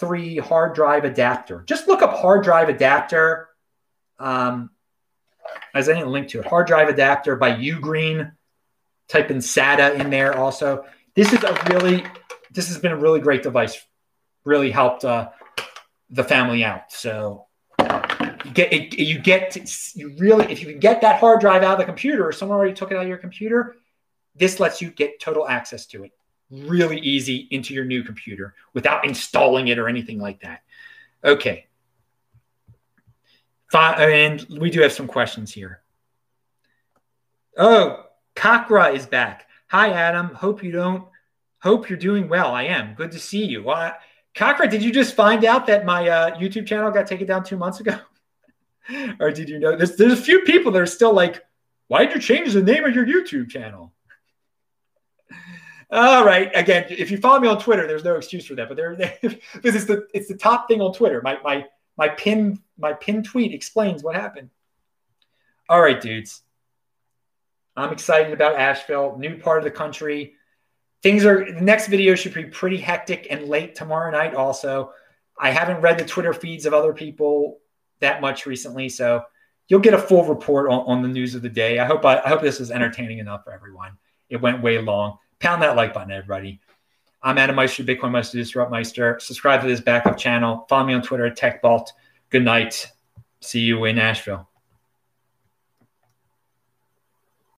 3 0.01 0.39
hard 0.39 0.75
drive 0.75 1.05
adapter. 1.05 1.63
Just 1.67 1.87
look 1.87 2.03
up 2.03 2.17
hard 2.17 2.43
drive 2.43 2.69
adapter. 2.69 3.49
Um, 4.19 4.71
as 5.75 5.89
I 5.89 5.95
didn't 5.95 6.11
link 6.11 6.29
to 6.29 6.41
it, 6.41 6.47
hard 6.47 6.67
drive 6.67 6.89
adapter 6.89 7.37
by 7.37 7.53
Ugreen. 7.53 8.33
Type 9.09 9.31
in 9.31 9.39
SATA 9.39 10.01
in 10.01 10.11
there 10.11 10.37
also. 10.37 10.85
This 11.15 11.33
is 11.33 11.43
a 11.45 11.53
really, 11.71 12.05
this 12.51 12.69
has 12.69 12.79
been 12.79 12.93
a 12.93 12.97
really 12.97 13.21
great 13.21 13.43
device. 13.43 13.81
Really 14.45 14.71
helped 14.71 15.05
uh, 15.05 15.31
the 16.11 16.25
family 16.25 16.65
out. 16.65 16.93
So 16.93 17.47
you 17.79 18.51
get 18.53 18.73
it, 18.73 18.99
you 18.99 19.19
get 19.19 19.51
to, 19.53 19.67
you 19.95 20.15
really 20.19 20.51
if 20.51 20.61
you 20.61 20.67
can 20.67 20.81
get 20.81 21.01
that 21.03 21.21
hard 21.21 21.41
drive 21.41 21.63
out 21.63 21.73
of 21.73 21.79
the 21.79 21.85
computer 21.85 22.27
or 22.27 22.33
someone 22.33 22.57
already 22.57 22.75
took 22.75 22.91
it 22.91 22.97
out 22.97 23.03
of 23.03 23.09
your 23.09 23.19
computer, 23.19 23.77
this 24.35 24.61
lets 24.61 24.81
you 24.81 24.91
get 24.91 25.21
total 25.21 25.47
access 25.47 25.87
to 25.87 26.05
it 26.05 26.13
really 26.51 26.99
easy 26.99 27.49
into 27.51 27.75
your 27.75 27.85
new 27.85 28.03
computer 28.03 28.55
without 28.75 29.05
installing 29.05 29.69
it 29.69 29.79
or 29.79 29.89
anything 29.89 30.19
like 30.19 30.41
that. 30.41 30.63
Okay. 31.23 31.67
And 33.73 34.45
we 34.59 34.71
do 34.71 34.81
have 34.81 34.93
some 34.93 35.07
questions 35.07 35.53
here. 35.53 35.83
Oh, 37.57 38.05
Kakra 38.35 38.95
is 38.95 39.07
back. 39.07 39.47
Hi, 39.69 39.91
Adam. 39.93 40.35
Hope 40.35 40.63
you 40.65 40.73
don't. 40.73 41.05
Hope 41.61 41.89
you're 41.89 41.99
doing 41.99 42.29
well. 42.29 42.53
I 42.53 42.65
am. 42.65 42.95
Good 42.95 43.13
to 43.13 43.21
see 43.21 43.45
you. 43.45 43.63
Well, 43.63 43.93
Kakra, 44.35 44.71
did 44.71 44.83
you 44.83 44.93
just 44.93 45.15
find 45.15 45.45
out 45.45 45.67
that 45.67 45.85
my 45.85 46.09
uh, 46.09 46.37
YouTube 46.39 46.67
channel 46.67 46.91
got 46.91 47.07
taken 47.07 47.27
down 47.27 47.45
two 47.45 47.57
months 47.57 47.81
ago? 47.81 47.99
or 49.21 49.31
did 49.31 49.49
you 49.49 49.59
know? 49.59 49.77
There's, 49.77 49.97
there's 49.97 50.13
a 50.13 50.23
few 50.23 50.43
people 50.43 50.73
that 50.73 50.83
are 50.83 50.87
still 50.87 51.13
like, 51.13 51.45
why 51.89 52.05
did 52.05 52.15
you 52.15 52.21
change 52.21 52.53
the 52.53 52.63
name 52.63 52.85
of 52.85 52.95
your 52.95 53.05
YouTube 53.05 53.51
channel? 53.51 53.93
All 55.91 56.25
right. 56.25 56.51
Again, 56.55 56.87
if 56.89 57.11
you 57.11 57.19
follow 57.19 57.41
me 57.41 57.49
on 57.49 57.59
Twitter, 57.59 57.87
there's 57.87 58.05
no 58.05 58.15
excuse 58.15 58.47
for 58.47 58.55
that. 58.55 58.69
But 58.69 58.77
there, 58.77 58.95
this 59.63 59.75
is 59.75 59.87
the 59.87 60.07
it's 60.15 60.29
the 60.29 60.37
top 60.37 60.69
thing 60.69 60.81
on 60.81 60.93
Twitter. 60.93 61.21
My 61.23 61.39
my 61.43 61.67
my 61.99 62.09
pin 62.09 62.61
my 62.79 62.93
pin 62.93 63.25
tweet 63.25 63.53
explains 63.53 64.03
what 64.03 64.15
happened. 64.15 64.51
All 65.69 65.81
right, 65.81 66.01
dudes. 66.01 66.43
I'm 67.77 67.93
excited 67.93 68.33
about 68.33 68.57
Asheville, 68.57 69.17
new 69.19 69.39
part 69.39 69.59
of 69.59 69.65
the 69.65 69.71
country. 69.71 70.35
Things 71.03 71.25
are 71.25 71.53
the 71.53 71.61
next 71.61 71.89
video 71.89 72.15
should 72.15 72.35
be 72.35 72.45
pretty 72.45 72.77
hectic 72.77 73.27
and 73.31 73.49
late 73.49 73.75
tomorrow 73.75 74.11
night. 74.11 74.35
Also, 74.35 74.93
I 75.39 75.51
haven't 75.51 75.81
read 75.81 75.99
the 75.99 76.05
Twitter 76.05 76.35
feeds 76.35 76.67
of 76.67 76.75
other 76.75 76.93
people 76.93 77.59
that 78.01 78.21
much 78.21 78.45
recently, 78.45 78.89
so 78.89 79.23
you'll 79.69 79.81
get 79.81 79.95
a 79.95 79.99
full 79.99 80.25
report 80.25 80.71
on, 80.71 80.81
on 80.81 81.03
the 81.03 81.09
news 81.09 81.35
of 81.35 81.43
the 81.43 81.49
day. 81.49 81.79
I 81.79 81.87
hope 81.87 82.05
I, 82.05 82.21
I 82.21 82.29
hope 82.29 82.43
this 82.43 82.61
is 82.61 82.71
entertaining 82.71 83.19
enough 83.19 83.45
for 83.45 83.53
everyone. 83.53 83.93
It 84.29 84.41
went 84.41 84.63
way 84.63 84.79
long. 84.79 85.17
Pound 85.39 85.63
that 85.63 85.77
like 85.77 85.95
button, 85.95 86.11
everybody. 86.11 86.61
I'm 87.23 87.39
Adam 87.39 87.57
Meister, 87.57 87.83
Bitcoin 87.83 88.11
Meister, 88.11 88.37
Disrupt 88.37 88.71
Meister. 88.71 89.19
Subscribe 89.21 89.63
to 89.63 89.69
this 89.69 89.81
backup 89.81 90.19
channel. 90.19 90.67
Follow 90.69 90.87
me 90.87 90.95
on 90.95 91.03
Twitter 91.03 91.27
at 91.27 91.37
TechBalt. 91.37 91.89
Good 92.29 92.45
night. 92.45 92.87
See 93.41 93.61
you 93.61 93.87
in 93.87 93.99
Asheville. 93.99 94.50